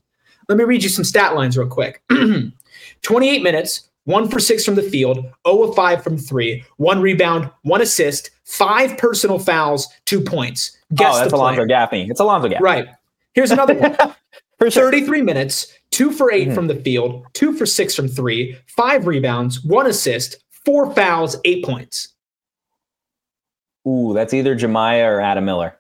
Let 0.48 0.60
me 0.60 0.64
read 0.64 0.84
you 0.84 0.90
some 0.90 1.04
stat 1.04 1.34
lines 1.34 1.58
real 1.58 1.68
quick 1.68 2.04
28 3.02 3.42
minutes, 3.42 3.90
one 4.06 4.30
for 4.30 4.40
six 4.40 4.64
from 4.64 4.76
the 4.76 4.82
field, 4.82 5.18
0 5.48 5.64
of 5.64 5.76
5 5.76 6.04
from 6.04 6.18
three, 6.18 6.64
one 6.78 7.02
rebound, 7.02 7.52
one 7.64 7.82
assist, 7.82 8.30
five 8.46 8.98
personal 8.98 9.38
fouls, 9.38 9.88
two 10.06 10.22
points. 10.22 10.78
Guess 10.94 11.16
oh, 11.16 11.20
that's 11.20 11.34
Alonzo 11.34 11.66
Gaffney. 11.66 12.10
It's 12.10 12.20
Alonzo 12.20 12.48
Gaffney. 12.48 12.64
Right. 12.64 12.88
Here's 13.34 13.52
another 13.52 13.74
one. 13.74 13.96
for 14.60 14.70
33 14.70 15.22
minutes, 15.22 15.74
two 15.92 16.12
for 16.12 16.32
8 16.32 16.48
mm-hmm. 16.48 16.56
from 16.56 16.68
the 16.68 16.76
field, 16.76 17.26
two 17.34 17.54
for 17.54 17.66
six 17.66 17.96
from 17.96 18.08
three, 18.08 18.58
five 18.68 19.08
rebounds, 19.08 19.64
one 19.64 19.88
assist, 19.88 20.38
four 20.66 20.94
fouls, 20.94 21.36
eight 21.44 21.66
points. 21.66 22.10
Ooh, 23.88 24.14
that's 24.14 24.34
either 24.34 24.56
Jamiya 24.56 25.06
or 25.08 25.22
Adam 25.22 25.46
Miller. 25.46 25.78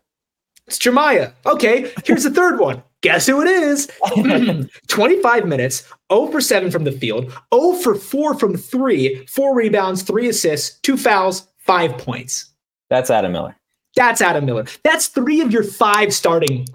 It's 0.67 0.79
Jamiya. 0.79 1.33
Okay, 1.45 1.91
here's 2.05 2.23
the 2.23 2.31
third 2.31 2.59
one. 2.59 2.83
Guess 3.05 3.27
who 3.27 3.39
it 3.43 3.47
is? 3.47 3.87
25 4.87 5.45
minutes, 5.45 5.83
0 6.11 6.31
for 6.31 6.41
7 6.41 6.71
from 6.71 6.85
the 6.85 6.91
field, 6.91 7.31
0 7.53 7.73
for 7.73 7.93
4 7.93 8.33
from 8.39 8.57
3, 8.57 9.27
4 9.27 9.55
rebounds, 9.55 10.01
3 10.01 10.27
assists, 10.27 10.79
2 10.79 10.97
fouls, 10.97 11.47
5 11.59 11.99
points. 11.99 12.51
That's 12.89 13.11
Adam 13.11 13.31
Miller. 13.31 13.55
That's 13.95 14.21
Adam 14.21 14.43
Miller. 14.47 14.65
That's 14.83 15.09
3 15.09 15.41
of 15.41 15.51
your 15.51 15.61
5 15.61 16.15
starting 16.15 16.65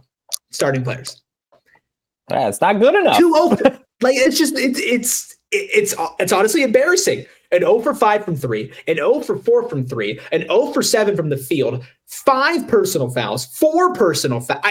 starting 0.52 0.84
players. 0.84 1.20
Yeah, 2.30 2.46
it's 2.46 2.60
not 2.60 2.78
good 2.78 2.94
enough. 2.94 3.18
Two 3.18 3.32
oh 3.34 3.50
open. 3.50 3.80
like 4.00 4.14
it's 4.16 4.38
just 4.38 4.56
it's 4.56 4.78
it's 4.78 5.36
it's 5.50 5.96
it's 6.20 6.32
honestly 6.32 6.62
embarrassing. 6.62 7.26
An 7.50 7.62
0 7.62 7.80
for 7.80 7.92
5 7.92 8.24
from 8.24 8.36
3, 8.36 8.72
an 8.86 8.96
0 8.98 9.22
for 9.22 9.36
4 9.36 9.68
from 9.68 9.84
3, 9.84 10.20
an 10.30 10.42
0 10.42 10.72
for 10.72 10.82
7 10.82 11.16
from 11.16 11.30
the 11.30 11.36
field, 11.36 11.84
five 12.06 12.68
personal 12.68 13.10
fouls, 13.10 13.46
four 13.46 13.92
personal 13.94 14.38
fouls. 14.38 14.62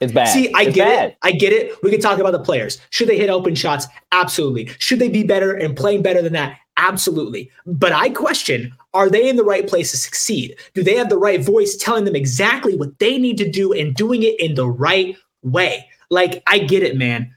It's 0.00 0.12
bad. 0.12 0.28
See, 0.28 0.52
I 0.54 0.62
it's 0.62 0.74
get 0.74 0.84
bad. 0.88 1.10
it. 1.10 1.18
I 1.22 1.32
get 1.32 1.52
it. 1.52 1.74
We 1.82 1.90
can 1.90 2.00
talk 2.00 2.18
about 2.18 2.32
the 2.32 2.38
players. 2.38 2.78
Should 2.90 3.08
they 3.08 3.18
hit 3.18 3.30
open 3.30 3.54
shots? 3.54 3.86
Absolutely. 4.12 4.70
Should 4.78 5.00
they 5.00 5.08
be 5.08 5.24
better 5.24 5.52
and 5.52 5.76
playing 5.76 6.02
better 6.02 6.22
than 6.22 6.32
that? 6.34 6.58
Absolutely. 6.76 7.50
But 7.66 7.92
I 7.92 8.10
question 8.10 8.72
are 8.94 9.10
they 9.10 9.28
in 9.28 9.36
the 9.36 9.44
right 9.44 9.66
place 9.66 9.90
to 9.90 9.96
succeed? 9.96 10.56
Do 10.74 10.82
they 10.82 10.94
have 10.94 11.08
the 11.08 11.18
right 11.18 11.42
voice 11.44 11.76
telling 11.76 12.04
them 12.04 12.16
exactly 12.16 12.76
what 12.76 12.98
they 12.98 13.18
need 13.18 13.38
to 13.38 13.50
do 13.50 13.72
and 13.72 13.94
doing 13.94 14.22
it 14.22 14.38
in 14.40 14.54
the 14.54 14.68
right 14.68 15.16
way? 15.42 15.88
Like, 16.10 16.42
I 16.46 16.58
get 16.60 16.82
it, 16.82 16.96
man 16.96 17.34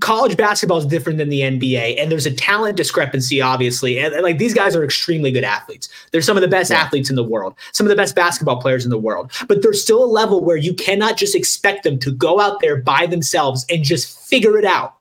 college 0.00 0.36
basketball 0.36 0.78
is 0.78 0.86
different 0.86 1.18
than 1.18 1.28
the 1.28 1.40
NBA, 1.40 2.00
and 2.00 2.10
there's 2.10 2.26
a 2.26 2.30
talent 2.30 2.76
discrepancy, 2.76 3.40
obviously. 3.40 3.98
And, 3.98 4.14
and, 4.14 4.22
like 4.22 4.38
these 4.38 4.54
guys 4.54 4.76
are 4.76 4.84
extremely 4.84 5.30
good 5.30 5.44
athletes. 5.44 5.88
They're 6.10 6.22
some 6.22 6.36
of 6.36 6.40
the 6.40 6.48
best 6.48 6.70
yeah. 6.70 6.78
athletes 6.78 7.10
in 7.10 7.16
the 7.16 7.24
world, 7.24 7.54
some 7.72 7.86
of 7.86 7.90
the 7.90 7.96
best 7.96 8.14
basketball 8.14 8.60
players 8.60 8.84
in 8.84 8.90
the 8.90 8.98
world. 8.98 9.30
But 9.48 9.62
there's 9.62 9.82
still 9.82 10.02
a 10.02 10.06
level 10.06 10.44
where 10.44 10.56
you 10.56 10.74
cannot 10.74 11.16
just 11.16 11.34
expect 11.34 11.84
them 11.84 11.98
to 12.00 12.10
go 12.10 12.40
out 12.40 12.60
there 12.60 12.76
by 12.76 13.06
themselves 13.06 13.64
and 13.70 13.84
just 13.84 14.18
figure 14.28 14.58
it 14.58 14.64
out. 14.64 14.94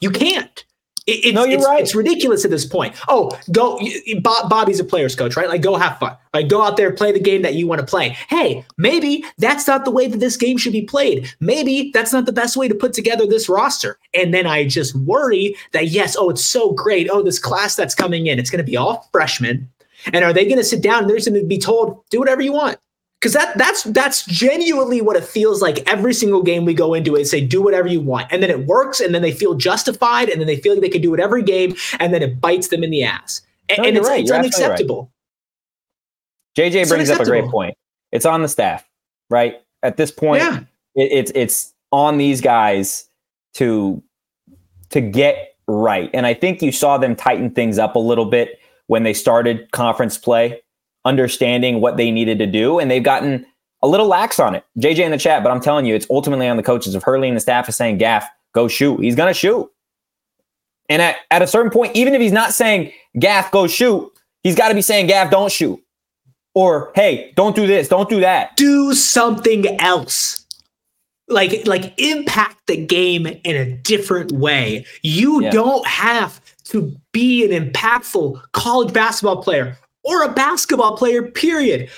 You 0.00 0.10
can't. 0.10 0.64
It, 1.06 1.26
it's, 1.26 1.34
no, 1.34 1.44
you're 1.44 1.58
it's, 1.58 1.66
right. 1.66 1.82
It's 1.82 1.94
ridiculous 1.94 2.44
at 2.46 2.50
this 2.50 2.64
point. 2.64 2.96
Oh, 3.08 3.30
go. 3.52 3.78
Bobby's 4.22 4.80
a 4.80 4.84
player's 4.84 5.14
coach, 5.14 5.36
right? 5.36 5.48
Like, 5.48 5.60
go 5.60 5.76
have 5.76 5.98
fun. 5.98 6.16
Like, 6.32 6.48
go 6.48 6.62
out 6.62 6.78
there, 6.78 6.92
play 6.92 7.12
the 7.12 7.20
game 7.20 7.42
that 7.42 7.54
you 7.54 7.66
want 7.66 7.80
to 7.80 7.86
play. 7.86 8.16
Hey, 8.30 8.64
maybe 8.78 9.22
that's 9.36 9.66
not 9.66 9.84
the 9.84 9.90
way 9.90 10.06
that 10.06 10.18
this 10.18 10.38
game 10.38 10.56
should 10.56 10.72
be 10.72 10.82
played. 10.82 11.30
Maybe 11.40 11.90
that's 11.92 12.12
not 12.12 12.24
the 12.24 12.32
best 12.32 12.56
way 12.56 12.68
to 12.68 12.74
put 12.74 12.94
together 12.94 13.26
this 13.26 13.50
roster. 13.50 13.98
And 14.14 14.32
then 14.32 14.46
I 14.46 14.66
just 14.66 14.94
worry 14.96 15.54
that, 15.72 15.88
yes, 15.88 16.16
oh, 16.18 16.30
it's 16.30 16.44
so 16.44 16.72
great. 16.72 17.10
Oh, 17.10 17.22
this 17.22 17.38
class 17.38 17.76
that's 17.76 17.94
coming 17.94 18.26
in, 18.26 18.38
it's 18.38 18.50
going 18.50 18.64
to 18.64 18.70
be 18.70 18.76
all 18.76 19.08
freshmen. 19.12 19.68
And 20.12 20.24
are 20.24 20.32
they 20.32 20.44
going 20.44 20.56
to 20.56 20.64
sit 20.64 20.82
down 20.82 21.02
and 21.02 21.10
they're 21.10 21.18
going 21.18 21.34
to 21.34 21.46
be 21.46 21.58
told, 21.58 22.02
do 22.10 22.18
whatever 22.18 22.42
you 22.42 22.52
want? 22.52 22.78
Because 23.24 23.32
that 23.32 23.56
that's 23.56 23.84
that's 23.84 24.26
genuinely 24.26 25.00
what 25.00 25.16
it 25.16 25.24
feels 25.24 25.62
like 25.62 25.78
every 25.90 26.12
single 26.12 26.42
game 26.42 26.66
we 26.66 26.74
go 26.74 26.92
into 26.92 27.16
it 27.16 27.24
say 27.24 27.40
do 27.40 27.62
whatever 27.62 27.88
you 27.88 27.98
want. 27.98 28.30
And 28.30 28.42
then 28.42 28.50
it 28.50 28.66
works 28.66 29.00
and 29.00 29.14
then 29.14 29.22
they 29.22 29.32
feel 29.32 29.54
justified 29.54 30.28
and 30.28 30.42
then 30.42 30.46
they 30.46 30.58
feel 30.58 30.74
like 30.74 30.82
they 30.82 30.90
can 30.90 31.00
do 31.00 31.14
it 31.14 31.20
every 31.20 31.42
game 31.42 31.74
and 32.00 32.12
then 32.12 32.22
it 32.22 32.38
bites 32.38 32.68
them 32.68 32.84
in 32.84 32.90
the 32.90 33.02
ass. 33.02 33.40
And, 33.70 33.78
no, 33.78 33.84
and 33.88 33.96
it's, 33.96 34.06
right. 34.06 34.20
it's 34.20 34.30
unacceptable. 34.30 35.10
Right. 36.58 36.70
jj 36.70 36.86
brings 36.86 37.08
up 37.08 37.18
a 37.18 37.24
great 37.24 37.46
point. 37.46 37.78
It's 38.12 38.26
on 38.26 38.42
the 38.42 38.48
staff 38.48 38.86
right? 39.30 39.56
At 39.82 39.96
this 39.96 40.10
point 40.10 40.42
yeah. 40.42 40.60
it, 40.94 41.12
it's 41.12 41.32
it's 41.34 41.74
on 41.90 42.18
these 42.18 42.42
guys 42.42 43.08
to 43.54 44.02
to 44.90 45.00
get 45.00 45.56
right. 45.66 46.10
And 46.12 46.26
i 46.26 46.34
think 46.34 46.60
you 46.60 46.72
saw 46.72 46.98
them 46.98 47.16
tighten 47.16 47.50
things 47.50 47.78
up 47.78 47.96
a 47.96 47.98
little 47.98 48.26
bit 48.26 48.60
when 48.86 49.02
they 49.02 49.14
started 49.14 49.70
conference 49.70 50.18
play 50.18 50.60
understanding 51.04 51.80
what 51.80 51.96
they 51.96 52.10
needed 52.10 52.38
to 52.38 52.46
do, 52.46 52.78
and 52.78 52.90
they've 52.90 53.02
gotten 53.02 53.46
a 53.82 53.88
little 53.88 54.06
lax 54.06 54.40
on 54.40 54.54
it. 54.54 54.64
JJ 54.78 55.00
in 55.00 55.10
the 55.10 55.18
chat, 55.18 55.42
but 55.42 55.52
I'm 55.52 55.60
telling 55.60 55.84
you, 55.84 55.94
it's 55.94 56.06
ultimately 56.10 56.48
on 56.48 56.56
the 56.56 56.62
coaches. 56.62 56.94
If 56.94 57.02
Hurley 57.02 57.28
and 57.28 57.36
the 57.36 57.40
staff 57.40 57.68
is 57.68 57.76
saying, 57.76 57.98
Gaff, 57.98 58.28
go 58.52 58.66
shoot, 58.66 59.00
he's 59.00 59.14
going 59.14 59.28
to 59.28 59.38
shoot. 59.38 59.70
And 60.88 61.02
at, 61.02 61.16
at 61.30 61.42
a 61.42 61.46
certain 61.46 61.70
point, 61.70 61.94
even 61.94 62.14
if 62.14 62.20
he's 62.20 62.32
not 62.32 62.52
saying, 62.52 62.92
Gaff, 63.18 63.50
go 63.50 63.66
shoot, 63.66 64.10
he's 64.42 64.54
got 64.54 64.68
to 64.68 64.74
be 64.74 64.82
saying, 64.82 65.06
Gaff, 65.06 65.30
don't 65.30 65.52
shoot. 65.52 65.80
Or, 66.54 66.92
hey, 66.94 67.32
don't 67.36 67.54
do 67.54 67.66
this, 67.66 67.88
don't 67.88 68.08
do 68.08 68.20
that. 68.20 68.56
Do 68.56 68.94
something 68.94 69.66
else 69.80 70.44
like 71.28 71.66
like 71.66 71.94
impact 71.98 72.66
the 72.66 72.76
game 72.76 73.26
in 73.26 73.56
a 73.56 73.76
different 73.78 74.32
way. 74.32 74.84
You 75.02 75.42
yeah. 75.42 75.50
don't 75.50 75.86
have 75.86 76.40
to 76.64 76.94
be 77.12 77.44
an 77.44 77.70
impactful 77.70 78.40
college 78.52 78.92
basketball 78.92 79.42
player 79.42 79.76
or 80.04 80.22
a 80.22 80.32
basketball 80.32 80.96
player, 80.96 81.22
period, 81.22 81.90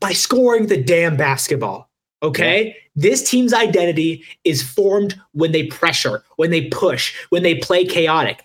by 0.00 0.12
scoring 0.12 0.66
the 0.66 0.82
damn 0.82 1.16
basketball. 1.16 1.88
Okay. 2.22 2.66
Yeah. 2.66 2.72
This 2.94 3.28
team's 3.28 3.52
identity 3.52 4.24
is 4.44 4.62
formed 4.62 5.20
when 5.32 5.52
they 5.52 5.66
pressure, 5.66 6.22
when 6.36 6.50
they 6.50 6.68
push, 6.68 7.14
when 7.30 7.42
they 7.42 7.56
play 7.56 7.84
chaotic. 7.84 8.42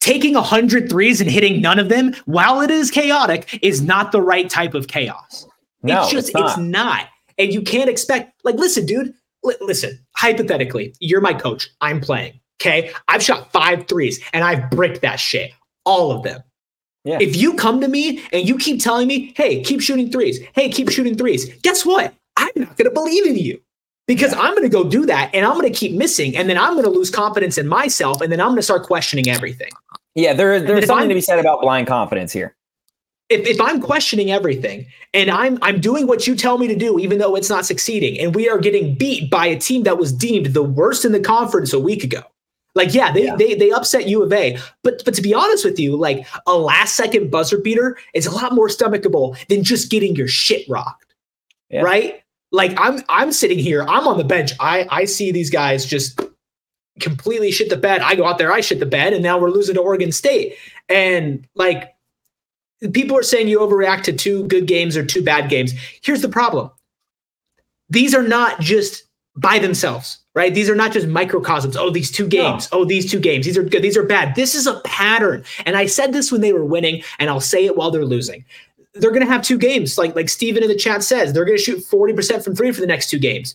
Taking 0.00 0.34
100 0.34 0.88
threes 0.88 1.20
and 1.20 1.30
hitting 1.30 1.60
none 1.60 1.78
of 1.78 1.88
them 1.88 2.14
while 2.24 2.60
it 2.60 2.70
is 2.70 2.90
chaotic 2.90 3.58
is 3.62 3.82
not 3.82 4.12
the 4.12 4.22
right 4.22 4.48
type 4.48 4.74
of 4.74 4.88
chaos. 4.88 5.46
No, 5.82 6.02
it's 6.02 6.10
just, 6.10 6.28
it's 6.28 6.34
not. 6.34 6.48
it's 6.48 6.58
not. 6.58 7.06
And 7.38 7.52
you 7.52 7.62
can't 7.62 7.88
expect, 7.88 8.32
like, 8.44 8.56
listen, 8.56 8.86
dude, 8.86 9.14
li- 9.44 9.56
listen, 9.60 9.98
hypothetically, 10.16 10.94
you're 11.00 11.20
my 11.20 11.34
coach. 11.34 11.70
I'm 11.80 12.00
playing. 12.00 12.40
Okay. 12.60 12.92
I've 13.08 13.22
shot 13.22 13.52
five 13.52 13.86
threes 13.88 14.20
and 14.32 14.44
I've 14.44 14.70
bricked 14.70 15.00
that 15.02 15.16
shit, 15.16 15.52
all 15.84 16.12
of 16.12 16.22
them. 16.22 16.42
Yeah. 17.04 17.18
If 17.20 17.36
you 17.36 17.54
come 17.54 17.80
to 17.80 17.88
me 17.88 18.22
and 18.32 18.46
you 18.46 18.58
keep 18.58 18.80
telling 18.80 19.08
me, 19.08 19.32
hey, 19.36 19.62
keep 19.62 19.80
shooting 19.80 20.10
threes, 20.10 20.38
hey, 20.54 20.68
keep 20.68 20.90
shooting 20.90 21.16
threes, 21.16 21.52
guess 21.62 21.84
what? 21.86 22.14
I'm 22.36 22.52
not 22.56 22.76
going 22.76 22.88
to 22.88 22.90
believe 22.90 23.26
in 23.26 23.36
you 23.36 23.60
because 24.06 24.32
yeah. 24.32 24.40
I'm 24.40 24.54
going 24.54 24.68
to 24.68 24.68
go 24.68 24.84
do 24.84 25.06
that 25.06 25.30
and 25.34 25.46
I'm 25.46 25.54
going 25.54 25.70
to 25.72 25.78
keep 25.78 25.92
missing. 25.92 26.36
And 26.36 26.48
then 26.48 26.58
I'm 26.58 26.74
going 26.74 26.84
to 26.84 26.90
lose 26.90 27.10
confidence 27.10 27.56
in 27.58 27.68
myself. 27.68 28.20
And 28.20 28.30
then 28.30 28.40
I'm 28.40 28.48
going 28.48 28.56
to 28.56 28.62
start 28.62 28.82
questioning 28.84 29.28
everything. 29.28 29.70
Yeah, 30.14 30.34
there, 30.34 30.60
there's 30.60 30.86
something 30.86 31.08
to 31.08 31.14
be 31.14 31.20
said 31.20 31.38
about 31.38 31.60
blind 31.60 31.86
confidence 31.86 32.32
here. 32.32 32.54
If, 33.28 33.46
if 33.46 33.60
I'm 33.60 33.80
questioning 33.80 34.32
everything 34.32 34.86
and 35.14 35.30
I'm 35.30 35.56
I'm 35.62 35.80
doing 35.80 36.08
what 36.08 36.26
you 36.26 36.34
tell 36.34 36.58
me 36.58 36.66
to 36.66 36.74
do, 36.74 36.98
even 36.98 37.18
though 37.18 37.36
it's 37.36 37.48
not 37.48 37.64
succeeding, 37.64 38.18
and 38.18 38.34
we 38.34 38.48
are 38.48 38.58
getting 38.58 38.96
beat 38.96 39.30
by 39.30 39.46
a 39.46 39.56
team 39.56 39.84
that 39.84 39.98
was 39.98 40.12
deemed 40.12 40.46
the 40.46 40.64
worst 40.64 41.04
in 41.04 41.12
the 41.12 41.20
conference 41.20 41.72
a 41.72 41.78
week 41.78 42.02
ago, 42.02 42.22
like, 42.74 42.94
yeah, 42.94 43.12
they, 43.12 43.24
yeah. 43.24 43.36
they 43.36 43.54
they 43.54 43.70
upset 43.70 44.08
U 44.08 44.22
of 44.22 44.32
A. 44.32 44.58
But 44.82 45.04
but 45.04 45.14
to 45.14 45.22
be 45.22 45.34
honest 45.34 45.64
with 45.64 45.78
you, 45.78 45.96
like 45.96 46.26
a 46.46 46.56
last 46.56 46.94
second 46.94 47.30
buzzer 47.30 47.58
beater 47.58 47.98
is 48.14 48.26
a 48.26 48.30
lot 48.30 48.54
more 48.54 48.68
stomachable 48.68 49.36
than 49.48 49.64
just 49.64 49.90
getting 49.90 50.14
your 50.14 50.28
shit 50.28 50.68
rocked. 50.68 51.14
Yeah. 51.68 51.82
Right? 51.82 52.22
Like 52.52 52.72
I'm 52.76 53.02
I'm 53.08 53.32
sitting 53.32 53.58
here, 53.58 53.82
I'm 53.82 54.06
on 54.06 54.18
the 54.18 54.24
bench. 54.24 54.52
I 54.60 54.86
I 54.90 55.04
see 55.04 55.32
these 55.32 55.50
guys 55.50 55.84
just 55.84 56.20
completely 57.00 57.50
shit 57.50 57.70
the 57.70 57.76
bed. 57.76 58.02
I 58.02 58.14
go 58.14 58.24
out 58.24 58.38
there, 58.38 58.52
I 58.52 58.60
shit 58.60 58.78
the 58.78 58.86
bed, 58.86 59.12
and 59.12 59.22
now 59.22 59.38
we're 59.38 59.50
losing 59.50 59.74
to 59.74 59.80
Oregon 59.80 60.12
State. 60.12 60.56
And 60.88 61.46
like 61.54 61.94
people 62.92 63.16
are 63.16 63.22
saying 63.22 63.48
you 63.48 63.58
overreact 63.58 64.02
to 64.04 64.12
two 64.12 64.46
good 64.46 64.66
games 64.66 64.96
or 64.96 65.04
two 65.04 65.22
bad 65.22 65.50
games. 65.50 65.72
Here's 66.02 66.22
the 66.22 66.28
problem. 66.28 66.70
These 67.88 68.14
are 68.14 68.22
not 68.22 68.60
just 68.60 69.04
by 69.36 69.58
themselves 69.58 70.19
right? 70.34 70.54
These 70.54 70.70
are 70.70 70.74
not 70.74 70.92
just 70.92 71.06
microcosms. 71.06 71.76
Oh, 71.76 71.90
these 71.90 72.10
two 72.10 72.26
games. 72.26 72.70
No. 72.70 72.80
Oh, 72.80 72.84
these 72.84 73.10
two 73.10 73.20
games. 73.20 73.46
These 73.46 73.58
are 73.58 73.62
good. 73.62 73.82
These 73.82 73.96
are 73.96 74.04
bad. 74.04 74.34
This 74.34 74.54
is 74.54 74.66
a 74.66 74.80
pattern. 74.80 75.44
And 75.66 75.76
I 75.76 75.86
said 75.86 76.12
this 76.12 76.30
when 76.30 76.40
they 76.40 76.52
were 76.52 76.64
winning, 76.64 77.02
and 77.18 77.28
I'll 77.28 77.40
say 77.40 77.64
it 77.64 77.76
while 77.76 77.90
they're 77.90 78.04
losing. 78.04 78.44
They're 78.94 79.10
going 79.10 79.26
to 79.26 79.32
have 79.32 79.42
two 79.42 79.58
games, 79.58 79.98
like 79.98 80.14
like 80.16 80.28
Steven 80.28 80.62
in 80.62 80.68
the 80.68 80.74
chat 80.74 81.02
says. 81.02 81.32
They're 81.32 81.44
going 81.44 81.58
to 81.58 81.62
shoot 81.62 81.84
40% 81.84 82.44
from 82.44 82.56
three 82.56 82.72
for 82.72 82.80
the 82.80 82.86
next 82.86 83.08
two 83.08 83.18
games. 83.18 83.54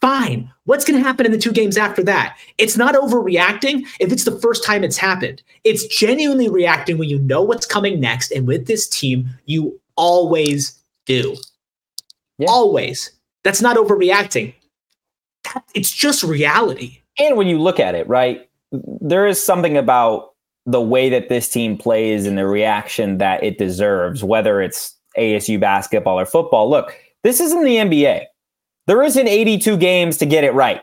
Fine. 0.00 0.50
What's 0.64 0.84
going 0.84 0.98
to 0.98 1.06
happen 1.06 1.24
in 1.24 1.32
the 1.32 1.38
two 1.38 1.52
games 1.52 1.78
after 1.78 2.02
that? 2.04 2.36
It's 2.58 2.76
not 2.76 2.94
overreacting 2.94 3.86
if 4.00 4.12
it's 4.12 4.24
the 4.24 4.38
first 4.40 4.62
time 4.64 4.84
it's 4.84 4.98
happened. 4.98 5.42
It's 5.62 5.86
genuinely 5.86 6.50
reacting 6.50 6.98
when 6.98 7.08
you 7.08 7.18
know 7.20 7.42
what's 7.42 7.64
coming 7.64 8.00
next. 8.00 8.30
And 8.30 8.46
with 8.46 8.66
this 8.66 8.86
team, 8.86 9.28
you 9.46 9.80
always 9.96 10.78
do. 11.06 11.36
Yeah. 12.36 12.50
Always. 12.50 13.12
That's 13.44 13.62
not 13.62 13.76
overreacting 13.76 14.54
that, 15.44 15.64
it's 15.74 15.90
just 15.90 16.22
reality. 16.22 16.98
And 17.18 17.36
when 17.36 17.46
you 17.46 17.60
look 17.60 17.78
at 17.78 17.94
it, 17.94 18.08
right, 18.08 18.48
there 18.72 19.26
is 19.26 19.42
something 19.42 19.76
about 19.76 20.32
the 20.66 20.80
way 20.80 21.08
that 21.10 21.28
this 21.28 21.48
team 21.48 21.76
plays 21.76 22.26
and 22.26 22.38
the 22.38 22.46
reaction 22.46 23.18
that 23.18 23.42
it 23.42 23.58
deserves, 23.58 24.24
whether 24.24 24.62
it's 24.62 24.96
ASU 25.16 25.60
basketball 25.60 26.18
or 26.18 26.26
football. 26.26 26.68
Look, 26.68 26.96
this 27.22 27.40
isn't 27.40 27.64
the 27.64 27.76
NBA. 27.76 28.24
There 28.86 29.02
isn't 29.02 29.28
82 29.28 29.76
games 29.76 30.16
to 30.18 30.26
get 30.26 30.44
it 30.44 30.54
right. 30.54 30.82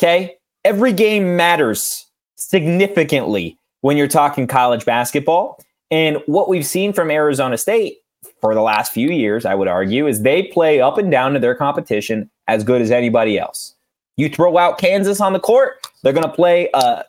Okay. 0.00 0.36
Every 0.64 0.92
game 0.92 1.36
matters 1.36 2.06
significantly 2.36 3.58
when 3.80 3.96
you're 3.96 4.08
talking 4.08 4.46
college 4.46 4.84
basketball. 4.84 5.62
And 5.90 6.18
what 6.26 6.48
we've 6.48 6.66
seen 6.66 6.92
from 6.92 7.10
Arizona 7.10 7.58
State 7.58 7.98
for 8.40 8.54
the 8.54 8.62
last 8.62 8.92
few 8.92 9.10
years, 9.10 9.44
I 9.44 9.54
would 9.54 9.68
argue, 9.68 10.06
is 10.06 10.22
they 10.22 10.44
play 10.44 10.80
up 10.80 10.98
and 10.98 11.10
down 11.10 11.34
to 11.34 11.38
their 11.38 11.54
competition 11.54 12.30
as 12.48 12.64
good 12.64 12.80
as 12.80 12.90
anybody 12.90 13.38
else. 13.38 13.74
You 14.16 14.28
throw 14.28 14.58
out 14.58 14.78
Kansas 14.78 15.20
on 15.20 15.32
the 15.32 15.40
court, 15.40 15.86
they're 16.02 16.12
going 16.12 16.26
to 16.26 16.32
play 16.32 16.68
a, 16.74 17.04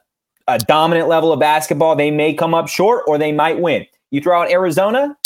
a 0.47 0.59
dominant 0.59 1.07
level 1.07 1.31
of 1.31 1.39
basketball. 1.39 1.95
They 1.95 2.11
may 2.11 2.33
come 2.33 2.53
up 2.53 2.67
short 2.67 3.03
or 3.07 3.17
they 3.17 3.31
might 3.31 3.59
win. 3.59 3.85
You 4.11 4.21
throw 4.21 4.41
out 4.41 4.51
Arizona, 4.51 5.17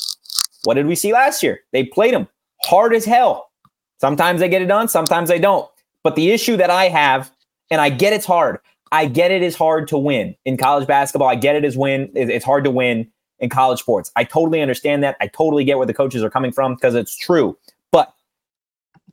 what 0.64 0.76
did 0.76 0.88
we 0.88 0.96
see 0.96 1.14
last 1.14 1.44
year? 1.44 1.62
They 1.72 1.84
played 1.84 2.14
them 2.14 2.28
hard 2.64 2.94
as 2.94 3.06
hell. 3.06 3.52
Sometimes 4.00 4.40
they 4.40 4.50
get 4.50 4.62
it 4.62 4.68
done, 4.68 4.88
sometimes 4.88 5.30
they 5.30 5.40
don't. 5.40 5.70
But 6.04 6.16
the 6.16 6.32
issue 6.32 6.58
that 6.58 6.70
I 6.70 6.90
have, 6.90 7.32
and 7.70 7.82
I 7.82 7.90
get 7.90 8.14
it's 8.14 8.26
hard. 8.26 8.60
I 8.92 9.06
get 9.06 9.32
it 9.32 9.44
is 9.44 9.56
hard 9.56 9.88
to 9.90 9.98
win 9.98 10.36
in 10.46 10.56
college 10.56 10.88
basketball. 10.88 11.28
I 11.28 11.36
get 11.36 11.56
it 11.56 11.66
is 11.66 11.78
win. 11.78 12.10
It's 12.16 12.46
hard 12.46 12.64
to 12.64 12.72
win 12.72 13.12
in 13.40 13.50
college 13.50 13.80
sports. 13.80 14.12
I 14.16 14.24
totally 14.24 14.62
understand 14.62 15.04
that. 15.04 15.18
I 15.20 15.28
totally 15.28 15.66
get 15.66 15.78
where 15.78 15.86
the 15.86 15.94
coaches 15.94 16.24
are 16.24 16.30
coming 16.30 16.52
from 16.52 16.76
because 16.76 16.96
it's 16.96 17.18
true. 17.18 17.58
But 17.92 18.14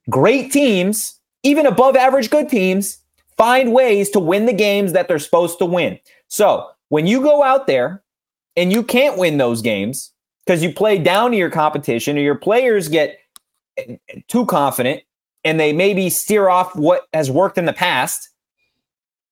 great 0.09 0.53
teams 0.53 1.19
even 1.45 1.67
above 1.67 1.95
average 1.95 2.31
good 2.31 2.49
teams 2.49 2.99
find 3.37 3.73
ways 3.73 4.11
to 4.11 4.19
win 4.19 4.47
the 4.47 4.53
games 4.53 4.93
that 4.93 5.07
they're 5.07 5.19
supposed 5.19 5.59
to 5.59 5.67
win. 5.67 5.99
So 6.29 6.69
when 6.89 7.07
you 7.07 7.23
go 7.23 7.43
out 7.43 7.67
there 7.67 8.03
and 8.57 8.73
you 8.73 8.83
can't 8.83 9.19
win 9.19 9.39
those 9.39 9.63
games 9.63 10.13
because 10.45 10.63
you 10.63 10.73
play 10.73 10.99
down 10.99 11.31
to 11.31 11.37
your 11.37 11.51
competition 11.51 12.17
or 12.17 12.21
your 12.21 12.35
players 12.35 12.89
get 12.89 13.19
eh, 13.77 13.97
too 14.29 14.47
confident 14.47 15.03
and 15.45 15.61
they 15.61 15.73
maybe 15.73 16.11
steer 16.11 16.49
off 16.49 16.75
what 16.75 17.07
has 17.13 17.31
worked 17.31 17.59
in 17.59 17.67
the 17.67 17.73
past, 17.73 18.31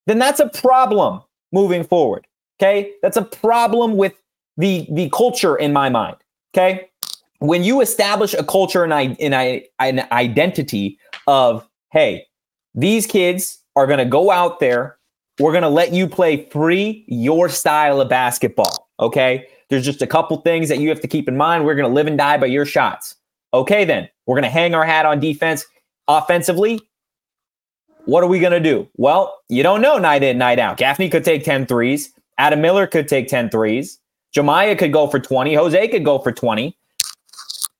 then 0.07 0.19
that's 0.19 0.41
a 0.41 0.49
problem 0.49 1.23
moving 1.53 1.85
forward. 1.85 2.27
Okay. 2.61 2.93
That's 3.03 3.17
a 3.17 3.23
problem 3.23 3.97
with 3.97 4.15
the, 4.57 4.87
the 4.91 5.09
culture 5.11 5.57
in 5.57 5.73
my 5.73 5.89
mind. 5.89 6.17
Okay. 6.55 6.89
When 7.39 7.65
you 7.65 7.81
establish 7.81 8.35
a 8.35 8.45
culture 8.45 8.85
and 8.85 8.95
I, 8.95 9.17
and 9.19 9.35
I, 9.35 9.65
an 9.81 10.07
identity 10.13 10.99
of 11.27 11.67
hey, 11.93 12.27
these 12.75 13.07
kids 13.07 13.59
are 13.77 13.87
going 13.87 13.99
to 13.99 14.05
go 14.05 14.31
out 14.31 14.61
there. 14.61 14.99
We're 15.39 15.53
going 15.53 15.63
to 15.63 15.69
let 15.69 15.93
you 15.93 16.09
play 16.09 16.49
free 16.51 17.05
your 17.07 17.49
style 17.49 18.01
of 18.01 18.09
basketball. 18.09 18.89
Okay. 18.99 19.47
There's 19.69 19.85
just 19.85 20.03
a 20.03 20.07
couple 20.07 20.37
things 20.39 20.69
that 20.69 20.81
you 20.81 20.91
have 20.91 21.01
to 21.01 21.09
keep 21.09 21.29
in 21.29 21.37
mind. 21.37 21.65
We're 21.65 21.75
going 21.75 21.89
to 21.89 21.95
live 21.95 22.07
and 22.07 22.19
die 22.19 22.37
by 22.37 22.47
your 22.47 22.67
shots. 22.67 23.17
Okay, 23.55 23.85
then 23.85 24.09
we're 24.27 24.35
going 24.35 24.45
to 24.45 24.51
hang 24.51 24.75
our 24.75 24.85
hat 24.85 25.07
on 25.07 25.21
defense. 25.21 25.65
Offensively, 26.09 26.81
what 28.05 28.23
are 28.23 28.27
we 28.27 28.39
going 28.39 28.53
to 28.53 28.61
do? 28.61 28.89
Well, 28.97 29.39
you 29.49 29.63
don't 29.63 29.81
know 29.81 29.97
night 29.99 30.23
in, 30.23 30.37
night 30.37 30.59
out. 30.59 30.77
Gaffney 30.77 31.09
could 31.09 31.25
take 31.25 31.45
10 31.45 31.67
threes. 31.67 32.13
Adam 32.39 32.61
Miller 32.61 32.87
could 32.87 33.09
take 33.09 33.29
10 33.29 33.51
threes. 33.51 33.99
Jamiya 34.37 34.79
could 34.79 34.93
go 34.93 35.07
for 35.07 35.21
20. 35.21 35.55
Jose 35.55 35.89
could 35.89 36.05
go 36.05 36.19
for 36.19 36.33
20. 36.33 36.77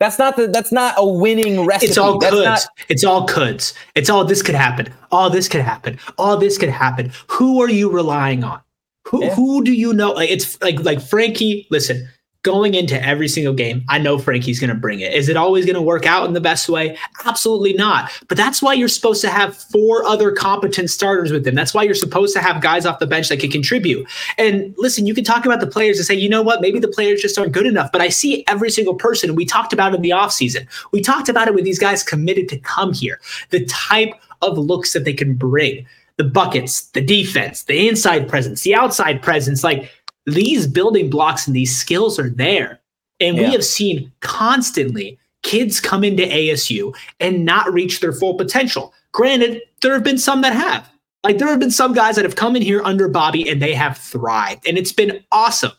That's 0.01 0.19
not 0.19 0.37
the 0.37 0.49
that's 0.49 0.73
not 0.73 0.95
a 0.97 1.07
winning 1.07 1.65
recipe. 1.65 1.87
It's 1.87 1.99
all 1.99 2.19
that's 2.19 2.35
coulds. 2.35 2.45
Not- 2.45 2.67
it's 2.89 3.05
all 3.05 3.27
coulds. 3.27 3.75
It's 3.95 4.11
all 4.11 4.25
this 4.25 4.43
could 4.43 4.55
happen. 4.55 4.93
All 5.13 5.31
this 5.31 5.49
could 5.49 5.61
happen. 5.61 5.99
All 6.19 6.37
this 6.37 6.59
could 6.59 6.71
happen. 6.71 7.13
Who 7.29 7.63
are 7.63 7.71
you 7.71 7.91
relying 7.91 8.43
on? 8.43 8.61
Who 9.07 9.25
yeah. 9.25 9.35
who 9.35 9.63
do 9.63 9.73
you 9.73 9.93
know? 9.93 10.13
Like 10.13 10.31
it's 10.31 10.61
like 10.61 10.81
like 10.81 11.01
Frankie. 11.01 11.67
Listen, 11.71 12.09
going 12.43 12.75
into 12.75 13.01
every 13.05 13.29
single 13.29 13.55
game, 13.55 13.85
I 13.89 13.99
know 13.99 14.19
Frankie's 14.19 14.59
going 14.59 14.71
to 14.71 14.77
bring 14.77 15.01
it. 15.01 15.13
Is 15.13 15.29
it 15.29 15.37
always 15.37 15.65
going 15.65 15.77
to 15.77 15.83
work 15.83 16.07
out 16.07 16.27
in 16.27 16.33
the 16.33 16.41
best 16.41 16.69
way? 16.69 16.99
Absolutely 17.25 17.73
not. 17.75 18.11
But 18.29 18.37
that's 18.37 18.61
why 18.61 18.75
you're 18.75 18.89
supposed 18.89 19.21
to 19.23 19.31
have 19.31 19.57
four 19.57 20.05
other 20.05 20.33
competent 20.33 20.91
starters 20.91 21.31
with 21.31 21.45
them. 21.45 21.55
That's 21.55 21.73
why 21.73 21.85
you're 21.85 21.95
supposed 21.95 22.35
to 22.35 22.41
have 22.41 22.61
guys 22.61 22.85
off 22.85 22.99
the 22.99 23.07
bench 23.07 23.29
that 23.29 23.39
can 23.39 23.51
contribute. 23.51 24.09
And 24.39 24.75
listen, 24.77 25.07
you 25.07 25.15
can 25.15 25.23
talk 25.23 25.47
about 25.47 25.61
the 25.61 25.69
players 25.69 25.99
and 25.99 26.07
say, 26.07 26.15
you 26.15 26.29
know 26.29 26.43
what, 26.43 26.61
maybe 26.61 26.81
the 26.81 26.89
players 26.89 27.23
just 27.23 27.39
aren't 27.39 27.53
good 27.53 27.67
enough. 27.67 27.93
But 27.93 28.01
I 28.01 28.09
see 28.09 28.45
every 28.49 28.71
single 28.71 28.95
person. 28.95 29.37
We 29.37 29.45
talked 29.45 29.73
about 29.73 29.95
in 29.95 30.03
the 30.03 30.11
offseason. 30.11 30.67
We 30.91 31.01
talked 31.01 31.29
about 31.29 31.47
it 31.47 31.55
with 31.55 31.65
these 31.65 31.79
guys 31.79 32.03
committed 32.03 32.49
to 32.49 32.59
come 32.59 32.93
here, 32.93 33.21
the 33.51 33.65
type 33.67 34.15
of 34.41 34.59
looks 34.59 34.93
that 34.95 35.05
they 35.05 35.15
can 35.15 35.35
bring. 35.35 35.87
The 36.19 36.25
buckets, 36.25 36.83
the 36.91 37.01
defense, 37.01 37.63
the 37.65 37.89
inside 37.89 38.29
presence, 38.29 38.61
the 38.63 38.75
outside 38.75 39.23
presence. 39.23 39.65
Like 39.65 39.91
these 40.27 40.67
building 40.67 41.11
blocks 41.11 41.47
and 41.47 41.57
these 41.57 41.77
skills 41.77 42.19
are 42.19 42.31
there. 42.31 42.81
And 43.21 43.37
yeah. 43.37 43.47
we 43.47 43.53
have 43.53 43.65
seen 43.65 44.13
constantly 44.21 45.19
kids 45.43 45.81
come 45.81 46.05
into 46.05 46.25
ASU 46.25 46.95
and 47.21 47.45
not 47.45 47.73
reach 47.73 48.01
their 48.01 48.13
full 48.13 48.35
potential. 48.35 48.93
Granted, 49.13 49.63
there 49.81 49.93
have 49.93 50.05
been 50.05 50.19
some 50.19 50.41
that 50.43 50.53
have. 50.53 50.89
Like 51.25 51.39
there 51.39 51.49
have 51.49 51.61
been 51.61 51.71
some 51.71 51.93
guys 51.93 52.17
that 52.17 52.25
have 52.25 52.37
come 52.37 52.57
in 52.57 52.63
here 52.63 52.83
under 52.85 53.09
Bobby 53.09 53.49
and 53.49 53.63
they 53.63 53.75
have 53.75 53.97
thrived, 53.97 54.67
and 54.67 54.77
it's 54.77 54.93
been 54.93 55.23
awesome. 55.31 55.73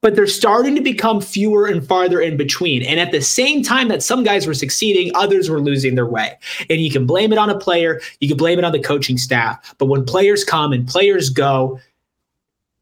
But 0.00 0.14
they're 0.14 0.28
starting 0.28 0.76
to 0.76 0.80
become 0.80 1.20
fewer 1.20 1.66
and 1.66 1.84
farther 1.84 2.20
in 2.20 2.36
between. 2.36 2.84
And 2.84 3.00
at 3.00 3.10
the 3.10 3.20
same 3.20 3.64
time 3.64 3.88
that 3.88 4.00
some 4.00 4.22
guys 4.22 4.46
were 4.46 4.54
succeeding, 4.54 5.10
others 5.16 5.50
were 5.50 5.60
losing 5.60 5.96
their 5.96 6.06
way. 6.06 6.38
And 6.70 6.80
you 6.80 6.88
can 6.88 7.04
blame 7.04 7.32
it 7.32 7.38
on 7.38 7.50
a 7.50 7.58
player, 7.58 8.00
you 8.20 8.28
can 8.28 8.36
blame 8.36 8.60
it 8.60 8.64
on 8.64 8.70
the 8.70 8.78
coaching 8.78 9.18
staff. 9.18 9.74
But 9.78 9.86
when 9.86 10.04
players 10.04 10.44
come 10.44 10.72
and 10.72 10.86
players 10.86 11.30
go, 11.30 11.80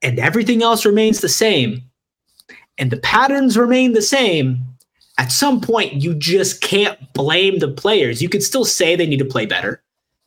and 0.03 0.19
everything 0.19 0.63
else 0.63 0.85
remains 0.85 1.21
the 1.21 1.29
same, 1.29 1.83
and 2.79 2.91
the 2.91 2.99
patterns 2.99 3.57
remain 3.57 3.93
the 3.93 4.03
same, 4.03 4.63
at 5.19 5.33
some 5.33 5.61
point 5.61 5.95
you 5.95 6.15
just 6.15 6.61
can't 6.61 6.99
blame 7.15 7.59
the 7.59 7.69
players. 7.69 8.21
You 8.21 8.29
could 8.29 8.43
still 8.43 8.65
say 8.65 8.95
they 8.95 9.07
need 9.07 9.19
to 9.19 9.25
play 9.25 9.47
better. 9.47 9.83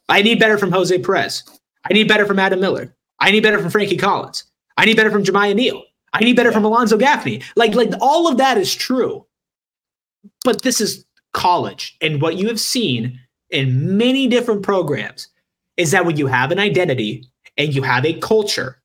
I 0.09 0.21
need 0.21 0.39
better 0.39 0.57
from 0.57 0.71
Jose 0.71 0.97
Perez. 0.99 1.43
I 1.89 1.93
need 1.93 2.07
better 2.07 2.25
from 2.25 2.39
Adam 2.39 2.59
Miller. 2.59 2.95
I 3.19 3.31
need 3.31 3.43
better 3.43 3.59
from 3.59 3.69
Frankie 3.69 3.97
Collins. 3.97 4.43
I 4.77 4.85
need 4.85 4.97
better 4.97 5.11
from 5.11 5.23
Jamiya 5.23 5.55
Neal. 5.55 5.83
I 6.13 6.23
need 6.23 6.35
better 6.35 6.51
from 6.51 6.65
Alonzo 6.65 6.97
Gaffney. 6.97 7.41
Like, 7.55 7.75
like 7.75 7.91
all 8.01 8.27
of 8.27 8.37
that 8.37 8.57
is 8.57 8.73
true. 8.73 9.25
But 10.43 10.63
this 10.63 10.81
is 10.81 11.05
college. 11.33 11.95
And 12.01 12.21
what 12.21 12.37
you 12.37 12.47
have 12.47 12.59
seen 12.59 13.19
in 13.51 13.97
many 13.97 14.27
different 14.27 14.63
programs 14.63 15.27
is 15.77 15.91
that 15.91 16.05
when 16.05 16.17
you 16.17 16.27
have 16.27 16.51
an 16.51 16.59
identity 16.59 17.25
and 17.57 17.73
you 17.73 17.83
have 17.83 18.05
a 18.05 18.19
culture 18.19 18.78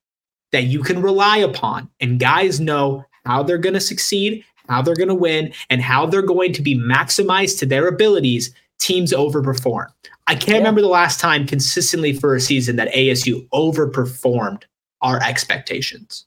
that 0.55 0.67
you 0.67 0.81
can 0.81 1.01
rely 1.01 1.35
upon, 1.35 1.89
and 1.99 2.17
guys 2.17 2.61
know 2.61 3.03
how 3.25 3.43
they're 3.43 3.57
going 3.57 3.73
to 3.73 3.81
succeed, 3.81 4.41
how 4.69 4.81
they're 4.81 4.95
going 4.95 5.09
to 5.09 5.13
win, 5.13 5.51
and 5.69 5.81
how 5.81 6.05
they're 6.05 6.21
going 6.21 6.53
to 6.53 6.61
be 6.61 6.79
maximized 6.79 7.59
to 7.59 7.65
their 7.65 7.89
abilities, 7.89 8.55
teams 8.79 9.11
overperform. 9.11 9.87
I 10.27 10.35
can't 10.35 10.47
yeah. 10.47 10.57
remember 10.59 10.79
the 10.79 10.87
last 10.87 11.19
time 11.19 11.45
consistently 11.45 12.13
for 12.13 12.35
a 12.35 12.39
season 12.39 12.77
that 12.77 12.93
ASU 12.93 13.45
overperformed 13.49 14.63
our 15.01 15.21
expectations. 15.21 16.25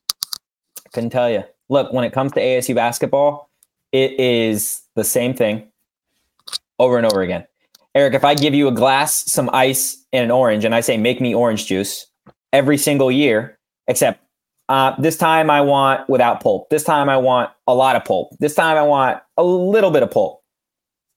I 0.85 0.91
couldn't 0.93 1.09
tell 1.09 1.31
you. 1.31 1.43
Look, 1.71 1.91
when 1.95 2.05
it 2.05 2.13
comes 2.13 2.33
to 2.33 2.41
ASU 2.41 2.75
basketball, 2.75 3.49
it 3.93 4.21
is 4.21 4.83
the 4.95 5.05
same 5.05 5.33
thing 5.33 5.69
over 6.79 6.99
and 6.99 7.07
over 7.07 7.23
again. 7.23 7.47
Erik, 7.95 8.13
if 8.13 8.25
I 8.25 8.35
give 8.35 8.55
you 8.55 8.69
a 8.69 8.73
glass, 8.73 9.25
some 9.25 9.49
ice, 9.55 10.05
and 10.13 10.25
an 10.25 10.31
orange, 10.31 10.67
and 10.67 10.75
I 10.75 10.81
say, 10.81 10.99
make 10.99 11.19
me 11.19 11.35
orange 11.35 11.65
juice 11.65 12.07
every 12.53 12.77
single 12.77 13.11
year, 13.11 13.58
except 13.89 14.23
uh, 14.69 14.95
this 15.01 15.17
time 15.17 15.51
I 15.51 15.61
want 15.63 16.09
without 16.09 16.43
pulp. 16.43 16.69
This 16.71 16.85
time 16.85 17.09
I 17.09 17.17
want 17.17 17.51
a 17.67 17.75
lot 17.75 17.97
of 17.97 18.05
pulp. 18.05 18.37
This 18.39 18.55
time 18.55 18.77
I 18.77 18.83
want 18.83 19.21
a 19.37 19.43
little 19.43 19.91
bit 19.91 20.03
of 20.03 20.11
pulp. 20.11 20.43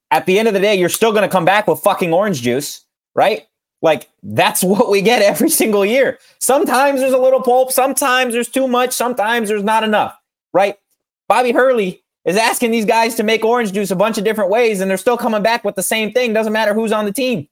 At 0.09 0.25
the 0.25 0.39
end 0.39 0.47
of 0.47 0.53
the 0.53 0.59
day, 0.59 0.75
you're 0.75 0.89
still 0.89 1.11
going 1.11 1.23
to 1.23 1.29
come 1.29 1.45
back 1.45 1.67
with 1.67 1.79
fucking 1.79 2.13
orange 2.13 2.41
juice, 2.41 2.85
right? 3.13 3.45
Like 3.81 4.09
that's 4.23 4.63
what 4.63 4.89
we 4.89 5.01
get 5.01 5.21
every 5.21 5.49
single 5.49 5.85
year. 5.85 6.17
Sometimes 6.39 7.01
there's 7.01 7.13
a 7.13 7.17
little 7.17 7.41
pulp, 7.41 7.71
sometimes 7.71 8.33
there's 8.33 8.49
too 8.49 8.67
much, 8.67 8.93
sometimes 8.93 9.49
there's 9.49 9.63
not 9.63 9.83
enough, 9.83 10.17
right? 10.53 10.77
Bobby 11.27 11.51
Hurley 11.51 12.03
is 12.25 12.37
asking 12.37 12.71
these 12.71 12.85
guys 12.85 13.15
to 13.15 13.23
make 13.23 13.43
orange 13.43 13.73
juice 13.73 13.91
a 13.91 13.95
bunch 13.95 14.17
of 14.17 14.23
different 14.23 14.51
ways 14.51 14.79
and 14.79 14.89
they're 14.89 14.97
still 14.97 15.17
coming 15.17 15.41
back 15.41 15.63
with 15.63 15.75
the 15.75 15.83
same 15.83 16.11
thing. 16.11 16.33
Doesn't 16.33 16.53
matter 16.53 16.73
who's 16.73 16.91
on 16.91 17.05
the 17.05 17.11
team. 17.11 17.47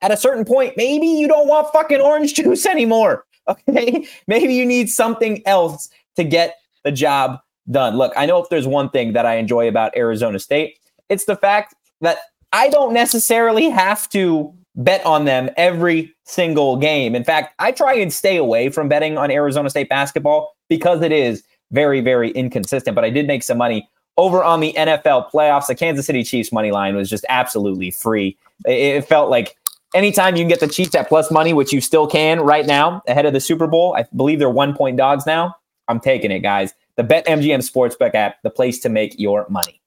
At 0.00 0.12
a 0.12 0.16
certain 0.16 0.44
point, 0.44 0.76
maybe 0.76 1.06
you 1.06 1.26
don't 1.26 1.48
want 1.48 1.72
fucking 1.72 2.00
orange 2.00 2.34
juice 2.34 2.66
anymore. 2.66 3.24
Okay. 3.68 4.06
Maybe 4.26 4.54
you 4.54 4.64
need 4.64 4.88
something 4.88 5.42
else 5.46 5.90
to 6.16 6.24
get 6.24 6.56
the 6.82 6.90
job 6.90 7.40
done. 7.70 7.96
Look, 7.96 8.12
I 8.16 8.24
know 8.24 8.42
if 8.42 8.48
there's 8.48 8.66
one 8.66 8.88
thing 8.88 9.12
that 9.12 9.26
I 9.26 9.36
enjoy 9.36 9.68
about 9.68 9.94
Arizona 9.96 10.38
State, 10.38 10.78
it's 11.08 11.26
the 11.26 11.36
fact 11.36 11.74
that 12.00 12.18
I 12.52 12.68
don't 12.68 12.94
necessarily 12.94 13.68
have 13.68 14.08
to 14.10 14.54
bet 14.76 15.04
on 15.04 15.24
them 15.24 15.50
every 15.56 16.14
single 16.24 16.76
game. 16.76 17.14
In 17.14 17.24
fact, 17.24 17.54
I 17.58 17.72
try 17.72 17.94
and 17.94 18.12
stay 18.12 18.36
away 18.36 18.70
from 18.70 18.88
betting 18.88 19.18
on 19.18 19.30
Arizona 19.30 19.70
State 19.70 19.88
basketball 19.88 20.54
because 20.68 21.02
it 21.02 21.12
is 21.12 21.42
very, 21.70 22.00
very 22.00 22.30
inconsistent. 22.30 22.94
But 22.94 23.04
I 23.04 23.10
did 23.10 23.26
make 23.26 23.42
some 23.42 23.58
money 23.58 23.88
over 24.16 24.42
on 24.42 24.60
the 24.60 24.72
NFL 24.76 25.30
playoffs. 25.30 25.66
The 25.66 25.74
Kansas 25.74 26.06
City 26.06 26.22
Chiefs 26.22 26.52
money 26.52 26.70
line 26.70 26.96
was 26.96 27.10
just 27.10 27.24
absolutely 27.28 27.90
free. 27.90 28.36
It 28.64 29.02
felt 29.02 29.30
like 29.30 29.56
anytime 29.94 30.36
you 30.36 30.42
can 30.42 30.48
get 30.48 30.60
the 30.60 30.68
Chiefs 30.68 30.94
at 30.94 31.08
plus 31.08 31.30
money, 31.30 31.52
which 31.52 31.72
you 31.72 31.80
still 31.80 32.06
can 32.06 32.40
right 32.40 32.66
now 32.66 33.02
ahead 33.08 33.24
of 33.24 33.32
the 33.32 33.40
Super 33.40 33.66
Bowl, 33.66 33.94
I 33.96 34.04
believe 34.14 34.38
they're 34.38 34.50
one 34.50 34.76
point 34.76 34.96
dogs 34.96 35.24
now. 35.26 35.56
I'm 35.88 36.00
taking 36.00 36.30
it, 36.30 36.40
guys. 36.40 36.74
The 36.96 37.04
BetMGM 37.04 37.68
Sportsbook 37.68 38.14
app, 38.14 38.42
the 38.42 38.50
place 38.50 38.78
to 38.80 38.88
make 38.88 39.18
your 39.18 39.46
money. 39.48 39.80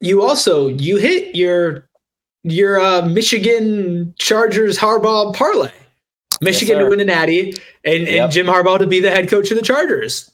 You 0.00 0.22
also 0.22 0.68
you 0.68 0.96
hit 0.96 1.34
your 1.34 1.88
your 2.42 2.80
uh, 2.80 3.02
Michigan 3.02 4.14
Chargers 4.18 4.78
Harbaugh 4.78 5.34
parlay. 5.34 5.70
Michigan 6.40 6.78
yes, 6.78 6.84
to 6.84 6.88
win 6.88 7.00
a 7.00 7.04
natty 7.04 7.50
and, 7.84 8.06
yep. 8.06 8.24
and 8.24 8.32
Jim 8.32 8.46
Harbaugh 8.46 8.78
to 8.78 8.86
be 8.86 8.98
the 8.98 9.10
head 9.10 9.28
coach 9.28 9.50
of 9.50 9.58
the 9.58 9.62
Chargers. 9.62 10.30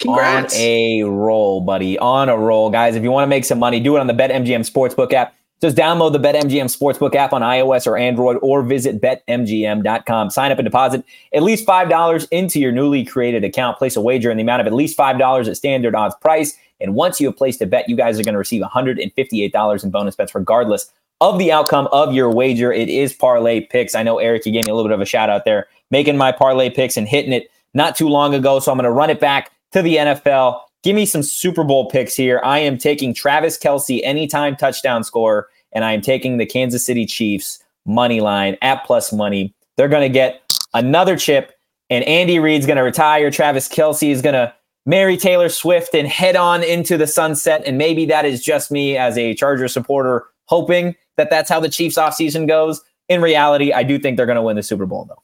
Congrats. 0.00 0.54
On 0.54 0.60
a 0.60 1.02
roll, 1.02 1.60
buddy. 1.60 1.98
On 1.98 2.28
a 2.28 2.36
roll. 2.36 2.70
Guys, 2.70 2.96
if 2.96 3.02
you 3.02 3.10
want 3.10 3.24
to 3.24 3.28
make 3.28 3.44
some 3.44 3.58
money, 3.58 3.80
do 3.80 3.96
it 3.96 4.00
on 4.00 4.06
the 4.06 4.14
BetMGM 4.14 4.68
Sportsbook 4.68 5.12
app. 5.12 5.34
Just 5.60 5.76
download 5.76 6.12
the 6.12 6.20
BetMGM 6.20 6.66
Sportsbook 6.66 7.16
app 7.16 7.32
on 7.32 7.42
iOS 7.42 7.86
or 7.86 7.96
Android 7.96 8.38
or 8.42 8.62
visit 8.62 9.00
betmgm.com. 9.00 10.30
Sign 10.30 10.52
up 10.52 10.58
and 10.58 10.64
deposit 10.64 11.04
at 11.32 11.42
least 11.42 11.66
$5 11.66 12.28
into 12.30 12.60
your 12.60 12.70
newly 12.70 13.04
created 13.04 13.42
account. 13.42 13.76
Place 13.76 13.96
a 13.96 14.00
wager 14.00 14.30
in 14.30 14.36
the 14.36 14.42
amount 14.42 14.60
of 14.60 14.68
at 14.68 14.72
least 14.72 14.96
$5 14.96 15.48
at 15.48 15.56
standard 15.56 15.96
odds 15.96 16.14
price. 16.20 16.56
And 16.80 16.94
once 16.94 17.20
you 17.20 17.26
have 17.26 17.36
placed 17.36 17.60
a 17.60 17.66
bet, 17.66 17.88
you 17.88 17.96
guys 17.96 18.20
are 18.20 18.22
going 18.22 18.34
to 18.34 18.38
receive 18.38 18.62
$158 18.62 19.84
in 19.84 19.90
bonus 19.90 20.14
bets 20.14 20.34
regardless 20.34 20.92
of 21.20 21.38
the 21.38 21.50
outcome 21.50 21.88
of 21.90 22.14
your 22.14 22.30
wager. 22.30 22.72
It 22.72 22.88
is 22.88 23.12
parlay 23.12 23.60
picks. 23.60 23.96
I 23.96 24.04
know, 24.04 24.18
Erik, 24.18 24.46
you 24.46 24.52
gave 24.52 24.66
me 24.66 24.70
a 24.70 24.74
little 24.76 24.88
bit 24.88 24.94
of 24.94 25.00
a 25.00 25.06
shout 25.06 25.28
out 25.28 25.44
there, 25.44 25.66
making 25.90 26.16
my 26.16 26.30
parlay 26.30 26.70
picks 26.70 26.96
and 26.96 27.08
hitting 27.08 27.32
it 27.32 27.50
not 27.74 27.96
too 27.96 28.08
long 28.08 28.32
ago. 28.32 28.60
So 28.60 28.70
I'm 28.70 28.78
going 28.78 28.84
to 28.84 28.92
run 28.92 29.10
it 29.10 29.18
back 29.18 29.50
to 29.72 29.82
the 29.82 29.96
NFL. 29.96 30.60
Give 30.82 30.94
me 30.94 31.06
some 31.06 31.22
Super 31.22 31.64
Bowl 31.64 31.90
picks 31.90 32.14
here. 32.14 32.40
I 32.44 32.60
am 32.60 32.78
taking 32.78 33.12
Travis 33.12 33.58
Kelce 33.58 34.00
anytime 34.04 34.56
touchdown 34.56 35.04
score, 35.04 35.48
and 35.72 35.84
I 35.84 35.92
am 35.92 36.00
taking 36.00 36.36
the 36.36 36.46
Kansas 36.46 36.84
City 36.86 37.04
Chiefs 37.04 37.62
money 37.84 38.20
line 38.20 38.56
at 38.62 38.84
plus 38.84 39.12
money. 39.12 39.54
They're 39.76 39.88
going 39.88 40.08
to 40.08 40.12
get 40.12 40.42
another 40.74 41.16
chip, 41.16 41.52
and 41.90 42.04
Andy 42.04 42.38
Reid's 42.38 42.66
going 42.66 42.76
to 42.76 42.82
retire. 42.82 43.30
Travis 43.30 43.68
Kelce 43.68 44.10
is 44.10 44.22
going 44.22 44.34
to 44.34 44.54
marry 44.86 45.16
Taylor 45.16 45.48
Swift 45.48 45.94
and 45.94 46.08
head 46.08 46.34
on 46.34 46.62
into 46.62 46.96
the 46.96 47.06
sunset. 47.06 47.62
And 47.66 47.76
maybe 47.76 48.06
that 48.06 48.24
is 48.24 48.42
just 48.42 48.70
me 48.70 48.96
as 48.96 49.18
a 49.18 49.34
Charger 49.34 49.68
supporter 49.68 50.26
hoping 50.46 50.96
that 51.18 51.28
that's 51.28 51.50
how 51.50 51.60
the 51.60 51.68
Chiefs 51.68 51.96
offseason 51.96 52.48
goes. 52.48 52.80
In 53.08 53.20
reality, 53.20 53.72
I 53.72 53.82
do 53.82 53.98
think 53.98 54.16
they're 54.16 54.26
going 54.26 54.36
to 54.36 54.42
win 54.42 54.56
the 54.56 54.62
Super 54.62 54.86
Bowl, 54.86 55.04
though. 55.04 55.22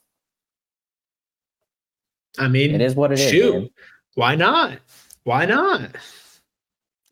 I 2.39 2.49
mean, 2.49 2.75
it 2.75 2.81
is 2.81 2.95
what 2.95 3.13
it 3.13 3.19
shoot. 3.19 3.65
is. 3.65 3.71
Why 4.17 4.35
not? 4.35 4.79
Why 5.25 5.47
not? 5.47 5.91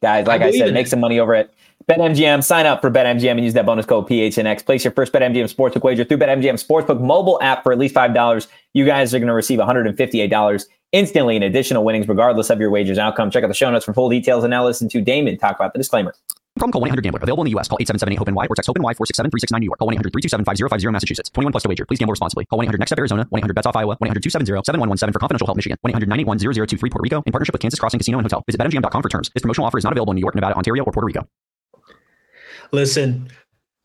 Guys, 0.02 0.26
like 0.26 0.42
I, 0.42 0.48
I 0.48 0.50
said, 0.50 0.74
make 0.74 0.86
some 0.86 1.00
money 1.00 1.18
over 1.18 1.34
at 1.34 1.50
BetMGM. 1.88 2.42
Sign 2.44 2.66
up 2.66 2.80
for 2.80 2.90
BetMGM 2.90 3.30
and 3.30 3.44
use 3.44 3.54
that 3.54 3.66
bonus 3.66 3.86
code 3.86 4.08
PHNX. 4.08 4.64
Place 4.64 4.84
your 4.84 4.92
first 4.92 5.12
BetMGM 5.12 5.52
Sportsbook 5.52 5.82
wager 5.82 6.04
through 6.04 6.18
BetMGM 6.18 6.62
Sportsbook 6.64 7.00
mobile 7.00 7.38
app 7.42 7.62
for 7.62 7.72
at 7.72 7.78
least 7.78 7.94
$5. 7.94 8.46
You 8.74 8.84
guys 8.84 9.14
are 9.14 9.18
going 9.18 9.28
to 9.28 9.34
receive 9.34 9.58
$158 9.58 10.64
instantly 10.92 11.36
in 11.36 11.42
additional 11.42 11.84
winnings, 11.84 12.08
regardless 12.08 12.50
of 12.50 12.60
your 12.60 12.70
wager's 12.70 12.98
outcome. 12.98 13.30
Check 13.30 13.44
out 13.44 13.48
the 13.48 13.54
show 13.54 13.70
notes 13.70 13.84
for 13.84 13.94
full 13.94 14.10
details 14.10 14.44
and 14.44 14.50
now 14.50 14.64
listen 14.64 14.88
to 14.90 15.00
Damon 15.00 15.38
talk 15.38 15.56
about 15.56 15.72
the 15.72 15.78
disclaimer. 15.78 16.14
From 16.56 16.70
call 16.70 16.82
1-800-GAMBLER. 16.82 17.20
Available 17.22 17.44
in 17.44 17.46
the 17.46 17.50
U.S. 17.52 17.68
Call 17.68 17.78
877-8-HOPE-NY 17.78 18.46
or 18.48 18.54
text 18.54 18.68
HOPE-NY 18.68 18.94
467-369 18.94 19.60
New 19.60 19.66
York. 19.66 19.78
Call 19.78 19.88
1-800-327-5050 19.88 20.92
Massachusetts. 20.92 21.30
21 21.30 21.52
plus 21.52 21.62
to 21.62 21.68
wager. 21.68 21.86
Please 21.86 21.98
gamble 21.98 22.12
responsibly. 22.12 22.44
Call 22.44 22.58
1-800-NEXT-STEP 22.60 22.98
Arizona. 22.98 23.26
1-800-BETS-OFF 23.32 23.76
Iowa. 23.76 23.96
1-800-270-7117 23.96 25.12
for 25.12 25.18
confidential 25.18 25.46
help 25.46 25.56
Michigan. 25.56 25.78
1-800-981-0023 25.86 26.78
Puerto 26.78 27.02
Rico 27.02 27.22
in 27.24 27.32
partnership 27.32 27.54
with 27.54 27.62
Kansas 27.62 27.80
Crossing 27.80 27.98
Casino 27.98 28.18
and 28.18 28.24
Hotel. 28.24 28.42
Visit 28.46 28.60
BetMGM.com 28.60 29.02
for 29.02 29.08
terms. 29.08 29.30
This 29.34 29.42
promotional 29.42 29.66
offer 29.66 29.78
is 29.78 29.84
not 29.84 29.92
available 29.92 30.12
in 30.12 30.16
New 30.16 30.20
York, 30.20 30.34
Nevada, 30.34 30.54
Ontario, 30.54 30.84
or 30.84 30.92
Puerto 30.92 31.06
Rico. 31.06 31.26
Listen, 32.70 33.28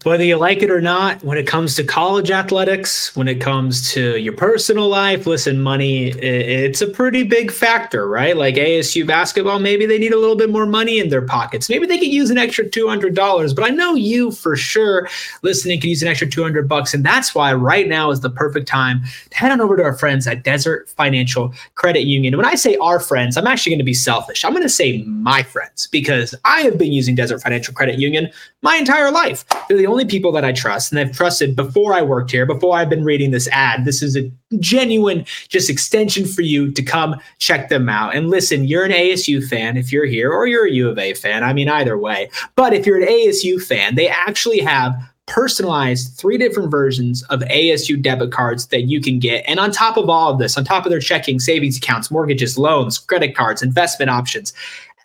whether 0.03 0.23
you 0.23 0.37
like 0.37 0.61
it 0.61 0.69
or 0.69 0.79
not, 0.79 1.23
when 1.23 1.39
it 1.39 1.47
comes 1.47 1.75
to 1.75 1.83
college 1.83 2.29
athletics, 2.29 3.15
when 3.15 3.27
it 3.27 3.41
comes 3.41 3.91
to 3.91 4.15
your 4.17 4.33
personal 4.33 4.87
life, 4.87 5.25
listen, 5.25 5.59
money, 5.59 6.09
it's 6.09 6.81
a 6.81 6.87
pretty 6.87 7.23
big 7.23 7.51
factor, 7.51 8.07
right? 8.07 8.37
Like 8.37 8.55
ASU 8.55 9.07
basketball, 9.07 9.57
maybe 9.57 9.87
they 9.87 9.97
need 9.97 10.13
a 10.13 10.19
little 10.19 10.35
bit 10.35 10.51
more 10.51 10.67
money 10.67 10.99
in 10.99 11.09
their 11.09 11.23
pockets. 11.23 11.67
Maybe 11.67 11.87
they 11.87 11.97
could 11.97 12.07
use 12.07 12.29
an 12.29 12.37
extra 12.37 12.63
$200, 12.63 13.55
but 13.55 13.65
I 13.65 13.69
know 13.69 13.95
you 13.95 14.31
for 14.31 14.55
sure 14.55 15.09
listening 15.41 15.81
could 15.81 15.89
use 15.89 16.03
an 16.03 16.07
extra 16.07 16.29
200 16.29 16.69
bucks. 16.69 16.93
And 16.93 17.03
that's 17.03 17.33
why 17.33 17.51
right 17.55 17.87
now 17.87 18.11
is 18.11 18.21
the 18.21 18.29
perfect 18.29 18.67
time 18.67 19.01
to 19.31 19.37
head 19.37 19.51
on 19.51 19.61
over 19.61 19.75
to 19.77 19.83
our 19.83 19.97
friends 19.97 20.27
at 20.27 20.43
Desert 20.43 20.89
Financial 20.89 21.51
Credit 21.73 22.03
Union. 22.03 22.37
When 22.37 22.45
I 22.45 22.53
say 22.53 22.75
our 22.77 22.99
friends, 22.99 23.35
I'm 23.35 23.47
actually 23.47 23.71
going 23.71 23.79
to 23.79 23.83
be 23.83 23.95
selfish. 23.95 24.45
I'm 24.45 24.51
going 24.51 24.61
to 24.61 24.69
say 24.69 25.01
my 25.03 25.41
friends 25.41 25.87
because 25.87 26.35
I 26.45 26.61
have 26.61 26.77
been 26.77 26.93
using 26.93 27.15
Desert 27.15 27.41
Financial 27.41 27.73
Credit 27.73 27.97
Union 27.99 28.29
my 28.61 28.75
entire 28.75 29.11
life. 29.11 29.43
They're 29.67 29.77
the 29.77 29.86
only 29.88 30.05
people 30.05 30.31
that 30.33 30.45
I 30.45 30.51
trust, 30.51 30.91
and 30.91 30.99
I've 30.99 31.11
trusted 31.11 31.55
before 31.55 31.93
I 31.93 32.01
worked 32.01 32.31
here, 32.31 32.45
before 32.45 32.75
I've 32.75 32.89
been 32.89 33.03
reading 33.03 33.31
this 33.31 33.47
ad. 33.49 33.85
This 33.85 34.01
is 34.01 34.15
a 34.15 34.31
genuine 34.59 35.25
just 35.49 35.69
extension 35.69 36.25
for 36.25 36.41
you 36.41 36.71
to 36.71 36.83
come 36.83 37.19
check 37.39 37.69
them 37.69 37.89
out. 37.89 38.15
And 38.15 38.29
listen, 38.29 38.65
you're 38.65 38.85
an 38.85 38.91
ASU 38.91 39.45
fan 39.47 39.77
if 39.77 39.91
you're 39.91 40.05
here, 40.05 40.31
or 40.31 40.47
you're 40.47 40.67
a 40.67 40.71
U 40.71 40.89
of 40.89 40.97
A 40.97 41.13
fan. 41.13 41.43
I 41.43 41.53
mean, 41.53 41.69
either 41.69 41.97
way. 41.97 42.29
But 42.55 42.73
if 42.73 42.85
you're 42.85 43.01
an 43.01 43.07
ASU 43.07 43.61
fan, 43.61 43.95
they 43.95 44.07
actually 44.07 44.59
have 44.59 44.95
personalized 45.27 46.17
three 46.17 46.38
different 46.38 46.71
versions 46.71 47.21
of 47.23 47.41
ASU 47.41 48.01
debit 48.01 48.31
cards 48.31 48.67
that 48.67 48.83
you 48.83 49.01
can 49.01 49.19
get. 49.19 49.43
And 49.47 49.59
on 49.59 49.71
top 49.71 49.97
of 49.97 50.09
all 50.09 50.31
of 50.31 50.39
this, 50.39 50.57
on 50.57 50.63
top 50.63 50.85
of 50.85 50.89
their 50.89 51.01
checking, 51.01 51.39
savings 51.39 51.77
accounts, 51.77 52.09
mortgages, 52.09 52.57
loans, 52.57 52.97
credit 52.97 53.35
cards, 53.35 53.61
investment 53.61 54.09
options, 54.09 54.53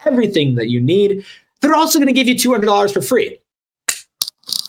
everything 0.06 0.54
that 0.54 0.68
you 0.68 0.80
need, 0.80 1.24
they're 1.60 1.74
also 1.74 1.98
going 1.98 2.06
to 2.06 2.12
give 2.12 2.28
you 2.28 2.34
$200 2.34 2.92
for 2.92 3.02
free. 3.02 3.38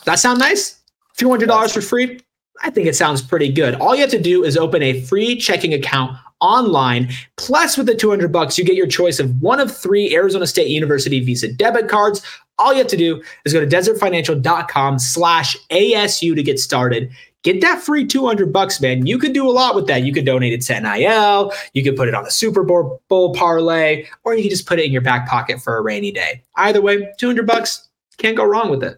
That 0.06 0.20
sound 0.20 0.40
nice? 0.40 0.80
$200 1.18 1.74
for 1.74 1.82
free? 1.82 2.20
I 2.62 2.70
think 2.70 2.88
it 2.88 2.96
sounds 2.96 3.22
pretty 3.22 3.52
good. 3.52 3.76
All 3.76 3.96
you 3.96 4.02
have 4.02 4.12
to 4.12 4.22
do 4.22 4.44
is 4.44 4.58
open 4.58 4.84
a 4.84 5.02
free 5.02 5.38
checking 5.38 5.74
account 5.74 6.18
online. 6.40 7.10
Plus, 7.38 7.78
with 7.78 7.88
the 7.88 7.96
200 7.96 8.32
bucks, 8.32 8.58
you 8.58 8.66
get 8.66 8.76
your 8.76 8.88
choice 8.88 9.20
of 9.20 9.42
one 9.42 9.60
of 9.60 9.76
three 9.76 10.14
Arizona 10.16 10.46
State 10.46 10.68
University 10.68 11.20
Visa 11.20 11.52
debit 11.52 11.88
cards. 11.88 12.22
All 12.60 12.72
you 12.72 12.80
have 12.80 12.88
to 12.88 12.98
do 12.98 13.24
is 13.46 13.54
go 13.54 13.60
to 13.60 13.68
desertfinancial.com 13.68 15.00
slash 15.00 15.58
ASU 15.70 16.36
to 16.36 16.44
get 16.44 16.60
started. 16.60 17.12
Get 17.42 17.60
that 17.62 17.82
free 17.82 18.06
200 18.06 18.54
bucks, 18.54 18.80
man. 18.80 19.06
You 19.06 19.18
could 19.18 19.34
do 19.34 19.50
a 19.50 19.52
lot 19.52 19.76
with 19.76 19.88
that. 19.88 20.04
You 20.04 20.14
could 20.14 20.26
donate 20.26 20.54
it 20.54 20.62
to 20.62 20.80
NIL. 20.80 21.52
You 21.74 21.84
could 21.84 21.98
put 21.98 22.08
it 22.08 22.14
on 22.14 22.26
a 22.26 22.32
Super 22.32 22.64
Bowl 22.64 23.34
parlay, 23.34 24.06
or 24.24 24.34
you 24.34 24.44
could 24.44 24.52
just 24.52 24.66
put 24.66 24.80
it 24.80 24.86
in 24.86 24.94
your 24.94 25.02
back 25.02 25.28
pocket 25.28 25.62
for 25.62 25.76
a 25.76 25.82
rainy 25.82 26.12
day. 26.12 26.42
Either 26.56 26.82
way, 26.82 27.12
200 27.18 27.46
bucks, 27.46 27.90
can't 28.18 28.38
go 28.38 28.46
wrong 28.46 28.70
with 28.70 28.84
it. 28.84 28.98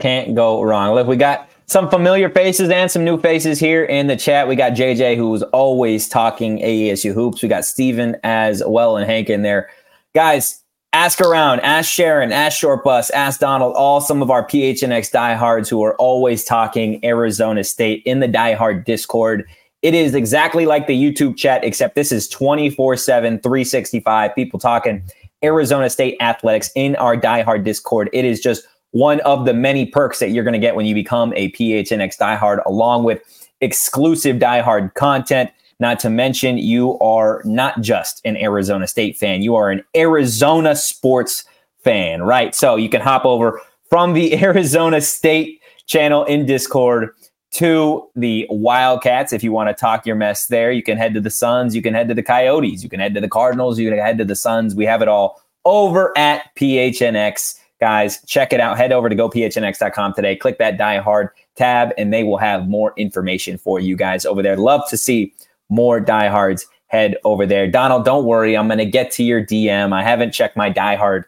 Can't 0.00 0.34
go 0.34 0.62
wrong. 0.62 0.94
Look, 0.94 1.06
we 1.06 1.16
got 1.16 1.48
some 1.66 1.88
familiar 1.90 2.30
faces 2.30 2.70
and 2.70 2.90
some 2.90 3.04
new 3.04 3.20
faces 3.20 3.60
here 3.60 3.84
in 3.84 4.06
the 4.06 4.16
chat. 4.16 4.48
We 4.48 4.56
got 4.56 4.72
JJ, 4.72 5.16
who's 5.16 5.42
always 5.44 6.08
talking 6.08 6.58
ASU 6.58 7.12
hoops. 7.12 7.42
We 7.42 7.48
got 7.48 7.64
Steven 7.64 8.16
as 8.24 8.62
well 8.66 8.96
and 8.96 9.08
Hank 9.08 9.28
in 9.28 9.42
there. 9.42 9.68
Guys, 10.14 10.62
ask 10.92 11.20
around, 11.20 11.60
ask 11.60 11.90
Sharon, 11.90 12.32
ask 12.32 12.58
Short 12.58 12.82
Bus, 12.82 13.10
ask 13.10 13.40
Donald, 13.40 13.74
all 13.76 14.00
some 14.00 14.22
of 14.22 14.30
our 14.30 14.46
PHNX 14.46 15.10
diehards 15.10 15.68
who 15.68 15.82
are 15.84 15.94
always 15.96 16.42
talking 16.42 17.04
Arizona 17.04 17.62
State 17.62 18.02
in 18.06 18.20
the 18.20 18.28
diehard 18.28 18.84
Discord. 18.84 19.44
It 19.82 19.94
is 19.94 20.14
exactly 20.14 20.66
like 20.66 20.86
the 20.86 21.00
YouTube 21.00 21.36
chat, 21.36 21.62
except 21.62 21.94
this 21.94 22.10
is 22.10 22.28
24 22.28 22.96
7, 22.96 23.38
365. 23.40 24.34
People 24.34 24.58
talking 24.58 25.02
Arizona 25.44 25.88
State 25.90 26.16
athletics 26.20 26.70
in 26.74 26.96
our 26.96 27.16
diehard 27.16 27.62
Discord. 27.62 28.08
It 28.12 28.24
is 28.24 28.40
just 28.40 28.66
one 28.92 29.20
of 29.20 29.44
the 29.44 29.54
many 29.54 29.86
perks 29.86 30.18
that 30.18 30.30
you're 30.30 30.44
going 30.44 30.54
to 30.54 30.58
get 30.58 30.74
when 30.74 30.86
you 30.86 30.94
become 30.94 31.32
a 31.34 31.50
PHNX 31.52 32.18
diehard, 32.18 32.64
along 32.66 33.04
with 33.04 33.22
exclusive 33.60 34.36
diehard 34.36 34.94
content. 34.94 35.50
Not 35.80 36.00
to 36.00 36.10
mention, 36.10 36.58
you 36.58 36.98
are 36.98 37.40
not 37.44 37.80
just 37.80 38.20
an 38.24 38.36
Arizona 38.36 38.86
State 38.86 39.16
fan, 39.16 39.42
you 39.42 39.54
are 39.54 39.70
an 39.70 39.84
Arizona 39.96 40.74
sports 40.74 41.44
fan, 41.84 42.22
right? 42.22 42.54
So 42.54 42.76
you 42.76 42.88
can 42.88 43.00
hop 43.00 43.24
over 43.24 43.60
from 43.88 44.12
the 44.12 44.36
Arizona 44.42 45.00
State 45.00 45.60
channel 45.86 46.24
in 46.24 46.46
Discord 46.46 47.10
to 47.50 48.08
the 48.14 48.46
Wildcats. 48.50 49.32
If 49.32 49.42
you 49.42 49.52
want 49.52 49.68
to 49.68 49.74
talk 49.74 50.06
your 50.06 50.16
mess 50.16 50.46
there, 50.46 50.70
you 50.70 50.82
can 50.82 50.98
head 50.98 51.14
to 51.14 51.20
the 51.20 51.30
Suns, 51.30 51.74
you 51.74 51.82
can 51.82 51.94
head 51.94 52.08
to 52.08 52.14
the 52.14 52.22
Coyotes, 52.22 52.82
you 52.82 52.88
can 52.88 53.00
head 53.00 53.14
to 53.14 53.20
the 53.20 53.28
Cardinals, 53.28 53.78
you 53.78 53.88
can 53.88 53.98
head 53.98 54.18
to 54.18 54.24
the 54.24 54.36
Suns. 54.36 54.74
We 54.74 54.84
have 54.84 55.00
it 55.00 55.08
all 55.08 55.42
over 55.64 56.16
at 56.16 56.54
PHNX. 56.56 57.57
Guys, 57.80 58.20
check 58.26 58.52
it 58.52 58.60
out. 58.60 58.76
Head 58.76 58.92
over 58.92 59.08
to 59.08 59.14
gophnx.com 59.14 60.14
today. 60.14 60.34
Click 60.34 60.58
that 60.58 60.78
Die 60.78 60.98
Hard 60.98 61.30
tab, 61.54 61.92
and 61.96 62.12
they 62.12 62.24
will 62.24 62.38
have 62.38 62.68
more 62.68 62.92
information 62.96 63.56
for 63.56 63.78
you 63.78 63.96
guys 63.96 64.26
over 64.26 64.42
there. 64.42 64.56
Love 64.56 64.82
to 64.88 64.96
see 64.96 65.32
more 65.68 66.00
diehards 66.00 66.66
head 66.88 67.16
over 67.24 67.46
there. 67.46 67.70
Donald, 67.70 68.04
don't 68.04 68.24
worry. 68.24 68.56
I'm 68.56 68.66
going 68.66 68.78
to 68.78 68.86
get 68.86 69.10
to 69.12 69.22
your 69.22 69.44
DM. 69.44 69.92
I 69.92 70.02
haven't 70.02 70.32
checked 70.32 70.56
my 70.56 70.70
diehard 70.70 71.24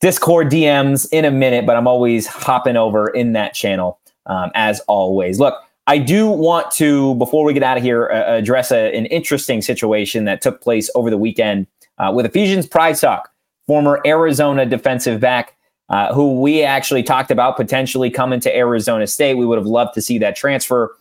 Discord 0.00 0.48
DMs 0.48 1.08
in 1.12 1.24
a 1.24 1.30
minute, 1.30 1.66
but 1.66 1.76
I'm 1.76 1.86
always 1.86 2.26
hopping 2.26 2.76
over 2.76 3.08
in 3.08 3.32
that 3.32 3.52
channel 3.54 3.98
um, 4.26 4.50
as 4.54 4.80
always. 4.80 5.38
Look, 5.40 5.54
I 5.86 5.98
do 5.98 6.28
want 6.28 6.70
to, 6.72 7.14
before 7.16 7.44
we 7.44 7.52
get 7.52 7.62
out 7.62 7.76
of 7.76 7.82
here, 7.82 8.10
uh, 8.10 8.36
address 8.36 8.70
a, 8.70 8.94
an 8.96 9.06
interesting 9.06 9.60
situation 9.60 10.24
that 10.24 10.40
took 10.40 10.60
place 10.62 10.88
over 10.94 11.10
the 11.10 11.18
weekend 11.18 11.66
uh, 11.98 12.12
with 12.14 12.24
Ephesians 12.24 12.66
Prysock, 12.66 13.22
former 13.66 14.00
Arizona 14.06 14.64
defensive 14.64 15.20
back 15.20 15.56
uh, 15.90 16.14
who 16.14 16.40
we 16.40 16.62
actually 16.62 17.02
talked 17.02 17.30
about 17.30 17.56
potentially 17.56 18.10
coming 18.10 18.40
to 18.40 18.56
Arizona 18.56 19.06
State. 19.06 19.34
We 19.34 19.44
would 19.44 19.58
have 19.58 19.66
loved 19.66 19.94
to 19.94 20.02
see 20.02 20.18
that 20.18 20.36
transfer. 20.36 20.96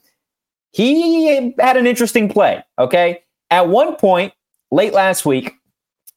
He 0.72 1.54
had 1.60 1.78
an 1.78 1.88
interesting 1.88 2.28
play. 2.28 2.64
Okay. 2.78 3.24
At 3.52 3.70
one 3.70 3.96
point 3.96 4.34
late 4.72 4.94
last 4.94 5.26
week, 5.26 5.54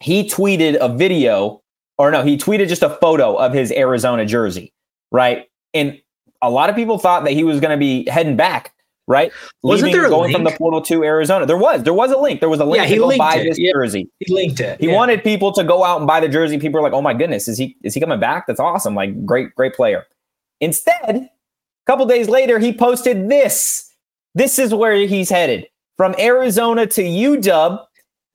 he 0.00 0.28
tweeted 0.28 0.76
a 0.80 0.88
video, 0.88 1.62
or 1.98 2.10
no, 2.10 2.22
he 2.22 2.36
tweeted 2.36 2.68
just 2.68 2.82
a 2.82 2.90
photo 2.90 3.36
of 3.36 3.52
his 3.52 3.70
Arizona 3.72 4.26
jersey, 4.26 4.72
right? 5.10 5.48
And 5.72 6.00
a 6.42 6.50
lot 6.50 6.68
of 6.68 6.76
people 6.76 6.98
thought 6.98 7.24
that 7.24 7.32
he 7.32 7.44
was 7.44 7.60
going 7.60 7.70
to 7.70 7.76
be 7.76 8.08
heading 8.10 8.36
back 8.36 8.71
right? 9.08 9.32
Wasn't 9.62 9.86
Leaving, 9.88 10.00
there 10.00 10.10
going 10.10 10.32
from 10.32 10.44
the 10.44 10.50
portal 10.52 10.80
oh 10.80 10.84
to 10.84 11.02
Arizona? 11.04 11.46
There 11.46 11.56
was. 11.56 11.82
There 11.82 11.94
was 11.94 12.10
a 12.12 12.16
link. 12.18 12.40
There 12.40 12.48
was 12.48 12.60
a 12.60 12.64
link 12.64 12.76
Yeah, 12.76 12.82
to 12.84 12.88
he 12.88 12.96
go 12.98 13.06
linked 13.06 13.18
buy 13.18 13.36
it. 13.36 13.44
this 13.44 13.58
Yeah. 13.58 13.72
jersey. 13.74 14.08
He 14.20 14.32
linked 14.32 14.60
it. 14.60 14.80
He 14.80 14.88
Yeah. 14.88 14.94
wanted 14.94 15.22
people 15.22 15.52
to 15.52 15.64
go 15.64 15.84
out 15.84 15.98
and 15.98 16.06
buy 16.06 16.20
the 16.20 16.28
jersey. 16.28 16.58
People 16.58 16.80
are 16.80 16.82
like, 16.82 16.92
"Oh 16.92 17.02
my 17.02 17.14
goodness, 17.14 17.48
is 17.48 17.58
he 17.58 17.76
is 17.82 17.94
he 17.94 18.00
coming 18.00 18.20
back? 18.20 18.46
That's 18.46 18.60
awesome! 18.60 18.94
Like, 18.94 19.24
great, 19.26 19.54
great 19.54 19.74
player." 19.74 20.06
Instead, 20.60 20.94
a 21.10 21.30
couple 21.86 22.06
days 22.06 22.28
later, 22.28 22.58
he 22.58 22.72
posted 22.72 23.28
this. 23.28 23.90
This 24.34 24.58
is 24.58 24.72
where 24.74 24.94
he's 24.94 25.28
headed 25.30 25.66
from 25.96 26.14
Arizona 26.18 26.86
to 26.86 27.02
UW. 27.02 27.78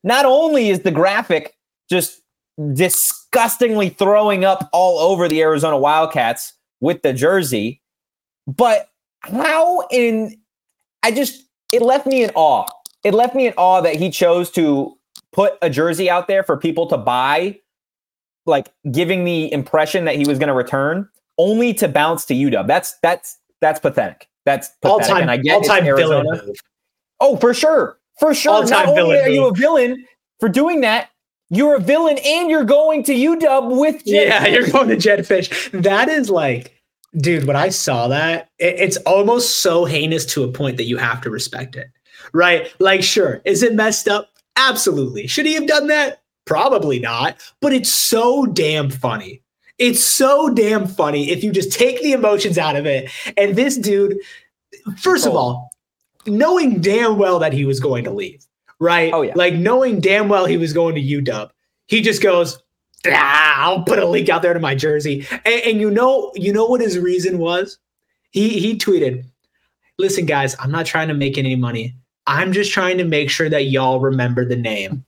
Not 0.03 0.25
only 0.25 0.69
is 0.69 0.81
the 0.81 0.91
graphic 0.91 1.53
just 1.89 2.21
disgustingly 2.73 3.89
throwing 3.89 4.45
up 4.45 4.69
all 4.73 4.99
over 4.99 5.27
the 5.27 5.41
Arizona 5.41 5.77
Wildcats 5.77 6.53
with 6.81 7.01
the 7.01 7.13
jersey, 7.13 7.81
but 8.45 8.89
how 9.21 9.81
in 9.91 10.35
I 11.03 11.11
just 11.11 11.45
it 11.71 11.81
left 11.81 12.05
me 12.07 12.23
in 12.23 12.31
awe. 12.35 12.65
It 13.03 13.13
left 13.13 13.35
me 13.35 13.47
in 13.47 13.53
awe 13.57 13.81
that 13.81 13.95
he 13.95 14.09
chose 14.09 14.49
to 14.51 14.97
put 15.31 15.53
a 15.61 15.69
jersey 15.69 16.09
out 16.09 16.27
there 16.27 16.43
for 16.43 16.57
people 16.57 16.87
to 16.87 16.97
buy, 16.97 17.59
like 18.45 18.69
giving 18.91 19.23
the 19.23 19.51
impression 19.51 20.05
that 20.05 20.15
he 20.15 20.25
was 20.25 20.39
going 20.39 20.47
to 20.47 20.53
return, 20.53 21.07
only 21.37 21.73
to 21.75 21.87
bounce 21.87 22.25
to 22.25 22.33
UW. 22.33 22.65
That's 22.67 22.95
that's 23.01 23.37
that's 23.61 23.79
pathetic. 23.79 24.27
That's 24.45 24.69
all 24.83 24.99
time, 24.99 25.23
and 25.23 25.31
I 25.31 25.37
get 25.37 25.55
all 25.55 25.61
time 25.61 25.83
villain 25.83 25.99
Arizona. 26.27 26.45
move. 26.45 26.55
Oh, 27.19 27.35
for 27.37 27.53
sure, 27.53 27.97
for 28.19 28.33
sure. 28.33 28.53
All-time 28.53 28.69
Not 28.69 28.87
only 28.87 29.01
villain 29.17 29.25
are 29.25 29.29
you 29.29 29.45
a 29.47 29.53
villain 29.53 30.05
for 30.39 30.47
doing 30.49 30.81
that, 30.81 31.09
you're 31.49 31.75
a 31.75 31.79
villain, 31.79 32.17
and 32.23 32.49
you're 32.49 32.63
going 32.63 33.03
to 33.03 33.13
UW 33.13 33.79
with 33.79 34.05
Jedd 34.05 34.27
Yeah, 34.27 34.45
Fisch. 34.45 34.53
you're 34.53 34.67
going 34.69 34.89
to 34.89 34.95
Jedd 34.97 35.19
Fisch. 35.21 35.83
That 35.83 36.09
is 36.09 36.29
like, 36.29 36.76
dude, 37.19 37.45
when 37.45 37.55
I 37.55 37.69
saw 37.69 38.07
that, 38.09 38.49
it- 38.59 38.75
it's 38.79 38.97
almost 38.97 39.61
so 39.61 39.85
heinous 39.85 40.25
to 40.27 40.43
a 40.43 40.47
point 40.51 40.77
that 40.77 40.85
you 40.85 40.97
have 40.97 41.21
to 41.21 41.29
respect 41.29 41.75
it. 41.75 41.87
Right? 42.33 42.71
Like, 42.79 43.03
sure, 43.03 43.41
is 43.45 43.63
it 43.63 43.73
messed 43.75 44.07
up? 44.07 44.29
Absolutely. 44.55 45.27
Should 45.27 45.45
he 45.45 45.53
have 45.53 45.67
done 45.67 45.87
that? 45.87 46.21
Probably 46.45 46.99
not. 46.99 47.37
But 47.61 47.73
it's 47.73 47.93
so 47.93 48.45
damn 48.45 48.89
funny. 48.89 49.41
It's 49.77 50.03
so 50.03 50.49
damn 50.49 50.87
funny 50.87 51.29
if 51.29 51.43
you 51.43 51.51
just 51.51 51.71
take 51.71 52.01
the 52.01 52.13
emotions 52.13 52.57
out 52.57 52.75
of 52.75 52.85
it. 52.85 53.09
And 53.37 53.55
this 53.55 53.77
dude, 53.77 54.17
first 54.97 55.25
of 55.27 55.33
Oh. 55.33 55.37
all, 55.37 55.69
knowing 56.25 56.81
damn 56.81 57.17
well 57.17 57.39
that 57.39 57.53
he 57.53 57.63
was 57.65 57.79
going 57.79 58.03
to 58.05 58.11
leave, 58.11 58.43
right? 58.79 59.13
Oh, 59.13 59.21
yeah. 59.21 59.33
Like 59.35 59.53
knowing 59.53 59.99
damn 60.01 60.27
well 60.29 60.45
he 60.45 60.57
was 60.57 60.73
going 60.73 60.95
to 60.95 61.01
UW, 61.01 61.49
he 61.87 62.01
just 62.01 62.21
goes, 62.21 62.57
ah, 63.05 63.63
I'll 63.63 63.83
put 63.83 63.99
a 63.99 64.07
link 64.07 64.29
out 64.29 64.41
there 64.41 64.53
to 64.53 64.59
my 64.59 64.75
jersey. 64.75 65.27
And, 65.45 65.61
and 65.65 65.81
you 65.81 65.91
know, 65.91 66.31
you 66.35 66.51
know 66.51 66.65
what 66.65 66.81
his 66.81 66.97
reason 66.97 67.37
was? 67.37 67.77
He 68.31 68.59
he 68.59 68.77
tweeted, 68.77 69.25
"Listen, 69.97 70.25
guys, 70.25 70.55
I'm 70.59 70.71
not 70.71 70.85
trying 70.85 71.07
to 71.07 71.13
make 71.13 71.37
any 71.37 71.55
money. 71.55 71.95
I'm 72.25 72.51
just 72.51 72.71
trying 72.71 72.97
to 72.97 73.05
make 73.05 73.29
sure 73.29 73.49
that 73.49 73.65
y'all 73.65 73.99
remember 73.99 74.45
the 74.45 74.55
name." 74.55 75.05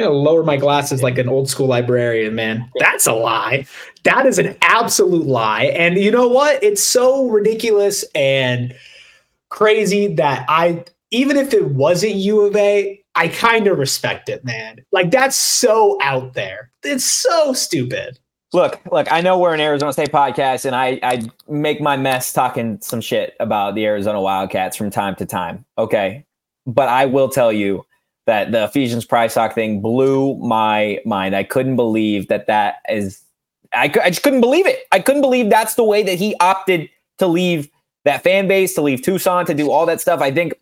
I'm 0.00 0.06
gonna 0.06 0.18
lower 0.18 0.42
my 0.42 0.56
glasses 0.56 1.04
like 1.04 1.18
an 1.18 1.28
old 1.28 1.48
school 1.48 1.68
librarian, 1.68 2.34
man. 2.34 2.68
That's 2.80 3.06
a 3.06 3.12
lie. 3.12 3.64
That 4.02 4.26
is 4.26 4.40
an 4.40 4.56
absolute 4.62 5.26
lie. 5.26 5.66
And 5.66 5.96
you 5.96 6.10
know 6.10 6.26
what? 6.26 6.62
It's 6.64 6.82
so 6.82 7.28
ridiculous 7.28 8.04
and 8.12 8.74
crazy 9.50 10.12
that 10.14 10.44
I, 10.48 10.84
even 11.12 11.36
if 11.36 11.54
it 11.54 11.66
wasn't 11.70 12.16
U 12.16 12.40
of 12.40 12.56
A, 12.56 13.03
I 13.16 13.28
kind 13.28 13.66
of 13.66 13.78
respect 13.78 14.28
it, 14.28 14.44
man. 14.44 14.84
Like 14.92 15.10
that's 15.10 15.36
so 15.36 15.98
out 16.02 16.34
there. 16.34 16.70
It's 16.82 17.04
so 17.04 17.52
stupid. 17.52 18.18
Look, 18.52 18.80
look, 18.92 19.10
I 19.10 19.20
know 19.20 19.38
we're 19.38 19.52
an 19.52 19.60
Arizona 19.60 19.92
State 19.92 20.12
podcast, 20.12 20.64
and 20.64 20.76
I, 20.76 21.00
I 21.02 21.28
make 21.48 21.80
my 21.80 21.96
mess 21.96 22.32
talking 22.32 22.78
some 22.80 23.00
shit 23.00 23.34
about 23.40 23.74
the 23.74 23.84
Arizona 23.84 24.20
Wildcats 24.20 24.76
from 24.76 24.90
time 24.90 25.16
to 25.16 25.26
time. 25.26 25.64
Okay. 25.76 26.24
But 26.64 26.88
I 26.88 27.06
will 27.06 27.28
tell 27.28 27.52
you 27.52 27.84
that 28.26 28.52
the 28.52 28.64
Ephesians 28.64 29.04
Prysock 29.06 29.54
thing 29.54 29.80
blew 29.80 30.36
my 30.38 31.00
mind. 31.04 31.34
I 31.34 31.42
couldn't 31.42 31.76
believe 31.76 32.28
that 32.28 32.46
that 32.46 32.76
is, 32.88 33.22
I, 33.72 33.92
I 34.02 34.10
just 34.10 34.22
couldn't 34.22 34.40
believe 34.40 34.66
it. 34.66 34.84
I 34.92 35.00
couldn't 35.00 35.22
believe 35.22 35.50
that's 35.50 35.74
the 35.74 35.84
way 35.84 36.04
that 36.04 36.18
he 36.18 36.36
opted 36.38 36.88
to 37.18 37.26
leave 37.26 37.68
that 38.04 38.22
fan 38.22 38.46
base, 38.46 38.74
to 38.74 38.82
leave 38.82 39.02
Tucson, 39.02 39.46
to 39.46 39.54
do 39.54 39.70
all 39.70 39.84
that 39.86 40.00
stuff. 40.00 40.20
I 40.20 40.30
think, 40.30 40.54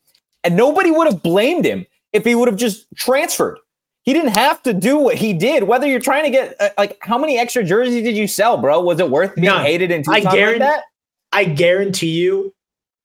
and 0.44 0.56
nobody 0.56 0.90
would 0.90 1.06
have 1.06 1.22
blamed 1.22 1.66
him 1.66 1.86
if 2.12 2.24
he 2.24 2.34
would 2.34 2.48
have 2.48 2.56
just 2.56 2.86
transferred. 2.96 3.58
He 4.04 4.12
didn't 4.12 4.30
have 4.32 4.62
to 4.64 4.72
do 4.74 4.98
what 4.98 5.14
he 5.14 5.32
did. 5.32 5.64
Whether 5.64 5.86
you're 5.86 6.00
trying 6.00 6.24
to 6.24 6.30
get 6.30 6.56
uh, 6.60 6.70
like 6.76 6.98
how 7.02 7.16
many 7.18 7.38
extra 7.38 7.62
jerseys 7.62 8.02
did 8.02 8.16
you 8.16 8.26
sell, 8.26 8.56
bro? 8.58 8.80
Was 8.80 8.98
it 8.98 9.10
worth 9.10 9.34
being 9.36 9.46
None. 9.46 9.64
hated 9.64 9.90
in 9.92 10.00
I 10.08 10.18
Tucson 10.20 10.24
like 10.24 10.34
guarantee- 10.34 10.58
that? 10.60 10.82
I 11.34 11.44
guarantee 11.44 12.10
you, 12.10 12.52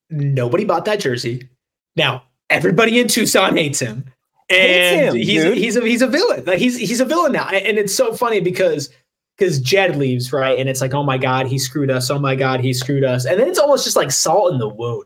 nobody 0.09 0.65
bought 0.65 0.85
that 0.85 0.99
jersey. 0.99 1.47
Now 1.95 2.23
everybody 2.49 2.99
in 2.99 3.07
Tucson 3.07 3.55
hates 3.55 3.79
him, 3.79 4.05
and 4.49 4.59
Hates 4.59 5.13
him, 5.13 5.15
he's 5.15 5.43
dude. 5.43 5.57
he's 5.57 5.75
a 5.77 5.81
he's 5.85 6.01
a 6.01 6.07
villain. 6.07 6.43
Like 6.45 6.57
he's 6.59 6.77
he's 6.77 6.99
a 6.99 7.05
villain 7.05 7.31
now, 7.31 7.47
and 7.47 7.77
it's 7.77 7.93
so 7.93 8.13
funny 8.13 8.39
because 8.41 8.89
because 9.37 9.59
Jedd 9.59 9.95
leaves, 9.97 10.33
right? 10.33 10.57
And 10.57 10.67
it's 10.67 10.81
like, 10.81 10.95
oh 10.95 11.03
my 11.03 11.19
God, 11.19 11.45
he 11.45 11.59
screwed 11.59 11.91
us. 11.91 12.09
Oh 12.09 12.17
my 12.17 12.33
God, 12.35 12.59
he 12.59 12.73
screwed 12.73 13.03
us. 13.03 13.23
And 13.25 13.39
then 13.39 13.47
it's 13.47 13.59
almost 13.59 13.83
just 13.83 13.95
like 13.95 14.09
salt 14.11 14.51
in 14.51 14.57
the 14.57 14.67
wound. 14.67 15.05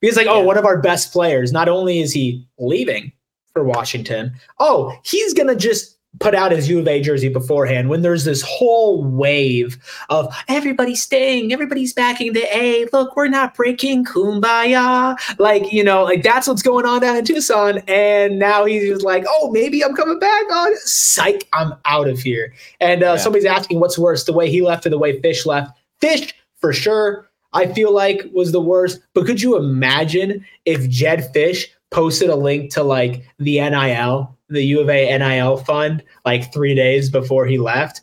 Because 0.00 0.16
like, 0.16 0.28
oh, 0.28 0.42
one 0.44 0.56
of 0.56 0.64
our 0.64 0.80
best 0.80 1.12
players, 1.12 1.50
not 1.50 1.68
only 1.68 1.98
is 1.98 2.12
he 2.12 2.46
leaving 2.58 3.10
for 3.54 3.64
Washington, 3.64 4.34
oh, 4.58 4.94
he's 5.02 5.32
gonna 5.32 5.56
just 5.56 5.94
put 6.20 6.34
out 6.34 6.52
his 6.52 6.68
U 6.68 6.78
of 6.78 6.86
A 6.86 7.00
jersey 7.00 7.28
beforehand 7.28 7.88
when 7.88 8.02
there's 8.02 8.24
this 8.24 8.42
whole 8.42 9.02
wave 9.02 9.78
of 10.10 10.32
everybody 10.48 10.94
staying, 10.94 11.52
everybody's 11.52 11.92
backing 11.92 12.32
the 12.32 12.46
A. 12.56 12.86
Look, 12.92 13.16
we're 13.16 13.28
not 13.28 13.54
breaking 13.54 14.04
kumbaya. 14.04 15.16
Like, 15.38 15.72
you 15.72 15.82
know, 15.82 16.04
like 16.04 16.22
that's 16.22 16.46
what's 16.46 16.62
going 16.62 16.86
on 16.86 17.00
down 17.00 17.16
in 17.16 17.24
Tucson. 17.24 17.78
And 17.88 18.38
now 18.38 18.64
he's 18.64 19.02
like, 19.02 19.24
oh, 19.28 19.50
maybe 19.50 19.84
I'm 19.84 19.94
coming 19.94 20.18
back 20.18 20.50
on. 20.52 20.76
Psych, 20.84 21.48
I'm 21.52 21.74
out 21.84 22.08
of 22.08 22.20
here. 22.20 22.52
And 22.80 23.02
uh, 23.02 23.06
yeah. 23.06 23.16
somebody's 23.16 23.46
asking 23.46 23.80
what's 23.80 23.98
worse, 23.98 24.24
the 24.24 24.32
way 24.32 24.50
he 24.50 24.62
left 24.62 24.86
or 24.86 24.90
the 24.90 24.98
way 24.98 25.20
Fisch 25.20 25.46
left. 25.46 25.76
Fisch, 26.00 26.32
for 26.58 26.72
sure, 26.72 27.28
I 27.52 27.72
feel 27.72 27.92
like 27.92 28.28
was 28.32 28.52
the 28.52 28.60
worst. 28.60 29.00
But 29.14 29.26
could 29.26 29.42
you 29.42 29.56
imagine 29.56 30.44
if 30.64 30.88
Jedd 30.88 31.32
Fisch 31.34 31.66
posted 31.94 32.28
a 32.28 32.36
link 32.36 32.72
to 32.72 32.82
like 32.82 33.24
the 33.38 33.60
NIL 33.60 34.34
the 34.48 34.64
U 34.64 34.80
of 34.80 34.90
A 34.90 35.18
NIL 35.18 35.58
fund 35.58 36.02
like 36.24 36.52
three 36.52 36.74
days 36.74 37.10
before 37.10 37.46
he 37.46 37.58
left. 37.58 38.02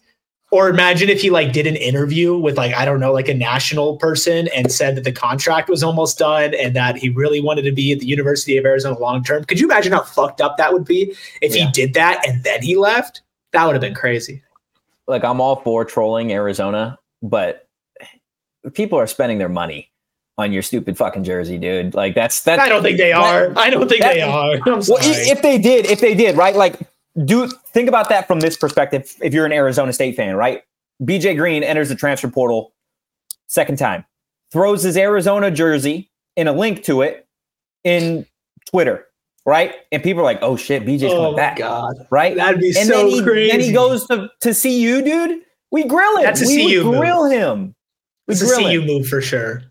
Or 0.52 0.70
imagine 0.70 1.08
if 1.08 1.22
he 1.22 1.30
like 1.30 1.54
did 1.54 1.66
an 1.66 1.78
interview 1.78 2.38
with 2.38 2.58
like 2.58 2.74
I 2.74 2.84
don't 2.84 3.00
know 3.00 3.14
like 3.14 3.30
a 3.30 3.34
national 3.34 3.98
person 3.98 4.50
and 4.56 4.72
said 4.72 4.96
that 4.98 5.04
the 5.04 5.12
contract 5.12 5.70
was 5.70 5.82
almost 5.82 6.18
done 6.18 6.54
and 6.56 6.76
that 6.76 6.98
he 6.98 7.10
really 7.10 7.42
wanted 7.42 7.62
to 7.64 7.72
be 7.72 7.94
at 7.94 8.00
the 8.00 8.06
University 8.06 8.58
of 8.58 8.66
Arizona 8.66 8.98
long 8.98 9.24
term. 9.24 9.46
Could 9.46 9.60
you 9.60 9.68
imagine 9.68 9.94
how 9.94 10.04
fucked 10.04 10.42
up 10.42 10.58
that 10.58 10.74
would 10.74 10.86
be 10.86 11.16
if 11.42 11.56
yeah. 11.56 11.66
he 11.66 11.72
did 11.72 11.94
that 11.94 12.28
and 12.28 12.44
then 12.44 12.62
he 12.62 12.76
left? 12.76 13.22
That 13.54 13.66
would 13.66 13.74
have 13.74 13.82
been 13.82 13.96
crazy. 13.96 14.42
Like 15.08 15.24
I'm 15.24 15.40
all 15.40 15.58
for 15.58 15.86
trolling 15.86 16.34
Arizona, 16.34 16.98
but 17.22 17.68
people 18.74 19.00
are 19.00 19.08
spending 19.08 19.38
their 19.38 19.50
money 19.50 19.91
on 20.38 20.52
your 20.52 20.62
stupid 20.62 20.98
fucking 20.98 21.24
jersey, 21.24 21.58
dude. 21.58 21.94
Like 21.94 22.16
that's 22.16 22.44
that. 22.44 22.60
I 22.60 22.70
don't 22.70 22.84
think 22.84 22.98
they 22.98 23.12
are. 23.12 23.50
That, 23.50 23.58
I 23.58 23.70
don't 23.70 23.88
think 23.88 24.02
that, 24.02 24.14
they 24.14 24.22
are. 24.22 24.56
I'm 24.66 24.82
sorry. 24.82 25.02
Well, 25.02 25.30
if 25.32 25.42
they 25.42 25.58
did, 25.58 25.86
if 25.86 26.00
they 26.00 26.14
did, 26.14 26.38
right? 26.38 26.56
Like, 26.56 26.80
do 27.26 27.48
think 27.74 27.90
about 27.90 28.10
that 28.10 28.28
from 28.28 28.40
this 28.40 28.58
perspective. 28.58 29.16
If 29.22 29.34
you're 29.34 29.46
an 29.46 29.52
Arizona 29.52 29.94
State 29.94 30.16
fan, 30.16 30.36
right? 30.36 30.64
BJ 31.02 31.36
Green 31.36 31.64
enters 31.64 31.90
the 31.90 31.96
transfer 31.96 32.30
portal 32.30 32.74
second 33.48 33.78
time, 33.78 34.06
throws 34.52 34.84
his 34.84 34.96
Arizona 34.98 35.52
jersey 35.52 36.10
in 36.36 36.48
a 36.48 36.54
link 36.54 36.84
to 36.84 37.02
it 37.02 37.28
in 37.84 38.26
Twitter, 38.70 39.08
right? 39.46 39.76
And 39.92 40.02
people 40.02 40.22
are 40.22 40.26
like, 40.26 40.40
"Oh 40.42 40.56
shit, 40.56 40.86
BJ's 40.86 41.04
oh 41.04 41.18
coming 41.18 41.36
back!" 41.36 41.58
God, 41.58 41.96
right? 42.10 42.36
That'd 42.36 42.62
be 42.62 42.68
and 42.68 42.88
so 42.88 42.98
then 42.98 43.08
he, 43.08 43.24
crazy. 43.24 43.52
Then 43.52 43.60
he 43.60 43.74
goes 43.74 44.08
to 44.08 44.30
to 44.42 44.54
CU, 44.54 45.02
dude. 45.02 45.42
We 45.72 45.86
grill 45.86 46.18
him. 46.18 46.24
That's 46.24 46.42
a 46.42 46.46
we 46.46 46.74
CU 46.74 46.84
grill 46.84 47.24
move. 47.24 47.32
him. 47.32 47.76
We 48.28 48.34
it's 48.34 48.44
grill 48.44 48.68
a 48.68 48.72
CU 48.72 48.82
him. 48.82 48.88
move 48.88 49.08
for 49.08 49.22
sure. 49.22 49.64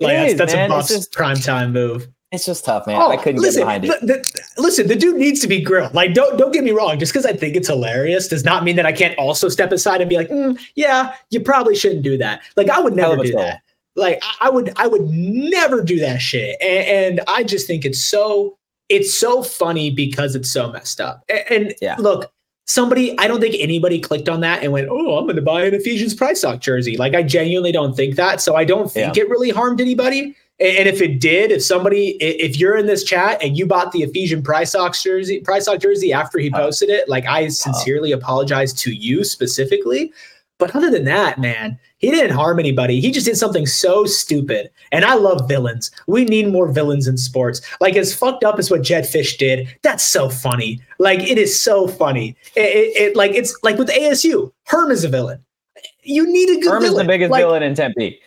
Like 0.00 0.12
that's, 0.12 0.32
is, 0.32 0.38
that's 0.38 0.54
a 0.54 0.68
Buffs 0.68 0.88
just, 0.88 1.12
prime 1.12 1.36
time 1.36 1.72
move. 1.72 2.08
It's 2.32 2.44
just 2.44 2.64
tough, 2.64 2.86
man. 2.86 3.00
Oh, 3.00 3.10
I 3.10 3.16
couldn't 3.16 3.40
listen, 3.40 3.60
get 3.60 3.80
behind 3.80 3.84
it. 3.84 4.00
The, 4.00 4.06
the, 4.06 4.62
listen, 4.62 4.88
the 4.88 4.96
dude 4.96 5.16
needs 5.16 5.40
to 5.40 5.46
be 5.46 5.60
grilled. 5.60 5.94
Like, 5.94 6.12
don't 6.12 6.36
don't 6.36 6.52
get 6.52 6.64
me 6.64 6.72
wrong. 6.72 6.98
Just 6.98 7.12
because 7.12 7.24
I 7.24 7.32
think 7.32 7.56
it's 7.56 7.68
hilarious 7.68 8.28
does 8.28 8.44
not 8.44 8.64
mean 8.64 8.76
that 8.76 8.84
I 8.84 8.92
can't 8.92 9.16
also 9.16 9.48
step 9.48 9.70
aside 9.72 10.00
and 10.00 10.10
be 10.10 10.16
like, 10.16 10.28
mm, 10.28 10.58
yeah, 10.74 11.14
you 11.30 11.40
probably 11.40 11.76
shouldn't 11.76 12.02
do 12.02 12.18
that. 12.18 12.42
Like, 12.56 12.68
I 12.68 12.80
would 12.80 12.94
never 12.94 13.16
do 13.16 13.32
that. 13.32 13.62
Like, 13.94 14.22
I 14.40 14.50
would 14.50 14.72
I 14.76 14.86
would 14.86 15.08
never 15.08 15.82
do 15.82 15.98
that 16.00 16.20
shit. 16.20 16.60
And, 16.60 17.18
and, 17.18 17.20
I 17.28 17.44
just 17.44 17.66
think 17.66 17.84
it's 17.84 18.02
so 18.02 18.58
it's 18.88 19.18
so 19.18 19.42
funny 19.42 19.90
because 19.90 20.34
it's 20.34 20.50
so 20.50 20.70
messed 20.70 21.00
up. 21.00 21.24
And, 21.28 21.44
and 21.50 21.74
yeah. 21.80 21.96
look, 21.98 22.30
somebody 22.66 23.16
i 23.18 23.26
don't 23.26 23.40
think 23.40 23.54
anybody 23.58 23.98
clicked 24.00 24.28
on 24.28 24.40
that 24.40 24.62
and 24.62 24.72
went 24.72 24.88
oh 24.90 25.16
i'm 25.16 25.24
going 25.24 25.36
to 25.36 25.42
buy 25.42 25.64
an 25.64 25.72
Ephesians 25.74 26.14
Prysock 26.14 26.60
jersey. 26.60 26.96
Like 26.96 27.14
i 27.14 27.22
genuinely 27.22 27.72
don't 27.72 27.96
think 27.96 28.16
that 28.16 28.40
so 28.40 28.56
i 28.56 28.64
don't 28.64 28.90
think 28.90 29.16
yeah. 29.16 29.22
it 29.22 29.30
really 29.30 29.50
harmed 29.50 29.80
anybody. 29.80 30.36
And 30.58 30.88
if 30.88 31.02
it 31.02 31.20
did 31.20 31.52
if 31.52 31.62
somebody 31.62 32.16
if 32.18 32.58
you're 32.58 32.76
in 32.76 32.86
this 32.86 33.04
chat 33.04 33.42
and 33.42 33.58
you 33.58 33.66
bought 33.66 33.92
the 33.92 34.02
Ephesian 34.02 34.42
Prysock 34.42 35.00
jersey 35.00 35.42
Prysock 35.42 35.80
jersey 35.80 36.12
after 36.12 36.38
he 36.38 36.50
posted 36.50 36.88
it 36.90 37.08
like 37.08 37.26
i 37.26 37.48
sincerely 37.48 38.12
apologize 38.12 38.72
to 38.74 38.92
you 38.92 39.22
specifically 39.22 40.12
but 40.58 40.74
other 40.74 40.90
than 40.90 41.04
that, 41.04 41.38
man, 41.38 41.78
he 41.98 42.10
didn't 42.10 42.34
harm 42.34 42.58
anybody. 42.58 43.00
He 43.00 43.10
just 43.10 43.26
did 43.26 43.36
something 43.36 43.66
so 43.66 44.04
stupid. 44.06 44.70
And 44.90 45.04
I 45.04 45.14
love 45.14 45.48
villains. 45.48 45.90
We 46.06 46.24
need 46.24 46.48
more 46.48 46.70
villains 46.70 47.06
in 47.06 47.18
sports. 47.18 47.60
Like 47.80 47.96
as 47.96 48.14
fucked 48.14 48.44
up 48.44 48.58
as 48.58 48.70
what 48.70 48.82
Jedd 48.82 49.04
Fisch 49.04 49.36
did. 49.36 49.68
That's 49.82 50.04
so 50.04 50.30
funny. 50.30 50.80
Like 50.98 51.20
it 51.20 51.36
is 51.36 51.60
so 51.60 51.86
funny. 51.86 52.36
It, 52.54 52.60
it, 52.60 53.02
it 53.02 53.16
like 53.16 53.32
it's 53.32 53.56
like 53.62 53.76
with 53.76 53.88
ASU. 53.88 54.52
Herm 54.64 54.90
is 54.90 55.04
a 55.04 55.08
villain. 55.08 55.44
You 56.02 56.26
need 56.26 56.48
a 56.48 56.60
good 56.60 56.70
Herm 56.70 56.82
villain. 56.82 57.00
is 57.00 57.06
the 57.06 57.08
biggest 57.08 57.30
like, 57.30 57.42
villain 57.42 57.62
in 57.62 57.74
Tempe. 57.74 58.18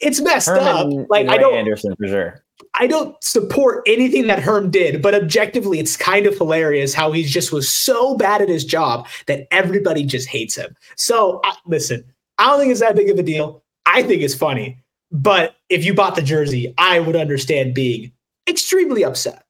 It's 0.00 0.20
messed 0.20 0.48
up. 0.48 0.88
Like 1.08 1.28
I 1.28 1.38
don't 1.38 1.54
Anderson 1.54 1.94
for 1.96 2.08
sure. 2.08 2.42
I 2.78 2.86
don't 2.86 3.16
support 3.22 3.82
anything 3.86 4.26
that 4.26 4.38
Herm 4.38 4.70
did, 4.70 5.00
but 5.00 5.14
objectively, 5.14 5.78
it's 5.78 5.96
kind 5.96 6.26
of 6.26 6.36
hilarious 6.36 6.92
how 6.92 7.10
he 7.10 7.22
just 7.22 7.52
was 7.52 7.70
so 7.70 8.16
bad 8.16 8.42
at 8.42 8.48
his 8.48 8.64
job 8.64 9.06
that 9.26 9.46
everybody 9.50 10.04
just 10.04 10.28
hates 10.28 10.56
him. 10.56 10.76
So, 10.96 11.40
listen, 11.64 12.04
I 12.38 12.46
don't 12.46 12.60
think 12.60 12.70
it's 12.70 12.80
that 12.80 12.96
big 12.96 13.08
of 13.08 13.18
a 13.18 13.22
deal. 13.22 13.62
I 13.86 14.02
think 14.02 14.22
it's 14.22 14.34
funny. 14.34 14.78
But 15.10 15.56
if 15.68 15.84
you 15.84 15.94
bought 15.94 16.16
the 16.16 16.22
jersey, 16.22 16.74
I 16.76 17.00
would 17.00 17.16
understand 17.16 17.74
being 17.74 18.12
extremely 18.48 19.04
upset. 19.04 19.44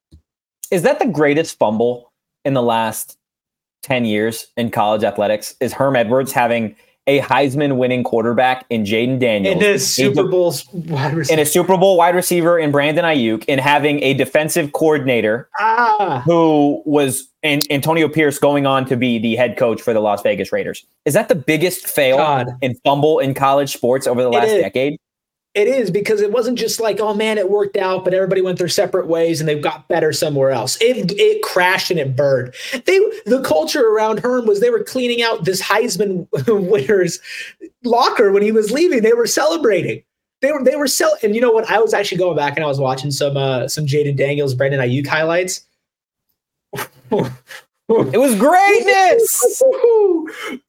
Is 0.70 0.82
that 0.82 0.98
the 0.98 1.06
greatest 1.06 1.58
fumble 1.58 2.12
in 2.44 2.54
the 2.54 2.62
last 2.62 3.18
10 3.82 4.04
years 4.04 4.46
in 4.56 4.70
college 4.70 5.02
athletics? 5.02 5.56
Is 5.60 5.72
Herm 5.72 5.96
Edwards 5.96 6.32
having 6.32 6.76
a 7.06 7.20
Heisman 7.20 7.76
winning 7.76 8.02
quarterback 8.02 8.66
in 8.68 8.84
Jayden 8.84 9.18
Daniels, 9.18 9.62
in 9.62 9.74
a 9.74 9.78
Super 9.78 10.24
Bowl 10.24 10.54
wide 10.72 11.14
receiver, 11.14 11.34
in 11.34 11.38
a 11.40 11.46
Super 11.46 11.76
Bowl 11.76 11.96
wide 11.96 12.14
receiver 12.14 12.58
in 12.58 12.72
Brandon 12.72 13.04
Aiyuk, 13.04 13.44
and 13.48 13.60
having 13.60 14.02
a 14.02 14.14
defensive 14.14 14.72
coordinator 14.72 15.48
ah. 15.58 16.22
who 16.24 16.82
was 16.84 17.28
and 17.42 17.64
Antonio 17.70 18.08
Pierce 18.08 18.38
going 18.38 18.66
on 18.66 18.86
to 18.86 18.96
be 18.96 19.18
the 19.18 19.36
head 19.36 19.56
coach 19.56 19.80
for 19.80 19.92
the 19.92 20.00
Las 20.00 20.22
Vegas 20.22 20.50
Raiders. 20.50 20.84
Is 21.04 21.14
that 21.14 21.28
the 21.28 21.36
biggest 21.36 21.86
fail 21.86 22.16
God. 22.16 22.48
in 22.60 22.74
fumble 22.84 23.20
in 23.20 23.34
college 23.34 23.72
sports 23.72 24.06
over 24.06 24.22
the 24.22 24.28
last 24.28 24.48
decade? 24.48 24.98
It 25.56 25.68
is 25.68 25.90
because 25.90 26.20
it 26.20 26.32
wasn't 26.32 26.58
just 26.58 26.80
like, 26.80 27.00
oh 27.00 27.14
man, 27.14 27.38
it 27.38 27.48
worked 27.50 27.78
out, 27.78 28.04
but 28.04 28.12
everybody 28.12 28.42
went 28.42 28.58
their 28.58 28.68
separate 28.68 29.06
ways 29.06 29.40
and 29.40 29.48
they 29.48 29.58
got 29.58 29.88
better 29.88 30.12
somewhere 30.12 30.50
else. 30.50 30.76
It 30.82 31.12
it 31.18 31.42
crashed 31.42 31.90
and 31.90 31.98
it 31.98 32.14
burned. 32.14 32.52
They 32.84 32.98
the 33.24 33.42
culture 33.42 33.88
around 33.88 34.20
Herm 34.20 34.44
was 34.44 34.60
they 34.60 34.68
were 34.68 34.84
cleaning 34.84 35.22
out 35.22 35.46
this 35.46 35.62
Heisman 35.62 36.28
winner's 36.70 37.20
locker 37.84 38.32
when 38.32 38.42
he 38.42 38.52
was 38.52 38.70
leaving. 38.70 39.00
They 39.02 39.14
were 39.14 39.26
celebrating. 39.26 40.02
They 40.42 40.52
were 40.52 40.62
they 40.62 40.76
were 40.76 40.86
sell 40.86 41.16
and 41.22 41.34
you 41.34 41.40
know 41.40 41.52
what? 41.52 41.70
I 41.70 41.80
was 41.80 41.94
actually 41.94 42.18
going 42.18 42.36
back 42.36 42.56
and 42.56 42.62
I 42.62 42.68
was 42.68 42.78
watching 42.78 43.10
some 43.10 43.38
uh 43.38 43.66
some 43.66 43.86
Jayden 43.86 44.14
Daniels, 44.14 44.54
Brandon 44.54 44.80
Aiyuk 44.80 45.06
highlights. 45.06 45.64
it 47.10 48.18
was 48.18 48.34
greatness 48.34 49.62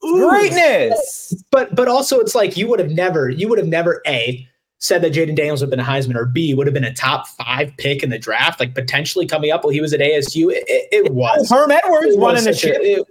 greatness 0.00 1.44
but 1.50 1.74
but 1.74 1.88
also 1.88 2.20
it's 2.20 2.34
like 2.34 2.56
you 2.56 2.68
would 2.68 2.78
have 2.78 2.92
never 2.92 3.28
you 3.28 3.48
would 3.48 3.58
have 3.58 3.66
never 3.66 4.00
a 4.06 4.47
said 4.78 5.02
that 5.02 5.12
Jayden 5.12 5.34
Daniels 5.34 5.60
would 5.60 5.66
have 5.66 5.70
been 5.70 5.80
a 5.80 5.84
Heisman, 5.84 6.14
or 6.14 6.24
B 6.24 6.54
would 6.54 6.66
have 6.66 6.74
been 6.74 6.84
a 6.84 6.94
top 6.94 7.26
five 7.28 7.72
pick 7.78 8.02
in 8.02 8.10
the 8.10 8.18
draft, 8.18 8.60
like 8.60 8.74
potentially 8.74 9.26
coming 9.26 9.50
up 9.50 9.64
while 9.64 9.72
he 9.72 9.80
was 9.80 9.92
at 9.92 10.00
ASU. 10.00 10.52
It, 10.52 10.64
it, 10.68 10.88
it 11.06 11.12
was 11.12 11.50
Herm 11.50 11.70
Edwards 11.70 12.16
running 12.16 12.44
the 12.44 12.54
shit. 12.54 12.80
It, 12.80 13.06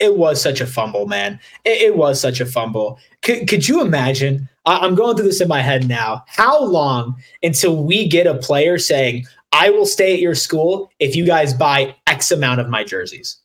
it, 0.00 0.16
was 0.16 0.42
such 0.42 0.60
a 0.60 0.66
fumble, 0.66 1.06
man. 1.06 1.38
It, 1.64 1.80
it 1.82 1.96
was 1.96 2.20
such 2.20 2.40
a 2.40 2.46
fumble. 2.46 2.98
Could, 3.22 3.48
could 3.48 3.68
you 3.68 3.80
imagine? 3.80 4.48
I, 4.66 4.78
I'm 4.78 4.94
going 4.94 5.16
through 5.16 5.26
this 5.26 5.40
in 5.40 5.48
my 5.48 5.60
head 5.60 5.86
now. 5.86 6.24
How 6.26 6.62
long 6.62 7.16
until 7.42 7.82
we 7.82 8.08
get 8.08 8.26
a 8.26 8.34
player 8.34 8.78
saying, 8.78 9.26
"I 9.52 9.70
will 9.70 9.86
stay 9.86 10.14
at 10.14 10.20
your 10.20 10.34
school 10.34 10.90
if 10.98 11.14
you 11.14 11.24
guys 11.24 11.54
buy 11.54 11.94
X 12.08 12.32
amount 12.32 12.60
of 12.60 12.68
my 12.68 12.82
jerseys"? 12.82 13.41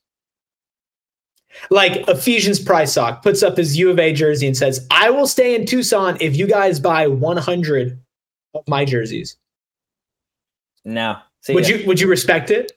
Like 1.69 2.07
Ephesians 2.07 2.63
Prysock 2.63 3.23
puts 3.23 3.43
up 3.43 3.57
his 3.57 3.77
U 3.77 3.89
of 3.89 3.99
A 3.99 4.13
jersey 4.13 4.47
and 4.47 4.55
says, 4.55 4.85
I 4.91 5.09
will 5.09 5.27
stay 5.27 5.55
in 5.55 5.65
Tucson 5.65 6.17
if 6.21 6.35
you 6.35 6.47
guys 6.47 6.79
buy 6.79 7.07
100 7.07 7.99
of 8.53 8.67
my 8.67 8.85
jerseys. 8.85 9.37
No. 10.85 11.17
See 11.41 11.53
would 11.53 11.67
ya. 11.67 11.77
you 11.77 11.87
would 11.87 11.99
you 11.99 12.07
respect 12.07 12.51
it? 12.51 12.73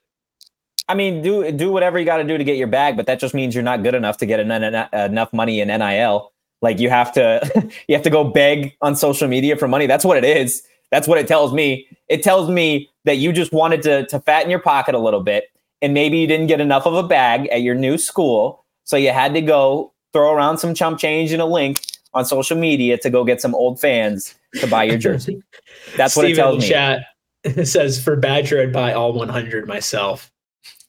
I 0.88 0.94
mean, 0.94 1.22
do 1.22 1.50
do 1.52 1.70
whatever 1.70 1.98
you 1.98 2.04
got 2.04 2.18
to 2.18 2.24
do 2.24 2.36
to 2.36 2.44
get 2.44 2.56
your 2.56 2.66
bag, 2.66 2.96
but 2.96 3.06
that 3.06 3.20
just 3.20 3.34
means 3.34 3.54
you're 3.54 3.62
not 3.64 3.82
good 3.82 3.94
enough 3.94 4.16
to 4.18 4.26
get 4.26 4.40
an, 4.40 4.50
an, 4.50 4.88
enough 4.92 5.32
money 5.32 5.60
in 5.60 5.68
NIL. 5.68 6.32
Like 6.62 6.80
you 6.80 6.90
have 6.90 7.12
to 7.12 7.70
you 7.88 7.94
have 7.94 8.04
to 8.04 8.10
go 8.10 8.24
beg 8.24 8.76
on 8.80 8.96
social 8.96 9.28
media 9.28 9.56
for 9.56 9.68
money. 9.68 9.86
That's 9.86 10.04
what 10.04 10.16
it 10.16 10.24
is. 10.24 10.62
That's 10.90 11.06
what 11.06 11.18
it 11.18 11.28
tells 11.28 11.52
me. 11.52 11.86
It 12.08 12.22
tells 12.22 12.50
me 12.50 12.90
that 13.04 13.18
you 13.18 13.32
just 13.32 13.52
wanted 13.52 13.82
to 13.82 14.06
to 14.06 14.20
fatten 14.20 14.50
your 14.50 14.60
pocket 14.60 14.94
a 14.94 14.98
little 14.98 15.22
bit 15.22 15.44
and 15.82 15.94
maybe 15.94 16.18
you 16.18 16.26
didn't 16.26 16.46
get 16.46 16.60
enough 16.60 16.86
of 16.86 16.94
a 16.94 17.02
bag 17.02 17.46
at 17.48 17.62
your 17.62 17.74
new 17.74 17.96
school 17.96 18.59
so 18.90 18.96
you 18.96 19.12
had 19.12 19.34
to 19.34 19.40
go 19.40 19.92
throw 20.12 20.34
around 20.34 20.58
some 20.58 20.74
chump 20.74 20.98
change 20.98 21.30
and 21.30 21.40
a 21.40 21.44
link 21.44 21.80
on 22.12 22.24
social 22.24 22.56
media 22.56 22.98
to 22.98 23.08
go 23.08 23.22
get 23.22 23.40
some 23.40 23.54
old 23.54 23.78
fans 23.78 24.34
to 24.56 24.66
buy 24.66 24.82
your 24.82 24.98
jersey. 24.98 25.40
That's 25.96 26.16
what 26.16 26.24
it 26.28 26.34
tells 26.34 26.64
me. 26.64 26.68
Chat 26.70 27.04
says 27.62 28.02
for 28.02 28.16
Badger, 28.16 28.60
I'd 28.60 28.72
buy 28.72 28.92
all 28.92 29.12
100 29.12 29.68
myself. 29.68 30.32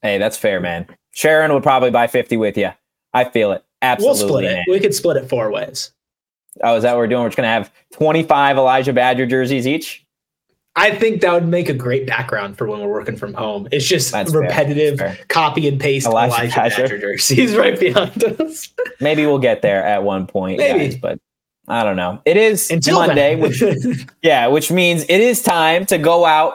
Hey, 0.02 0.18
that's 0.18 0.36
fair, 0.36 0.60
man. 0.60 0.88
Sharon 1.12 1.54
would 1.54 1.62
probably 1.62 1.92
buy 1.92 2.08
50 2.08 2.38
with 2.38 2.58
you. 2.58 2.72
I 3.14 3.26
feel 3.26 3.52
it. 3.52 3.64
Absolutely. 3.84 4.20
We'll 4.20 4.30
split 4.30 4.44
man. 4.46 4.64
it. 4.66 4.72
We 4.72 4.80
could 4.80 4.96
split 4.96 5.18
it 5.18 5.30
four 5.30 5.52
ways. 5.52 5.92
Oh, 6.64 6.76
is 6.76 6.82
that 6.82 6.94
what 6.94 6.98
we're 6.98 7.08
doing? 7.08 7.22
We're 7.22 7.30
just 7.30 7.38
gonna 7.38 7.50
have 7.50 7.72
25 7.94 8.58
Elijah 8.58 8.94
Badger 8.94 9.28
jerseys 9.28 9.68
each. 9.68 10.01
I 10.76 10.96
think 10.96 11.22
that 11.22 11.34
would 11.34 11.48
make 11.48 11.68
a 11.68 11.74
great 11.74 12.08
background 12.08 12.58
for 12.58 12.66
when 12.66 12.80
we're 12.80 12.88
working 12.92 13.18
from 13.18 13.34
home. 13.34 13.68
It's 13.72 13.86
just 13.86 14.12
That's 14.12 14.34
repetitive 14.34 15.00
fair. 15.00 15.18
copy 15.28 15.68
and 15.68 15.80
paste 15.80 16.08
Elijah 16.08 16.36
Elijah, 16.36 16.56
Badger. 16.56 16.82
Badger 16.84 16.98
jerseys 17.00 17.56
right 17.58 17.78
behind 17.80 18.24
us. 18.24 18.70
Maybe 19.02 19.26
we'll 19.26 19.40
get 19.40 19.62
there 19.62 19.84
at 19.84 20.04
one 20.04 20.28
point, 20.28 20.60
Maybe. 20.60 20.80
guys, 20.90 20.96
but 20.96 21.20
I 21.68 21.84
don't 21.84 21.98
know. 21.98 22.22
It 22.26 22.38
is 22.38 22.72
Until 22.72 23.00
Monday, 23.00 23.36
which 23.36 23.62
yeah, 24.24 24.48
which 24.48 24.72
means 24.72 25.04
it 25.04 25.20
is 25.22 25.42
time 25.42 25.86
to 25.88 25.98
go 25.98 26.26
out, 26.26 26.54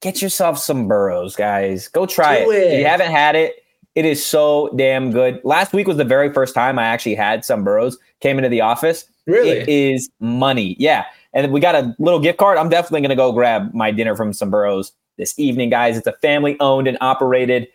get 0.00 0.20
yourself 0.20 0.58
Someburros, 0.58 1.34
guys. 1.36 1.88
Go 1.88 2.04
try 2.04 2.44
Do 2.44 2.50
it. 2.50 2.74
If 2.74 2.78
you 2.80 2.86
haven't 2.86 3.10
had 3.10 3.36
it, 3.36 3.54
it 3.94 4.04
is 4.04 4.24
so 4.24 4.70
damn 4.76 5.10
good. 5.12 5.40
Last 5.44 5.72
week 5.72 5.86
was 5.88 5.96
the 5.96 6.04
very 6.04 6.30
first 6.30 6.54
time 6.54 6.78
I 6.78 6.84
actually 6.84 7.14
had 7.14 7.40
Someburros. 7.40 7.94
Came 8.20 8.36
into 8.38 8.50
the 8.50 8.60
office. 8.60 9.06
really? 9.26 9.50
It 9.50 9.68
is 9.68 10.10
money. 10.20 10.76
Yeah. 10.78 11.06
And 11.36 11.52
we 11.52 11.60
got 11.60 11.74
a 11.74 11.94
little 11.98 12.18
gift 12.18 12.38
card. 12.38 12.56
I'm 12.56 12.70
definitely 12.70 13.02
going 13.02 13.10
to 13.10 13.14
go 13.14 13.30
grab 13.30 13.74
my 13.74 13.90
dinner 13.90 14.16
from 14.16 14.32
Someburros 14.32 14.92
this 15.18 15.38
evening, 15.38 15.68
guys. 15.68 15.98
It's 15.98 16.06
a 16.06 16.14
family 16.14 16.56
owned 16.60 16.88
and 16.88 16.96
operated 17.02 17.68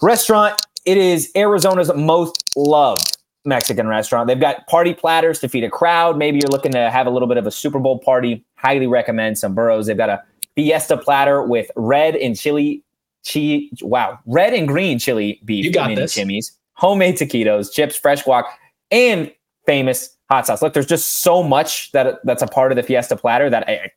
restaurant. 0.00 0.64
It 0.84 0.96
is 0.96 1.28
Arizona's 1.34 1.92
most 1.96 2.44
loved 2.56 3.18
Mexican 3.44 3.88
restaurant. 3.88 4.28
They've 4.28 4.40
got 4.40 4.68
party 4.68 4.94
platters 4.94 5.40
to 5.40 5.48
feed 5.48 5.64
a 5.64 5.68
crowd. 5.68 6.16
Maybe 6.16 6.38
you're 6.38 6.50
looking 6.50 6.70
to 6.72 6.90
have 6.90 7.08
a 7.08 7.10
little 7.10 7.26
bit 7.26 7.38
of 7.38 7.46
a 7.46 7.50
Super 7.50 7.80
Bowl 7.80 7.98
party. 7.98 8.44
Highly 8.54 8.86
recommend 8.86 9.34
Someburros. 9.34 9.86
They've 9.86 9.96
got 9.96 10.08
a 10.08 10.22
fiesta 10.54 10.96
platter 10.96 11.42
with 11.42 11.72
red 11.74 12.14
and 12.14 12.38
chili 12.38 12.84
chi 13.26 13.68
wow, 13.80 14.20
red 14.26 14.54
and 14.54 14.68
green 14.68 15.00
chili 15.00 15.40
beef 15.44 15.64
You 15.64 15.72
got 15.72 15.88
mini 15.88 16.02
this. 16.02 16.16
chimis, 16.16 16.52
homemade 16.74 17.16
taquitos, 17.16 17.72
chips, 17.72 17.96
fresh 17.96 18.22
guac, 18.22 18.44
and 18.92 19.32
famous 19.66 20.16
hot 20.32 20.46
sauce. 20.46 20.62
Look, 20.62 20.72
there's 20.72 20.86
just 20.86 21.22
so 21.22 21.42
much 21.42 21.92
that 21.92 22.24
that's 22.24 22.42
a 22.42 22.46
part 22.46 22.72
of 22.72 22.76
the 22.76 22.82
fiesta 22.82 23.16
platter 23.16 23.50
that 23.50 23.68
I, 23.68 23.92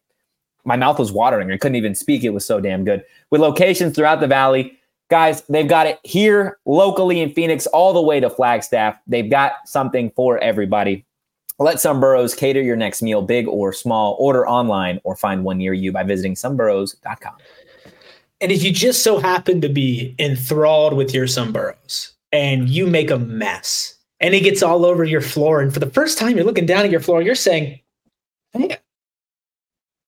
my 0.66 0.76
mouth 0.76 1.00
was 1.00 1.12
watering. 1.12 1.52
I 1.52 1.58
couldn't 1.58 1.76
even 1.78 1.96
speak. 1.96 2.24
It 2.24 2.32
was 2.32 2.46
so 2.46 2.60
damn 2.60 2.84
good. 2.84 3.04
With 3.32 3.42
locations 3.42 3.96
throughout 3.96 4.20
the 4.20 4.28
valley, 4.28 4.78
guys, 5.10 5.44
they've 5.44 5.68
got 5.68 5.88
it 5.88 6.00
here 6.04 6.58
locally 6.66 7.22
in 7.22 7.32
Phoenix, 7.34 7.68
all 7.68 7.94
the 7.94 8.02
way 8.02 8.20
to 8.20 8.30
Flagstaff. 8.30 8.98
They've 9.08 9.30
got 9.30 9.54
something 9.66 10.12
for 10.16 10.38
everybody. 10.40 11.06
Let 11.58 11.80
Some 11.80 12.02
cater 12.36 12.62
your 12.62 12.76
next 12.76 13.02
meal, 13.02 13.22
big 13.22 13.48
or 13.48 13.72
small. 13.72 14.18
Order 14.20 14.46
online 14.46 15.00
or 15.06 15.16
find 15.16 15.46
one 15.46 15.58
near 15.58 15.74
you 15.74 15.94
by 15.94 16.04
visiting 16.04 16.36
someburros.com. 16.36 17.36
And 18.42 18.52
if 18.52 18.62
you 18.62 18.74
just 18.74 19.04
so 19.04 19.20
happen 19.20 19.62
to 19.62 19.70
be 19.70 20.14
enthralled 20.20 20.94
with 20.94 21.14
your 21.14 21.28
Someburros 21.28 22.12
and 22.34 22.68
you 22.68 22.86
make 22.86 23.10
a 23.10 23.18
mess 23.18 23.95
and 24.26 24.34
it 24.34 24.42
gets 24.42 24.64
all 24.64 24.86
over 24.86 25.04
your 25.04 25.22
floor, 25.22 25.62
and 25.62 25.72
for 25.72 25.80
the 25.80 25.90
first 25.92 26.18
time 26.18 26.36
you're 26.36 26.46
looking 26.46 26.66
down 26.66 26.84
at 26.84 26.90
your 26.90 27.00
floor, 27.00 27.22
you're 27.22 27.36
saying, 27.36 27.80
Man, 28.56 28.76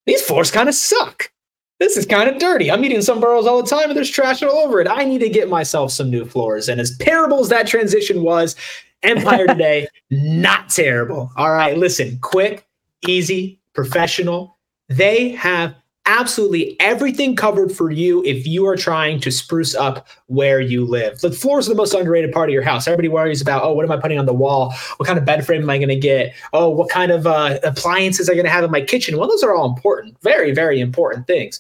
these 0.08 0.24
floors 0.24 0.50
kind 0.50 0.68
of 0.68 0.74
suck. 0.74 1.32
This 1.80 1.98
is 1.98 2.08
kind 2.08 2.28
of 2.28 2.40
dirty. 2.40 2.72
I'm 2.72 2.84
eating 2.84 2.98
Someburros 2.98 3.46
all 3.46 3.62
the 3.62 3.70
time 3.70 3.90
and 3.90 3.96
there's 3.96 4.10
trash 4.10 4.42
all 4.42 4.58
over 4.58 4.82
it. 4.82 4.88
I 4.88 5.04
need 5.04 5.20
to 5.20 5.30
get 5.30 5.50
myself 5.50 5.92
some 5.92 6.10
new 6.10 6.26
floors. 6.26 6.68
And 6.68 6.82
as 6.82 6.98
terrible 6.98 7.40
as 7.40 7.50
that 7.50 7.68
transition 7.68 8.24
was, 8.24 8.56
Empire 9.04 9.46
today, 9.48 9.88
not 10.10 10.70
terrible. 10.70 11.32
All 11.38 11.52
right, 11.52 11.78
listen, 11.78 12.18
quick, 12.20 12.66
easy, 13.08 13.60
professional. 13.76 14.58
They 14.90 15.30
have 15.30 15.76
absolutely 16.08 16.76
everything 16.80 17.36
covered 17.36 17.72
for 17.72 17.92
you 17.92 18.24
if 18.24 18.48
you 18.48 18.66
are 18.66 18.76
trying 18.76 19.20
to 19.20 19.30
spruce 19.30 19.76
up 19.76 20.08
where 20.28 20.60
you 20.60 20.86
live. 20.86 21.20
The 21.20 21.32
floors 21.32 21.68
are 21.68 21.72
the 21.72 21.78
most 21.78 21.94
underrated 21.94 22.32
part 22.32 22.50
of 22.50 22.54
your 22.54 22.64
house. 22.64 22.88
Everybody 22.88 23.10
worries 23.10 23.42
about, 23.42 23.64
oh, 23.64 23.74
what 23.74 23.86
am 23.86 23.92
I 23.92 23.98
putting 23.98 24.18
on 24.18 24.26
the 24.26 24.34
wall? 24.34 24.74
What 24.98 25.06
kind 25.06 25.20
of 25.20 25.26
bed 25.26 25.46
frame 25.46 25.62
am 25.62 25.70
I 25.70 25.78
going 25.78 25.90
to 25.90 25.96
get? 25.96 26.34
Oh, 26.54 26.70
what 26.70 26.90
kind 26.90 27.12
of 27.12 27.28
uh, 27.28 27.60
appliances 27.64 28.30
am 28.30 28.34
I 28.34 28.36
going 28.36 28.46
to 28.46 28.52
have 28.52 28.64
in 28.64 28.72
my 28.72 28.82
kitchen? 28.82 29.18
Well, 29.18 29.28
those 29.28 29.44
are 29.44 29.54
all 29.54 29.70
important, 29.70 30.20
very, 30.22 30.52
very 30.54 30.80
important 30.80 31.28
things. 31.28 31.60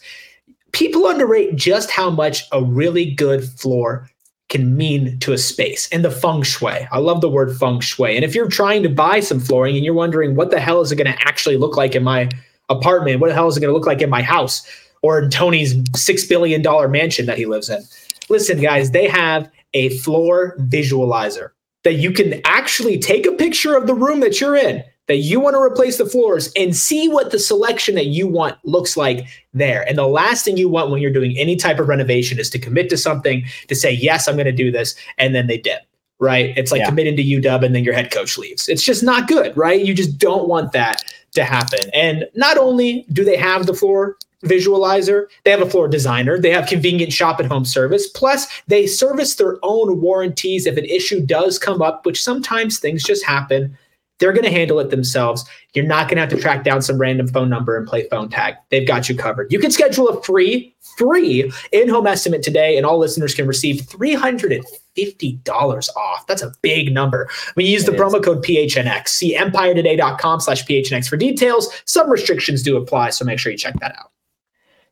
People 0.71 1.07
underrate 1.07 1.55
just 1.55 1.91
how 1.91 2.09
much 2.09 2.43
a 2.51 2.63
really 2.63 3.11
good 3.11 3.43
floor 3.43 4.09
can 4.49 4.77
mean 4.77 5.19
to 5.19 5.33
a 5.33 5.37
space 5.37 5.89
and 5.91 6.05
the 6.05 6.11
feng 6.11 6.41
shui. 6.41 6.87
I 6.91 6.99
love 6.99 7.19
the 7.19 7.29
word 7.29 7.57
feng 7.57 7.81
shui. 7.81 8.15
And 8.15 8.23
if 8.23 8.33
you're 8.33 8.47
trying 8.47 8.81
to 8.83 8.89
buy 8.89 9.19
some 9.19 9.41
flooring 9.41 9.75
and 9.75 9.83
you're 9.83 9.93
wondering 9.93 10.35
what 10.35 10.51
the 10.51 10.59
hell 10.59 10.79
is 10.79 10.91
it 10.91 10.95
going 10.95 11.11
to 11.11 11.27
actually 11.27 11.57
look 11.57 11.75
like 11.75 11.95
in 11.95 12.03
my 12.03 12.29
apartment, 12.69 13.19
what 13.19 13.27
the 13.27 13.33
hell 13.33 13.47
is 13.47 13.57
it 13.57 13.61
going 13.61 13.69
to 13.69 13.77
look 13.77 13.87
like 13.87 14.01
in 14.01 14.09
my 14.09 14.21
house 14.21 14.67
or 15.01 15.19
in 15.19 15.29
Tony's 15.29 15.75
six 15.95 16.25
billion 16.25 16.61
dollar 16.61 16.87
mansion 16.87 17.25
that 17.25 17.37
he 17.37 17.45
lives 17.45 17.69
in? 17.69 17.81
Listen, 18.29 18.59
guys, 18.59 18.91
they 18.91 19.07
have 19.07 19.49
a 19.73 19.89
floor 19.99 20.55
visualizer 20.59 21.51
that 21.83 21.93
you 21.93 22.11
can 22.11 22.41
actually 22.43 22.97
take 22.97 23.25
a 23.25 23.31
picture 23.31 23.75
of 23.75 23.87
the 23.87 23.93
room 23.93 24.19
that 24.19 24.41
you're 24.41 24.55
in 24.55 24.83
that 25.07 25.17
you 25.17 25.39
want 25.39 25.55
to 25.55 25.61
replace 25.61 25.97
the 25.97 26.05
floors 26.05 26.51
and 26.55 26.75
see 26.75 27.07
what 27.07 27.31
the 27.31 27.39
selection 27.39 27.95
that 27.95 28.07
you 28.07 28.27
want 28.27 28.57
looks 28.65 28.97
like 28.97 29.25
there. 29.53 29.87
And 29.87 29.97
the 29.97 30.07
last 30.07 30.43
thing 30.43 30.57
you 30.57 30.69
want 30.69 30.91
when 30.91 31.01
you're 31.01 31.13
doing 31.13 31.37
any 31.37 31.55
type 31.55 31.79
of 31.79 31.87
renovation 31.87 32.39
is 32.39 32.49
to 32.51 32.59
commit 32.59 32.89
to 32.89 32.97
something 32.97 33.45
to 33.67 33.75
say, 33.75 33.91
yes, 33.91 34.27
I'm 34.27 34.35
going 34.35 34.45
to 34.45 34.51
do 34.51 34.69
this. 34.69 34.95
And 35.17 35.33
then 35.33 35.47
they 35.47 35.57
dip, 35.57 35.83
right? 36.19 36.53
It's 36.57 36.71
like 36.71 36.79
Yeah. 36.79 36.89
committing 36.89 37.15
to 37.15 37.23
UW 37.23 37.65
and 37.65 37.75
then 37.75 37.83
your 37.83 37.93
head 37.93 38.11
coach 38.11 38.37
leaves. 38.37 38.67
It's 38.67 38.83
just 38.83 39.03
not 39.03 39.27
good, 39.27 39.55
right? 39.55 39.83
You 39.83 39.93
just 39.93 40.17
don't 40.17 40.47
want 40.47 40.71
that 40.71 41.03
to 41.33 41.43
happen. 41.43 41.89
And 41.93 42.27
not 42.35 42.57
only 42.57 43.05
do 43.13 43.23
they 43.23 43.37
have 43.37 43.65
the 43.65 43.73
floor 43.73 44.17
visualizer, 44.43 45.25
they 45.43 45.51
have 45.51 45.61
a 45.61 45.69
floor 45.69 45.87
designer, 45.87 46.39
they 46.39 46.51
have 46.51 46.67
convenient 46.67 47.11
shop 47.11 47.39
at 47.39 47.45
home 47.45 47.65
service. 47.65 48.07
Plus, 48.07 48.47
they 48.67 48.85
service 48.87 49.35
their 49.35 49.57
own 49.63 49.99
warranties 50.01 50.65
if 50.65 50.77
an 50.77 50.85
issue 50.85 51.21
does 51.21 51.57
come 51.59 51.81
up, 51.81 52.05
which 52.05 52.23
sometimes 52.23 52.79
things 52.79 53.03
just 53.03 53.23
happen. 53.23 53.77
They're 54.19 54.33
going 54.33 54.45
to 54.45 54.51
handle 54.51 54.79
it 54.79 54.89
themselves. 54.89 55.45
You're 55.73 55.85
not 55.85 56.07
going 56.07 56.15
to 56.15 56.21
have 56.21 56.29
to 56.29 56.37
track 56.37 56.63
down 56.63 56.81
some 56.81 56.97
random 56.97 57.27
phone 57.27 57.49
number 57.49 57.77
and 57.77 57.87
play 57.87 58.07
phone 58.09 58.29
tag. 58.29 58.55
They've 58.69 58.87
got 58.87 59.09
you 59.09 59.15
covered. 59.15 59.51
You 59.51 59.59
can 59.59 59.71
schedule 59.71 60.07
a 60.09 60.21
free, 60.23 60.75
free 60.97 61.51
in-home 61.71 62.07
estimate 62.07 62.41
today, 62.41 62.77
and 62.77 62.85
all 62.85 62.97
listeners 62.97 63.35
can 63.35 63.47
receive 63.47 63.81
$350 63.81 65.95
off. 65.95 66.25
That's 66.27 66.41
a 66.41 66.51
big 66.61 66.93
number. 66.93 67.29
When 67.53 67.65
you 67.65 67.71
use 67.71 67.85
the 67.85 67.91
It 67.91 67.95
is. 67.95 68.01
promo 68.01 68.23
code 68.23 68.43
PHNX, 68.43 69.09
see 69.09 69.37
empiretoday.com 69.37 70.39
slash 70.39 70.65
PHNX 70.65 71.07
for 71.07 71.17
details. 71.17 71.69
Some 71.85 72.09
restrictions 72.09 72.63
do 72.63 72.75
apply, 72.77 73.11
so 73.11 73.23
make 73.23 73.39
sure 73.39 73.51
you 73.51 73.57
check 73.57 73.79
that 73.81 73.95
out. 73.97 74.11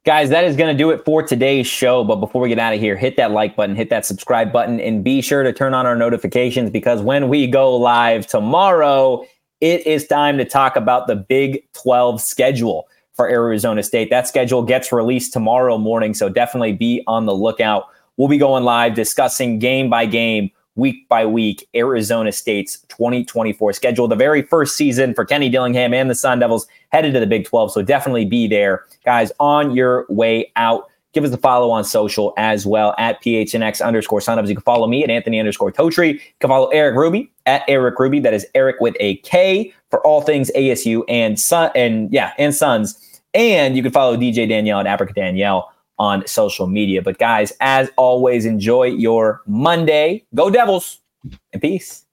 Guys, 0.05 0.29
that 0.29 0.43
is 0.43 0.55
going 0.55 0.71
to 0.71 0.77
do 0.77 0.91
it 0.91 1.03
for 1.03 1.23
today's 1.23 1.65
show. 1.65 2.03
But 2.03 2.17
before 2.17 2.39
we 2.39 2.47
get 2.47 2.59
out 2.59 2.75
of 2.75 2.79
here, 2.79 2.95
hit 2.95 3.17
that 3.17 3.31
like 3.31 3.55
button, 3.55 3.75
hit 3.75 3.89
that 3.89 4.05
subscribe 4.05 4.53
button, 4.53 4.79
and 4.79 5.03
be 5.03 5.19
sure 5.19 5.41
to 5.41 5.51
turn 5.51 5.73
on 5.73 5.87
our 5.87 5.95
notifications 5.95 6.69
because 6.69 7.01
when 7.01 7.27
we 7.27 7.47
go 7.47 7.75
live 7.75 8.27
tomorrow, 8.27 9.25
it 9.61 9.87
is 9.87 10.05
time 10.05 10.37
to 10.37 10.45
talk 10.45 10.75
about 10.75 11.07
the 11.07 11.15
Big 11.15 11.63
12 11.73 12.21
schedule 12.21 12.87
for 13.13 13.27
Arizona 13.27 13.81
State. 13.81 14.11
That 14.11 14.27
schedule 14.27 14.61
gets 14.61 14.91
released 14.91 15.33
tomorrow 15.33 15.79
morning, 15.79 16.13
so 16.13 16.29
definitely 16.29 16.73
be 16.73 17.01
on 17.07 17.25
the 17.25 17.33
lookout. 17.33 17.87
We'll 18.17 18.27
be 18.27 18.37
going 18.37 18.63
live 18.63 18.93
discussing 18.93 19.57
game 19.57 19.89
by 19.89 20.05
game, 20.05 20.51
week 20.75 21.07
by 21.09 21.25
week, 21.25 21.67
Arizona 21.75 22.31
State's 22.31 22.79
2024 22.89 23.73
schedule. 23.73 24.07
The 24.07 24.15
very 24.15 24.41
first 24.41 24.75
season 24.75 25.13
for 25.13 25.25
Kenny 25.25 25.49
Dillingham 25.49 25.93
and 25.93 26.09
the 26.09 26.15
Sun 26.15 26.39
Devils 26.39 26.67
headed 26.89 27.13
to 27.13 27.19
the 27.19 27.27
Big 27.27 27.45
12, 27.45 27.71
so 27.71 27.81
definitely 27.81 28.25
be 28.25 28.47
there. 28.47 28.85
Guys, 29.03 29.31
on 29.39 29.75
your 29.75 30.05
way 30.09 30.51
out, 30.55 30.89
give 31.13 31.23
us 31.23 31.31
a 31.31 31.37
follow 31.37 31.71
on 31.71 31.83
social 31.83 32.33
as 32.37 32.65
well 32.65 32.93
at 32.97 33.21
PHNX 33.23 33.83
underscore 33.83 34.19
Devils. 34.19 34.49
You 34.49 34.55
can 34.55 34.63
follow 34.63 34.87
me 34.87 35.03
at 35.03 35.09
Anthony 35.09 35.39
underscore 35.39 35.71
Totri. 35.71 36.15
You 36.15 36.19
can 36.39 36.49
follow 36.49 36.67
Erik 36.67 36.95
Ruby 36.95 37.31
at 37.45 37.63
Erik 37.67 37.97
Ruby. 37.97 38.19
That 38.19 38.33
is 38.33 38.45
Erik 38.53 38.79
with 38.81 38.95
a 38.99 39.15
K 39.17 39.73
for 39.89 40.05
all 40.05 40.21
things 40.21 40.51
ASU 40.55 41.03
and 41.07 41.39
Sun 41.39 41.71
and 41.75 42.11
yeah, 42.11 42.33
and 42.37 42.53
Suns. 42.53 43.01
And 43.33 43.75
you 43.75 43.83
can 43.83 43.91
follow 43.91 44.15
DJ 44.15 44.47
Danielle 44.47 44.79
at 44.79 44.87
Africa 44.87 45.13
Danielle 45.13 45.71
on 45.99 46.25
social 46.27 46.67
media. 46.67 47.01
But 47.01 47.17
guys, 47.17 47.53
as 47.59 47.89
always, 47.97 48.45
enjoy 48.45 48.85
your 48.85 49.41
Monday. 49.45 50.25
Go 50.33 50.49
Devils 50.49 50.99
and 51.53 51.61
peace. 51.61 52.04